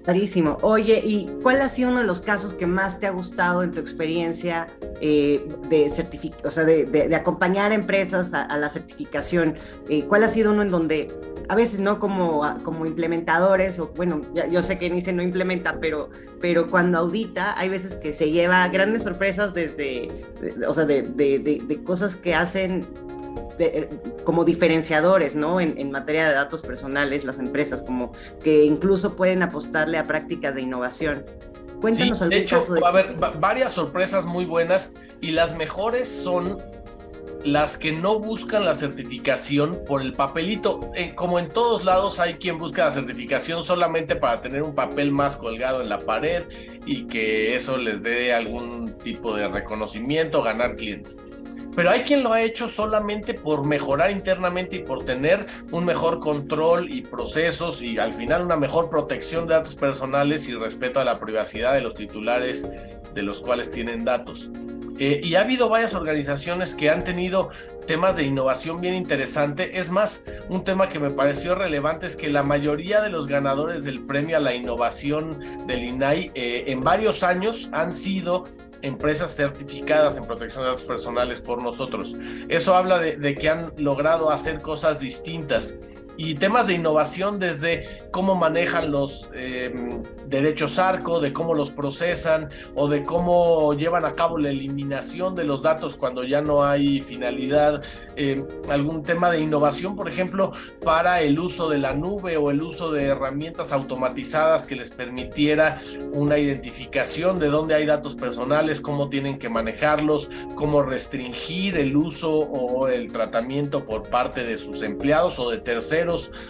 Clarísimo. 0.04 0.58
Oye, 0.60 1.00
¿y 1.02 1.26
cuál 1.42 1.62
ha 1.62 1.68
sido 1.70 1.88
uno 1.88 2.00
de 2.00 2.04
los 2.04 2.20
casos 2.20 2.52
que 2.52 2.66
más 2.66 3.00
te 3.00 3.06
ha 3.06 3.10
gustado 3.10 3.62
en 3.62 3.72
tu 3.72 3.80
experiencia 3.80 4.68
eh, 5.00 5.48
de, 5.70 5.90
o 6.44 6.50
sea, 6.50 6.64
de, 6.64 7.14
acompañar 7.14 7.72
a 7.72 7.74
empresas 7.74 8.34
a, 8.34 8.56
la 8.58 8.68
certificación? 8.68 9.54
Eh, 9.88 10.04
¿Cuál 10.04 10.24
ha 10.24 10.28
sido 10.28 10.52
uno 10.52 10.60
en 10.60 10.68
donde 10.68 11.08
a 11.48 11.54
veces 11.54 11.80
no 11.80 12.00
como, 12.00 12.42
como 12.62 12.86
implementadores, 12.86 13.78
o 13.78 13.88
bueno, 13.96 14.22
yo 14.50 14.62
sé 14.62 14.78
que 14.78 14.90
NICE 14.90 15.12
no 15.12 15.22
implementa, 15.22 15.78
pero, 15.80 16.10
pero 16.40 16.70
cuando 16.70 16.98
audita, 16.98 17.58
hay 17.58 17.68
veces 17.68 17.96
que 17.96 18.12
se 18.12 18.30
lleva 18.30 18.66
grandes 18.68 19.02
sorpresas 19.02 19.54
desde, 19.54 20.08
o 20.66 20.74
sea, 20.74 20.84
de, 20.84 21.02
de, 21.02 21.84
cosas 21.84 22.16
que 22.16 22.34
hacen 22.34 22.86
como 24.24 24.44
diferenciadores, 24.44 25.34
¿no? 25.34 25.60
En, 25.60 25.78
en, 25.78 25.90
materia 25.90 26.28
de 26.28 26.34
datos 26.34 26.62
personales, 26.62 27.24
las 27.24 27.38
empresas, 27.38 27.82
como 27.82 28.12
que 28.42 28.64
incluso 28.64 29.16
pueden 29.16 29.42
apostarle 29.42 29.98
a 29.98 30.06
prácticas 30.06 30.54
de 30.54 30.62
innovación. 30.62 31.24
Cuéntanos 31.80 32.18
sí, 32.18 32.28
de 32.28 32.38
hecho, 32.38 32.64
va 32.82 32.88
a 32.88 32.90
haber 32.90 33.14
varias 33.38 33.72
sorpresas 33.72 34.24
muy 34.24 34.46
buenas 34.46 34.94
y 35.20 35.32
las 35.32 35.54
mejores 35.56 36.08
son 36.08 36.62
las 37.44 37.76
que 37.76 37.92
no 37.92 38.18
buscan 38.18 38.64
la 38.64 38.74
certificación 38.74 39.80
por 39.86 40.00
el 40.00 40.14
papelito. 40.14 40.90
Eh, 40.94 41.14
como 41.14 41.38
en 41.38 41.50
todos 41.50 41.84
lados 41.84 42.18
hay 42.18 42.34
quien 42.34 42.58
busca 42.58 42.86
la 42.86 42.92
certificación 42.92 43.62
solamente 43.62 44.16
para 44.16 44.40
tener 44.40 44.62
un 44.62 44.74
papel 44.74 45.12
más 45.12 45.36
colgado 45.36 45.82
en 45.82 45.90
la 45.90 45.98
pared 45.98 46.44
y 46.86 47.06
que 47.06 47.54
eso 47.54 47.76
les 47.76 48.02
dé 48.02 48.32
algún 48.32 48.96
tipo 49.04 49.36
de 49.36 49.46
reconocimiento, 49.48 50.42
ganar 50.42 50.76
clientes. 50.76 51.18
Pero 51.74 51.90
hay 51.90 52.00
quien 52.00 52.22
lo 52.22 52.32
ha 52.32 52.42
hecho 52.42 52.68
solamente 52.68 53.34
por 53.34 53.64
mejorar 53.64 54.10
internamente 54.10 54.76
y 54.76 54.78
por 54.80 55.04
tener 55.04 55.46
un 55.70 55.84
mejor 55.84 56.20
control 56.20 56.92
y 56.92 57.02
procesos 57.02 57.82
y 57.82 57.98
al 57.98 58.14
final 58.14 58.42
una 58.42 58.56
mejor 58.56 58.90
protección 58.90 59.46
de 59.46 59.54
datos 59.54 59.74
personales 59.74 60.48
y 60.48 60.54
respeto 60.54 61.00
a 61.00 61.04
la 61.04 61.18
privacidad 61.18 61.74
de 61.74 61.80
los 61.80 61.94
titulares 61.94 62.68
de 63.14 63.22
los 63.22 63.40
cuales 63.40 63.70
tienen 63.70 64.04
datos. 64.04 64.50
Eh, 64.98 65.20
y 65.25 65.35
ha 65.35 65.40
habido 65.40 65.68
varias 65.68 65.94
organizaciones 65.94 66.75
que 66.75 66.88
han 66.88 67.02
tenido 67.02 67.50
temas 67.87 68.16
de 68.16 68.25
innovación 68.25 68.81
bien 68.81 68.94
interesante. 68.94 69.79
Es 69.79 69.90
más, 69.90 70.25
un 70.48 70.64
tema 70.64 70.88
que 70.88 71.00
me 71.00 71.10
pareció 71.10 71.54
relevante 71.54 72.06
es 72.06 72.16
que 72.16 72.31
la 72.31 72.42
mayoría 72.42 73.00
de 73.00 73.10
los 73.10 73.27
ganadores 73.27 73.83
del 73.83 74.04
premio 74.04 74.37
a 74.37 74.40
la 74.40 74.54
innovación 74.54 75.66
del 75.66 75.83
INAI 75.83 76.31
eh, 76.35 76.64
en 76.68 76.81
varios 76.81 77.25
años 77.25 77.68
han 77.72 77.92
sido 77.92 78.44
empresas 78.85 79.35
certificadas 79.35 80.16
en 80.18 80.26
protección 80.26 80.64
de 80.64 80.70
datos 80.70 80.85
personales 80.85 81.40
por 81.40 81.62
nosotros. 81.62 82.16
Eso 82.48 82.74
habla 82.76 82.98
de, 82.98 83.35
que 83.35 83.48
han 83.48 83.72
logrado 83.78 84.30
hacer 84.30 84.60
cosas 84.60 85.00
distintas. 85.00 85.80
Y 86.17 86.35
temas 86.37 86.67
de 86.67 86.75
innovación 86.75 87.38
desde 87.38 88.02
cómo 88.10 88.35
manejan 88.37 88.92
los 88.92 89.29
em, 89.35 90.02
derechos 90.27 90.79
ARCO, 90.79 91.21
de 91.21 91.33
cómo 91.33 91.54
los 91.54 91.71
procesan 91.71 92.50
o 92.75 92.88
de 92.88 93.02
cómo 93.02 93.75
llevan 93.75 94.04
a 94.04 94.15
cabo 94.15 94.38
la 94.38 94.50
eliminación 94.50 95.35
de 95.35 95.44
los 95.44 95.62
datos 95.62 95.96
cuando 95.96 96.23
ya 96.23 96.40
no 96.40 96.65
hay 96.65 97.02
finalidad, 97.02 97.83
em, 98.15 98.46
algún 98.69 99.02
tema 99.02 99.31
de 99.31 99.40
innovación, 99.40 99.96
por 99.96 100.08
ejemplo, 100.08 100.52
para 100.85 101.23
el 101.23 101.38
uso 101.38 101.69
de 101.69 101.79
la 101.79 101.92
nube 101.92 102.37
o 102.37 102.50
el 102.50 102.62
uso 102.62 102.92
de 102.92 103.06
herramientas 103.06 103.73
automatizadas 103.73 104.67
que 104.67 104.77
les 104.77 104.92
permitiera 104.92 105.81
una 106.12 106.38
identificación 106.38 107.38
de 107.40 107.48
dónde 107.48 107.75
hay 107.75 107.87
datos 107.87 108.15
personales, 108.15 108.81
cómo 108.81 109.08
tienen 109.08 109.38
que 109.38 109.48
manejarlos, 109.48 110.31
cómo 110.54 110.83
restringir 110.83 111.77
el 111.77 111.96
uso 111.96 112.33
o 112.33 112.87
el 112.87 113.10
tratamiento 113.12 113.85
por 113.85 114.08
parte 114.08 114.44
de 114.44 114.58
sus 114.58 114.83
empleados 114.83 115.38
o 115.38 115.50
de 115.50 115.58
terceros 115.58 116.04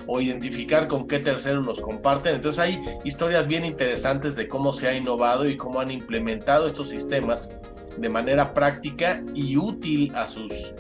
o 0.07 0.21
identificar 0.21 0.89
con 0.89 1.07
qué 1.07 1.19
terceros 1.19 1.65
los 1.65 1.81
comparten. 1.81 2.37
Entonces 2.37 2.59
hay 2.59 2.83
historias 3.05 3.47
bien 3.47 3.65
interesantes 3.65 4.37
de 4.37 4.49
cómo 4.49 4.73
se 4.73 4.89
ha 4.89 4.95
innovado 4.95 5.49
y 5.49 5.57
cómo 5.57 5.81
han 5.81 5.91
implementado 5.91 6.67
estos 6.67 6.89
sistemas 6.89 7.53
de 7.97 8.09
manera 8.09 8.53
práctica 8.55 9.23
y 9.35 9.57
útil 9.57 10.15
a 10.15 10.27
sus 10.27 10.75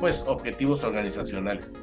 pues 0.00 0.24
objetivos 0.26 0.84
organizacionales. 0.84 1.74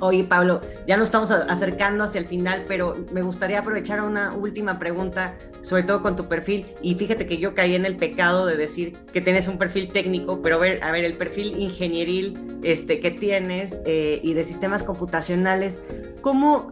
Oye, 0.00 0.24
Pablo, 0.24 0.62
ya 0.86 0.96
nos 0.96 1.08
estamos 1.08 1.30
acercando 1.30 2.04
hacia 2.04 2.20
el 2.20 2.26
final, 2.26 2.64
pero 2.66 2.96
me 3.12 3.20
gustaría 3.20 3.58
aprovechar 3.58 4.00
una 4.00 4.32
última 4.32 4.78
pregunta, 4.78 5.36
sobre 5.60 5.82
todo 5.82 6.00
con 6.00 6.16
tu 6.16 6.26
perfil. 6.26 6.66
Y 6.80 6.94
fíjate 6.94 7.26
que 7.26 7.36
yo 7.36 7.54
caí 7.54 7.74
en 7.74 7.84
el 7.84 7.96
pecado 7.96 8.46
de 8.46 8.56
decir 8.56 8.96
que 9.12 9.20
tienes 9.20 9.46
un 9.46 9.58
perfil 9.58 9.92
técnico, 9.92 10.40
pero 10.40 10.56
a 10.56 10.58
ver, 10.58 10.82
a 10.82 10.90
ver 10.90 11.04
el 11.04 11.18
perfil 11.18 11.54
ingenieril 11.58 12.58
este, 12.62 12.98
que 12.98 13.10
tienes 13.10 13.82
eh, 13.84 14.20
y 14.22 14.32
de 14.32 14.42
sistemas 14.42 14.82
computacionales, 14.82 15.82
¿cómo, 16.22 16.70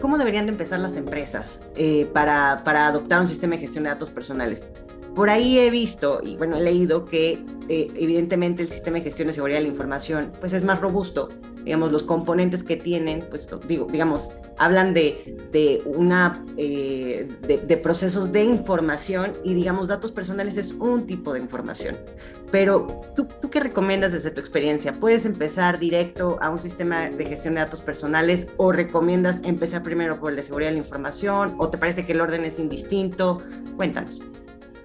cómo 0.00 0.16
deberían 0.16 0.46
de 0.46 0.52
empezar 0.52 0.78
las 0.78 0.94
empresas 0.94 1.60
eh, 1.74 2.08
para, 2.12 2.62
para 2.64 2.86
adoptar 2.86 3.18
un 3.18 3.26
sistema 3.26 3.56
de 3.56 3.62
gestión 3.62 3.82
de 3.82 3.90
datos 3.90 4.10
personales? 4.10 4.68
Por 5.14 5.28
ahí 5.28 5.58
he 5.58 5.70
visto 5.70 6.20
y 6.22 6.36
bueno, 6.36 6.56
he 6.56 6.62
leído 6.62 7.04
que 7.04 7.44
eh, 7.68 7.88
evidentemente 7.96 8.62
el 8.62 8.68
sistema 8.70 8.98
de 8.98 9.04
gestión 9.04 9.26
de 9.26 9.34
seguridad 9.34 9.58
de 9.58 9.64
la 9.64 9.68
información 9.68 10.32
pues 10.38 10.52
es 10.52 10.62
más 10.64 10.80
robusto. 10.80 11.28
Digamos, 11.64 11.92
los 11.92 12.02
componentes 12.02 12.64
que 12.64 12.76
tienen, 12.76 13.26
pues 13.28 13.46
digo, 13.66 13.86
digamos, 13.90 14.32
hablan 14.60 14.92
de, 14.92 15.38
de 15.52 15.82
una, 15.86 16.44
eh, 16.56 17.28
de, 17.42 17.76
procesos 17.78 18.30
de 18.30 18.44
información 18.44 19.32
y 19.42 19.54
digamos, 19.54 19.88
datos 19.88 20.12
personales 20.12 20.56
es 20.58 20.72
un 20.72 21.06
tipo 21.06 21.32
de 21.32 21.40
información. 21.40 21.96
Pero 22.50 23.02
¿tú, 23.16 23.26
¿tú 23.40 23.48
qué 23.48 23.60
recomiendas 23.60 24.12
desde 24.12 24.30
tu 24.30 24.40
experiencia? 24.40 24.92
¿Puedes 24.92 25.24
empezar 25.24 25.78
directo 25.78 26.36
a 26.42 26.50
un 26.50 26.58
sistema 26.58 27.08
de 27.08 27.24
gestión 27.24 27.54
de 27.54 27.60
datos 27.60 27.80
personales 27.80 28.48
o 28.56 28.70
recomiendas 28.70 29.40
empezar 29.44 29.82
primero 29.82 30.20
por 30.20 30.30
el 30.30 30.36
de 30.36 30.42
seguridad 30.42 30.70
de 30.70 30.74
la 30.74 30.80
información 30.80 31.54
o 31.58 31.70
te 31.70 31.78
parece 31.78 32.04
que 32.04 32.12
el 32.12 32.20
orden 32.20 32.44
es 32.44 32.58
indistinto? 32.58 33.42
Cuéntanos. 33.76 34.20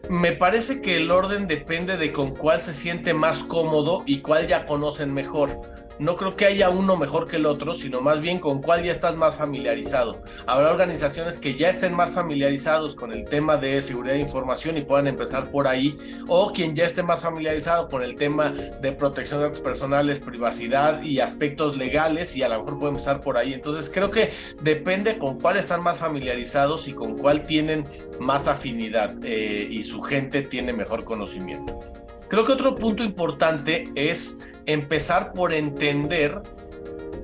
Me 0.09 0.34
parece 0.34 0.82
que 0.82 0.97
el 0.97 1.09
orden 1.09 1.47
depende 1.47 1.97
de 1.97 2.13
con 2.13 2.36
cuál 2.36 2.61
se 2.61 2.73
siente 2.73 3.13
más 3.13 3.43
cómodo 3.43 4.03
y 4.05 4.19
cuál 4.19 4.47
ya 4.47 4.65
conocen 4.67 5.13
mejor 5.13 5.74
no 6.00 6.16
creo 6.18 6.36
que 6.36 6.46
haya 6.46 6.70
uno 6.70 6.98
mejor 6.98 7.28
que 7.28 7.38
el 7.38 7.46
otro, 7.46 7.74
sino 7.74 8.02
más 8.02 8.22
bien 8.22 8.39
con 8.39 8.62
cuál 8.62 8.84
ya 8.84 8.91
estás 8.91 9.16
más 9.16 9.38
familiarizado. 9.38 10.22
Habrá 10.46 10.72
organizaciones 10.72 11.39
que 11.39 11.56
ya 11.56 11.70
estén 11.70 11.93
más 11.93 12.12
familiarizados 12.12 12.96
con 12.96 13.14
el 13.14 13.26
tema 13.26 13.58
de 13.58 13.82
seguridad 13.82 14.16
de 14.16 14.22
información 14.22 14.78
y 14.78 14.82
puedan 14.82 15.08
empezar 15.08 15.52
por 15.52 15.68
ahí, 15.68 15.98
o 16.28 16.52
quien 16.54 16.76
ya 16.76 16.86
esté 16.86 17.04
más 17.04 17.22
familiarizado 17.22 17.89
con 17.89 18.04
el 18.04 18.16
tema 18.16 18.52
de 18.52 18.91
protección 18.91 19.39
de 19.39 19.48
datos 19.48 19.62
personales, 19.62 20.20
privacidad 20.20 21.02
y 21.02 21.20
aspectos 21.20 21.78
legales 21.78 22.36
y 22.36 22.43
a 22.43 22.50
lo 22.50 22.60
mejor 22.60 22.80
puede 22.80 22.91
empezar 22.91 23.22
por 23.22 23.38
ahí. 23.38 23.54
Entonces 23.54 23.91
creo 23.93 24.12
que 24.12 24.32
depende 24.62 25.18
con 25.18 25.39
cuál 25.39 25.58
están 25.58 25.82
más 25.82 25.98
familiarizados 25.98 26.88
y 26.88 26.93
con 26.93 27.18
cuál 27.18 27.43
tienen 27.43 27.88
más 28.20 28.48
afinidad 28.48 29.16
eh, 29.24 29.68
y 29.70 29.84
su 29.84 30.02
gente 30.02 30.41
tiene 30.41 30.74
mejor 30.74 31.04
conocimiento. 31.04 31.80
Creo 32.28 32.43
que 32.43 32.54
otro 32.54 32.76
punto 32.76 33.04
importante 33.04 33.86
es 33.96 34.39
empezar 34.66 35.34
por 35.34 35.53
entender 35.53 36.41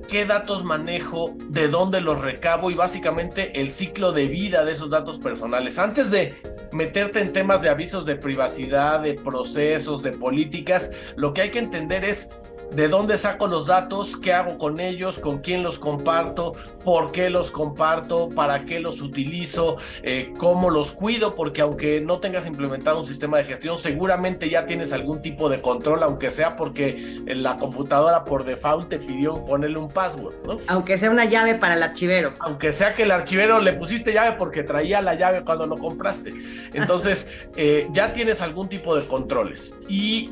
qué 0.08 0.26
datos 0.26 0.64
manejo, 0.64 1.34
de 1.48 1.68
dónde 1.68 2.00
los 2.00 2.20
recabo 2.20 2.70
y 2.70 2.74
básicamente 2.74 3.60
el 3.60 3.70
ciclo 3.70 4.12
de 4.12 4.28
vida 4.28 4.64
de 4.64 4.72
esos 4.72 4.90
datos 4.90 5.18
personales. 5.18 5.78
Antes 5.78 6.10
de 6.10 6.34
meterte 6.70 7.20
en 7.20 7.32
temas 7.32 7.62
de 7.62 7.68
avisos 7.68 8.04
de 8.04 8.16
privacidad, 8.16 9.00
de 9.00 9.14
procesos, 9.14 10.02
de 10.02 10.12
políticas, 10.12 10.92
lo 11.16 11.32
que 11.32 11.42
hay 11.42 11.50
que 11.50 11.60
entender 11.60 12.04
es 12.04 12.32
de 12.74 12.88
dónde 12.88 13.18
saco 13.18 13.46
los 13.46 13.66
datos, 13.66 14.16
qué 14.16 14.32
hago 14.32 14.58
con 14.58 14.80
ellos, 14.80 15.18
con 15.18 15.38
quién 15.38 15.62
los 15.62 15.78
comparto, 15.78 16.54
por 16.84 17.12
qué 17.12 17.30
los 17.30 17.50
comparto, 17.50 18.30
para 18.30 18.64
qué 18.64 18.80
los 18.80 19.00
utilizo, 19.00 19.76
eh, 20.02 20.32
cómo 20.38 20.70
los 20.70 20.92
cuido, 20.92 21.34
porque 21.34 21.62
aunque 21.62 22.00
no 22.00 22.18
tengas 22.18 22.46
implementado 22.46 23.00
un 23.00 23.06
sistema 23.06 23.38
de 23.38 23.44
gestión, 23.44 23.78
seguramente 23.78 24.48
ya 24.48 24.66
tienes 24.66 24.92
algún 24.92 25.22
tipo 25.22 25.48
de 25.48 25.60
control, 25.60 26.02
aunque 26.02 26.30
sea 26.30 26.56
porque 26.56 27.22
la 27.26 27.56
computadora 27.56 28.24
por 28.24 28.44
default 28.44 28.88
te 28.88 28.98
pidió 28.98 29.44
ponerle 29.44 29.78
un 29.78 29.88
password, 29.88 30.34
¿no? 30.46 30.58
Aunque 30.66 30.96
sea 30.98 31.10
una 31.10 31.24
llave 31.24 31.54
para 31.54 31.74
el 31.74 31.82
archivero. 31.82 32.32
Aunque 32.40 32.72
sea 32.72 32.92
que 32.92 33.02
el 33.02 33.10
archivero 33.10 33.60
le 33.60 33.72
pusiste 33.74 34.12
llave 34.12 34.36
porque 34.38 34.62
traía 34.62 35.00
la 35.02 35.14
llave 35.14 35.44
cuando 35.44 35.66
lo 35.66 35.78
compraste. 35.78 36.32
Entonces, 36.72 37.28
eh, 37.56 37.86
ya 37.90 38.12
tienes 38.12 38.40
algún 38.42 38.68
tipo 38.68 38.96
de 38.96 39.06
controles. 39.06 39.78
Y 39.88 40.30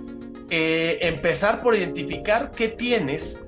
eh, 0.50 0.98
empezar 1.02 1.62
por 1.62 1.76
identificar 1.76 2.50
qué 2.50 2.68
tienes 2.68 3.44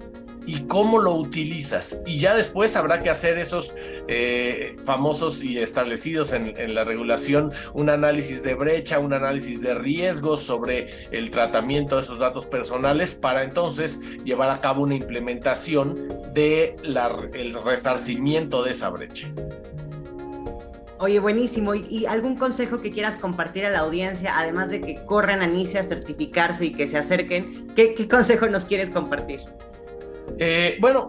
y 0.46 0.66
cómo 0.66 0.98
lo 0.98 1.14
utilizas. 1.14 2.02
Y 2.06 2.18
ya 2.18 2.34
después 2.34 2.76
habrá 2.76 3.02
que 3.02 3.10
hacer 3.10 3.38
esos 3.38 3.74
eh, 4.08 4.76
famosos 4.84 5.42
y 5.42 5.58
establecidos 5.58 6.32
en, 6.32 6.74
la 6.74 6.84
regulación, 6.84 7.52
un 7.74 7.90
análisis 7.90 8.42
de 8.42 8.54
brecha, 8.54 8.98
un 8.98 9.12
análisis 9.12 9.60
de 9.60 9.74
riesgos 9.74 10.42
sobre 10.42 10.88
el 11.10 11.30
tratamiento 11.30 11.96
de 11.96 12.02
esos 12.02 12.18
datos 12.18 12.46
personales 12.46 13.14
para 13.14 13.42
entonces 13.42 14.00
llevar 14.24 14.50
a 14.50 14.60
cabo 14.60 14.82
una 14.82 14.94
implementación 14.94 16.08
de 16.32 16.76
el 17.34 17.54
resarcimiento 17.54 18.62
de 18.62 18.72
esa 18.72 18.88
brecha. 18.88 19.32
Oye, 21.02 21.18
buenísimo. 21.18 21.74
¿Y, 21.74 22.06
algún 22.06 22.36
consejo 22.36 22.80
que 22.80 22.92
quieras 22.92 23.18
compartir 23.18 23.66
a 23.66 23.70
la 23.70 23.80
audiencia, 23.80 24.38
además 24.38 24.70
de 24.70 24.80
que 24.80 25.04
corran 25.04 25.42
a 25.42 25.48
NICE 25.48 25.80
a 25.80 25.82
certificarse 25.82 26.66
y 26.66 26.72
que 26.72 26.86
se 26.86 26.96
acerquen? 26.96 27.72
¿Qué, 27.74 28.06
consejo 28.08 28.46
nos 28.46 28.64
quieres 28.64 28.88
compartir? 28.88 29.40
Eh, 30.38 30.78
bueno, 30.80 31.08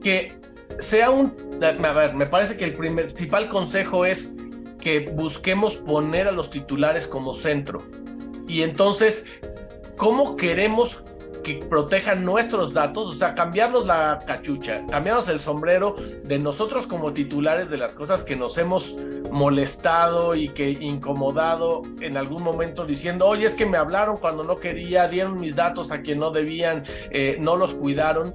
que 0.00 0.38
sea 0.78 1.10
un... 1.10 1.34
A 1.60 1.92
ver, 1.92 2.14
me 2.14 2.26
parece 2.26 2.56
que 2.56 2.66
el 2.66 2.74
principal 2.74 3.48
consejo 3.48 4.06
es 4.06 4.36
que 4.80 5.00
busquemos 5.00 5.76
poner 5.76 6.28
a 6.28 6.30
los 6.30 6.48
titulares 6.48 7.08
como 7.08 7.34
centro. 7.34 7.82
Y 8.46 8.62
entonces, 8.62 9.40
¿cómo 9.96 10.36
queremos 10.36 11.02
que 11.46 11.54
protejan 11.58 12.24
nuestros 12.24 12.74
datos, 12.74 13.08
o 13.08 13.12
sea, 13.12 13.36
cambiarnos 13.36 13.86
la 13.86 14.18
cachucha, 14.26 14.84
cambiarnos 14.90 15.28
el 15.28 15.38
sombrero 15.38 15.94
de 16.24 16.40
nosotros 16.40 16.88
como 16.88 17.12
titulares 17.12 17.70
de 17.70 17.76
las 17.76 17.94
cosas 17.94 18.24
que 18.24 18.34
nos 18.34 18.58
hemos 18.58 18.96
molestado 19.30 20.34
y 20.34 20.48
que 20.48 20.72
incomodado 20.72 21.82
en 22.00 22.16
algún 22.16 22.42
momento 22.42 22.84
diciendo, 22.84 23.26
oye, 23.26 23.46
es 23.46 23.54
que 23.54 23.64
me 23.64 23.78
hablaron 23.78 24.16
cuando 24.16 24.42
no 24.42 24.56
quería, 24.58 25.06
dieron 25.06 25.38
mis 25.38 25.54
datos 25.54 25.92
a 25.92 26.00
quien 26.02 26.18
no 26.18 26.32
debían, 26.32 26.82
eh, 27.12 27.36
no 27.38 27.54
los 27.54 27.76
cuidaron. 27.76 28.34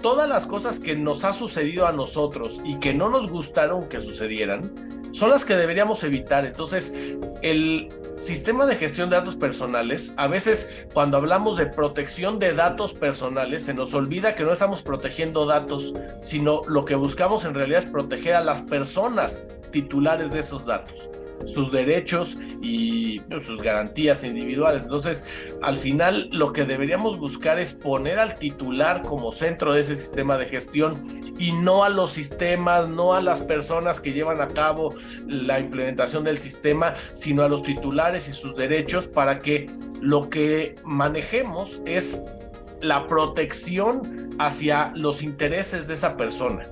Todas 0.00 0.28
las 0.28 0.46
cosas 0.46 0.78
que 0.78 0.94
nos 0.94 1.24
ha 1.24 1.32
sucedido 1.32 1.88
a 1.88 1.90
nosotros 1.90 2.60
y 2.64 2.76
que 2.76 2.94
no 2.94 3.08
nos 3.08 3.28
gustaron 3.28 3.88
que 3.88 4.00
sucedieran, 4.00 5.10
son 5.10 5.30
las 5.30 5.44
que 5.44 5.56
deberíamos 5.56 6.04
evitar. 6.04 6.46
Entonces, 6.46 6.94
el 7.42 7.90
sistema 8.18 8.66
de 8.66 8.76
gestión 8.76 9.10
de 9.10 9.16
datos 9.16 9.36
personales, 9.36 10.14
a 10.16 10.26
veces 10.26 10.84
cuando 10.92 11.16
hablamos 11.16 11.56
de 11.56 11.66
protección 11.66 12.38
de 12.38 12.52
datos 12.52 12.92
personales, 12.92 13.64
se 13.64 13.74
nos 13.74 13.94
olvida 13.94 14.34
que 14.34 14.44
no 14.44 14.52
estamos 14.52 14.82
protegiendo 14.82 15.46
datos, 15.46 15.94
sino 16.20 16.62
lo 16.66 16.84
que 16.84 16.96
buscamos 16.96 17.44
en 17.44 17.54
realidad 17.54 17.84
es 17.84 17.90
proteger 17.90 18.34
a 18.34 18.40
las 18.40 18.62
personas 18.62 19.46
titulares 19.70 20.30
de 20.30 20.40
esos 20.40 20.66
datos 20.66 21.08
sus 21.46 21.72
derechos 21.72 22.38
y 22.62 23.20
pues, 23.20 23.44
sus 23.44 23.62
garantías 23.62 24.24
individuales. 24.24 24.82
Entonces, 24.82 25.26
al 25.62 25.76
final, 25.76 26.28
lo 26.32 26.52
que 26.52 26.64
deberíamos 26.64 27.18
buscar 27.18 27.58
es 27.58 27.74
poner 27.74 28.18
al 28.18 28.36
titular 28.36 29.02
como 29.02 29.32
centro 29.32 29.72
de 29.72 29.80
ese 29.80 29.96
sistema 29.96 30.38
de 30.38 30.46
gestión 30.46 31.34
y 31.38 31.52
no 31.52 31.84
a 31.84 31.88
los 31.88 32.12
sistemas, 32.12 32.88
no 32.88 33.14
a 33.14 33.20
las 33.20 33.42
personas 33.42 34.00
que 34.00 34.12
llevan 34.12 34.40
a 34.40 34.48
cabo 34.48 34.94
la 35.26 35.60
implementación 35.60 36.24
del 36.24 36.38
sistema, 36.38 36.94
sino 37.12 37.44
a 37.44 37.48
los 37.48 37.62
titulares 37.62 38.28
y 38.28 38.32
sus 38.32 38.56
derechos 38.56 39.06
para 39.06 39.40
que 39.40 39.70
lo 40.00 40.28
que 40.28 40.76
manejemos 40.84 41.82
es 41.86 42.24
la 42.80 43.06
protección 43.06 44.30
hacia 44.38 44.92
los 44.94 45.22
intereses 45.22 45.88
de 45.88 45.94
esa 45.94 46.16
persona 46.16 46.68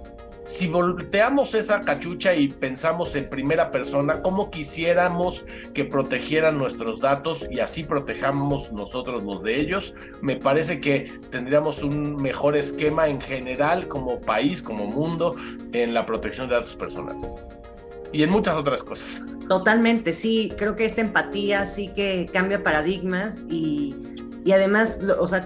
si 0.47 0.69
volteamos 0.69 1.55
esa 1.55 1.81
cachucha 1.81 2.35
y 2.35 2.49
pensamos 2.49 3.17
en 3.17 3.29
primera 3.29 3.73
persona, 3.73 4.23
cómo 4.23 4.51
quisiéramos 4.51 5.45
que 5.75 5.85
protegieran 5.85 6.57
nuestros 6.57 7.01
datos 7.01 7.47
y 7.51 7.59
así 7.59 7.83
protejamos 7.83 8.73
nosotros 8.73 9.25
los 9.25 9.43
de 9.43 9.61
ellos, 9.61 9.95
me 10.23 10.37
parece 10.37 10.81
que 10.81 11.19
tendríamos 11.31 11.83
un 11.83 12.17
mejor 12.17 12.57
esquema 12.57 13.09
en 13.09 13.21
general 13.21 13.89
como 13.89 14.21
país, 14.21 14.63
como 14.63 14.87
mundo, 14.87 15.35
en 15.73 15.93
la 15.93 16.07
protección 16.07 16.49
de 16.49 16.55
datos 16.55 16.77
personales. 16.77 17.37
Y 18.13 18.23
en 18.23 18.31
muchas 18.31 18.55
otras 18.55 18.85
cosas. 18.85 19.23
Totalmente, 19.49 20.15
sí, 20.15 20.53
creo 20.57 20.77
que 20.77 20.85
esta 20.85 21.01
empatía 21.01 21.67
sí 21.67 21.89
que 21.89 22.31
cambia 22.33 22.63
paradigmas 22.63 23.43
y, 23.49 23.97
y 24.45 24.53
además, 24.53 25.01
o 25.19 25.27
sea, 25.27 25.45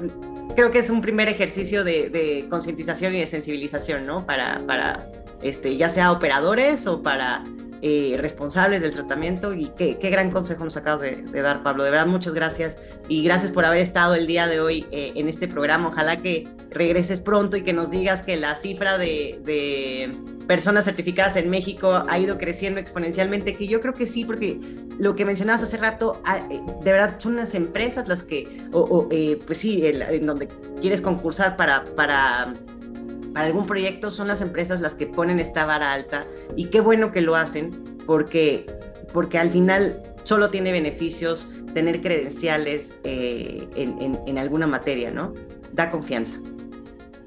creo 0.54 0.70
que 0.70 0.78
es 0.78 0.90
un 0.90 1.00
primer 1.00 1.28
ejercicio 1.28 1.84
de, 1.84 2.46
concientización 2.48 3.14
y 3.14 3.20
de 3.20 3.26
sensibilización, 3.26 4.06
¿no? 4.06 4.26
Para, 4.26 4.58
para 4.66 5.06
este, 5.42 5.76
ya 5.76 5.88
sea 5.88 6.12
operadores 6.12 6.86
o 6.86 7.02
para 7.02 7.44
eh, 7.82 8.16
responsables 8.18 8.82
del 8.82 8.90
tratamiento 8.90 9.54
y 9.54 9.72
qué, 9.76 9.94
gran 9.94 10.30
consejo 10.30 10.64
nos 10.64 10.76
acabas 10.76 11.00
de, 11.00 11.42
dar, 11.42 11.62
Pablo. 11.62 11.82
De 11.82 11.90
verdad, 11.90 12.06
muchas 12.06 12.34
gracias 12.34 12.76
y 13.08 13.24
gracias 13.24 13.50
por 13.50 13.64
haber 13.64 13.80
estado 13.80 14.14
el 14.14 14.26
día 14.26 14.46
de 14.46 14.60
hoy 14.60 14.86
eh, 14.90 15.12
en 15.14 15.28
este 15.28 15.48
programa. 15.48 15.88
Ojalá 15.88 16.18
que 16.18 16.46
regreses 16.70 17.20
pronto 17.20 17.56
y 17.56 17.62
que 17.62 17.72
nos 17.72 17.90
digas 17.90 18.22
que 18.22 18.36
la 18.36 18.54
cifra 18.54 18.98
de, 18.98 20.12
personas 20.46 20.84
certificadas 20.84 21.36
en 21.36 21.48
México 21.48 22.02
ha 22.08 22.18
ido 22.18 22.36
creciendo 22.36 22.80
exponencialmente, 22.80 23.56
que 23.56 23.68
yo 23.68 23.80
creo 23.80 23.94
que 23.94 24.04
sí, 24.04 24.24
porque 24.24 24.58
lo 24.98 25.14
que 25.14 25.24
mencionabas 25.24 25.62
hace 25.62 25.76
rato, 25.76 26.20
ah, 26.24 26.40
eh, 26.50 26.60
de 26.82 26.92
verdad 26.92 27.16
son 27.18 27.36
las 27.36 27.54
empresas 27.54 28.08
las 28.08 28.24
que, 28.24 28.66
o, 28.72 29.08
pues 29.46 29.58
sí, 29.58 29.86
en 29.86 30.26
donde 30.26 30.48
quieres 30.80 31.00
concursar 31.00 31.56
para, 31.56 31.84
para 31.94 32.52
para 33.32 33.46
algún 33.46 33.66
proyecto 33.66 34.10
son 34.10 34.28
las 34.28 34.40
empresas 34.40 34.80
las 34.80 34.94
que 34.94 35.06
ponen 35.06 35.40
esta 35.40 35.64
vara 35.64 35.92
alta 35.92 36.26
y 36.56 36.66
qué 36.66 36.80
bueno 36.80 37.12
que 37.12 37.20
lo 37.20 37.36
hacen 37.36 37.98
porque, 38.06 38.66
porque 39.12 39.38
al 39.38 39.50
final 39.50 40.02
solo 40.24 40.50
tiene 40.50 40.72
beneficios 40.72 41.52
tener 41.74 42.00
credenciales 42.00 42.98
eh, 43.04 43.68
en, 43.76 44.38
alguna 44.38 44.66
materia, 44.66 45.10
¿no? 45.10 45.34
Da 45.72 45.90
confianza. 45.90 46.34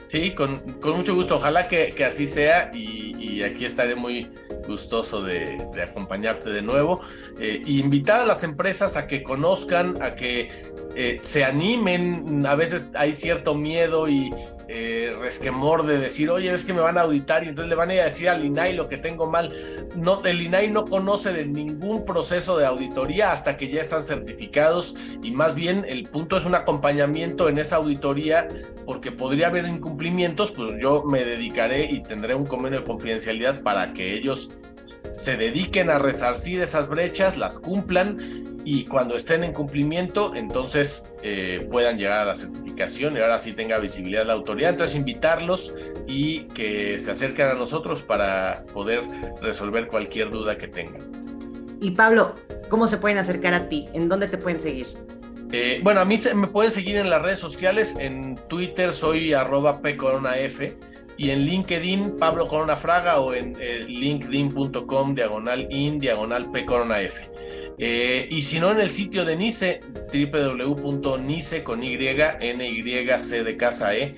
Sí, 0.07 0.31
con, 0.31 0.61
mucho 0.83 1.15
gusto. 1.15 1.37
Ojalá 1.37 1.67
que, 1.67 1.95
así 2.05 2.27
sea 2.27 2.71
y, 2.73 3.41
aquí 3.41 3.65
estaré 3.65 3.95
muy 3.95 4.29
gustoso 4.67 5.23
de, 5.23 5.57
acompañarte 5.81 6.49
de 6.49 6.61
nuevo. 6.61 7.01
e 7.39 7.61
invitar 7.65 8.19
a 8.21 8.25
las 8.25 8.43
empresas 8.43 8.95
a 8.95 9.07
que 9.07 9.23
conozcan, 9.23 10.01
a 10.01 10.15
que 10.15 10.73
eh, 10.95 11.19
se 11.23 11.43
animen, 11.43 12.45
a 12.45 12.55
veces 12.55 12.89
hay 12.93 13.13
cierto 13.13 13.55
miedo 13.55 14.07
y 14.07 14.31
eh, 14.75 15.13
resquemor 15.19 15.85
de 15.85 15.99
decir, 15.99 16.31
oye, 16.31 16.51
es 16.51 16.65
que 16.65 16.73
me 16.73 16.79
van 16.79 16.97
a 16.97 17.01
auditar 17.01 17.43
y 17.43 17.49
entonces 17.49 17.69
le 17.69 17.75
van 17.75 17.91
a 17.91 17.93
ir 17.93 18.01
a 18.01 18.05
decir 18.05 18.27
al 18.27 18.43
INAI 18.43 18.73
lo 18.73 18.89
que 18.89 18.97
tengo 18.97 19.27
mal. 19.27 19.53
No, 19.95 20.25
el 20.25 20.41
INAI 20.41 20.71
no 20.71 20.85
conoce 20.85 21.31
de 21.31 21.45
ningún 21.45 22.05
proceso 22.05 22.57
de 22.57 22.65
auditoría 22.65 23.31
hasta 23.31 23.55
que 23.55 23.69
ya 23.69 23.81
están 23.81 24.03
certificados 24.03 24.95
y 25.21 25.29
más 25.29 25.53
bien 25.53 25.85
el 25.87 26.09
punto 26.09 26.37
es 26.37 26.45
un 26.45 26.55
acompañamiento 26.55 27.49
en 27.49 27.59
esa 27.59 27.75
auditoría 27.75 28.49
porque 28.87 29.11
podría 29.11 29.45
haber 29.45 29.67
incumplimientos, 29.67 30.51
pues 30.51 30.73
yo 30.81 31.03
me 31.03 31.23
dedicaré 31.23 31.85
y 31.85 32.01
tendré 32.01 32.33
un 32.33 32.47
convenio 32.47 32.79
de 32.79 32.85
confidencialidad 32.85 33.61
para 33.61 33.93
que 33.93 34.15
ellos 34.15 34.49
se 35.13 35.37
dediquen 35.37 35.91
a 35.91 35.99
resarcir 35.99 36.61
esas 36.61 36.89
brechas, 36.89 37.37
las 37.37 37.59
cumplan 37.59 38.61
y 38.65 38.85
cuando 38.85 39.15
estén 39.15 39.43
en 39.43 39.53
cumplimiento, 39.53 40.33
entonces 40.35 41.09
eh, 41.21 41.67
puedan 41.69 41.99
llegar 41.99 42.21
a 42.21 42.25
la 42.25 42.33
certificación 42.35 42.62
y 42.75 43.19
ahora 43.19 43.39
sí 43.39 43.53
tenga 43.53 43.79
visibilidad 43.79 44.25
la 44.25 44.33
autoridad. 44.33 44.71
Entonces 44.71 44.95
invitarlos 44.95 45.73
y 46.07 46.41
que 46.55 46.99
se 46.99 47.11
acerquen 47.11 47.47
a 47.47 47.53
nosotros 47.53 48.01
para 48.01 48.65
poder 48.73 49.01
resolver 49.41 49.87
cualquier 49.87 50.29
duda 50.29 50.57
que 50.57 50.67
tengan. 50.67 51.01
Y 51.81 51.91
Pablo, 51.91 52.35
¿cómo 52.69 52.87
se 52.87 52.97
pueden 52.97 53.17
acercar 53.17 53.53
a 53.53 53.69
ti? 53.69 53.87
¿En 53.93 54.09
dónde 54.09 54.27
te 54.27 54.37
pueden 54.37 54.59
seguir? 54.59 54.87
Eh, 55.51 55.81
bueno, 55.83 56.01
a 56.01 56.05
mí 56.05 56.17
se, 56.17 56.33
me 56.33 56.47
pueden 56.47 56.71
seguir 56.71 56.97
en 56.97 57.09
las 57.09 57.21
redes 57.21 57.39
sociales. 57.39 57.95
En 57.99 58.35
Twitter 58.47 58.93
soy 58.93 59.33
arroba 59.33 59.81
pcoronaf 59.81 60.61
y 61.17 61.29
en 61.29 61.41
LinkedIn 61.41 62.17
Pablo 62.17 62.47
Corona 62.47 62.75
Fraga 62.75 63.19
o 63.19 63.33
en 63.33 63.55
eh, 63.59 63.85
linkedin.com 63.87 65.13
diagonal 65.13 65.67
in 65.69 65.99
diagonal 65.99 66.51
pcoronaf. 66.51 67.32
Eh, 67.77 68.27
y 68.29 68.41
si 68.43 68.59
no, 68.59 68.71
en 68.71 68.81
el 68.81 68.89
sitio 68.89 69.25
de 69.25 69.35
NICE, 69.35 69.81
www.nice 70.13 71.63
con 71.63 71.83
y, 71.83 71.97
c 71.97 73.43
de 73.43 73.57
casa 73.57 73.95
e, 73.95 74.15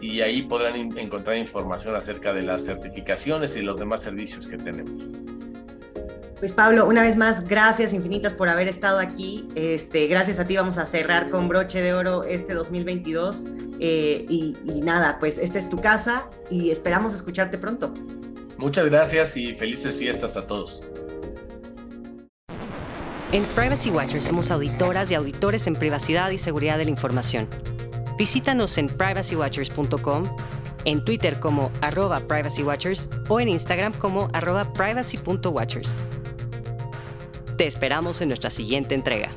y 0.00 0.20
ahí 0.20 0.42
podrán 0.42 0.98
encontrar 0.98 1.36
información 1.36 1.94
acerca 1.94 2.32
de 2.32 2.42
las 2.42 2.64
certificaciones 2.64 3.56
y 3.56 3.62
los 3.62 3.78
demás 3.78 4.02
servicios 4.02 4.46
que 4.46 4.56
tenemos. 4.56 4.90
Pues 6.38 6.52
Pablo, 6.52 6.86
una 6.86 7.02
vez 7.02 7.16
más, 7.16 7.46
gracias 7.46 7.92
infinitas 7.94 8.32
por 8.32 8.48
haber 8.48 8.68
estado 8.68 8.98
aquí. 8.98 9.48
Este, 9.54 10.06
gracias 10.08 10.38
a 10.38 10.46
ti 10.46 10.56
vamos 10.56 10.78
a 10.78 10.86
cerrar 10.86 11.30
con 11.30 11.48
broche 11.48 11.80
de 11.80 11.94
oro 11.94 12.24
este 12.24 12.54
2022. 12.54 13.46
Eh, 13.80 14.26
y 14.28 14.80
nada, 14.82 15.18
pues 15.20 15.38
esta 15.38 15.58
es 15.58 15.68
tu 15.68 15.78
casa 15.80 16.28
y 16.50 16.70
esperamos 16.70 17.14
escucharte 17.14 17.58
pronto. 17.58 17.92
Muchas 18.64 18.86
gracias 18.86 19.36
y 19.36 19.54
felices 19.54 19.98
fiestas 19.98 20.38
a 20.38 20.46
todos. 20.46 20.80
En 23.30 23.44
Privacy 23.54 23.90
Watchers 23.90 24.24
somos 24.24 24.50
auditoras 24.50 25.10
y 25.10 25.14
auditores 25.14 25.66
en 25.66 25.76
privacidad 25.76 26.30
y 26.30 26.38
seguridad 26.38 26.78
de 26.78 26.84
la 26.84 26.90
información. 26.90 27.46
Visítanos 28.16 28.78
en 28.78 28.88
privacywatchers.com, 28.88 30.34
en 30.86 31.04
Twitter 31.04 31.40
como 31.40 31.72
arroba 31.82 32.20
privacywatchers 32.20 33.10
o 33.28 33.38
en 33.38 33.50
Instagram 33.50 33.92
como 33.92 34.30
arroba 34.32 34.72
privacy.watchers. 34.72 35.94
Te 37.58 37.66
esperamos 37.66 38.22
en 38.22 38.28
nuestra 38.28 38.48
siguiente 38.48 38.94
entrega. 38.94 39.28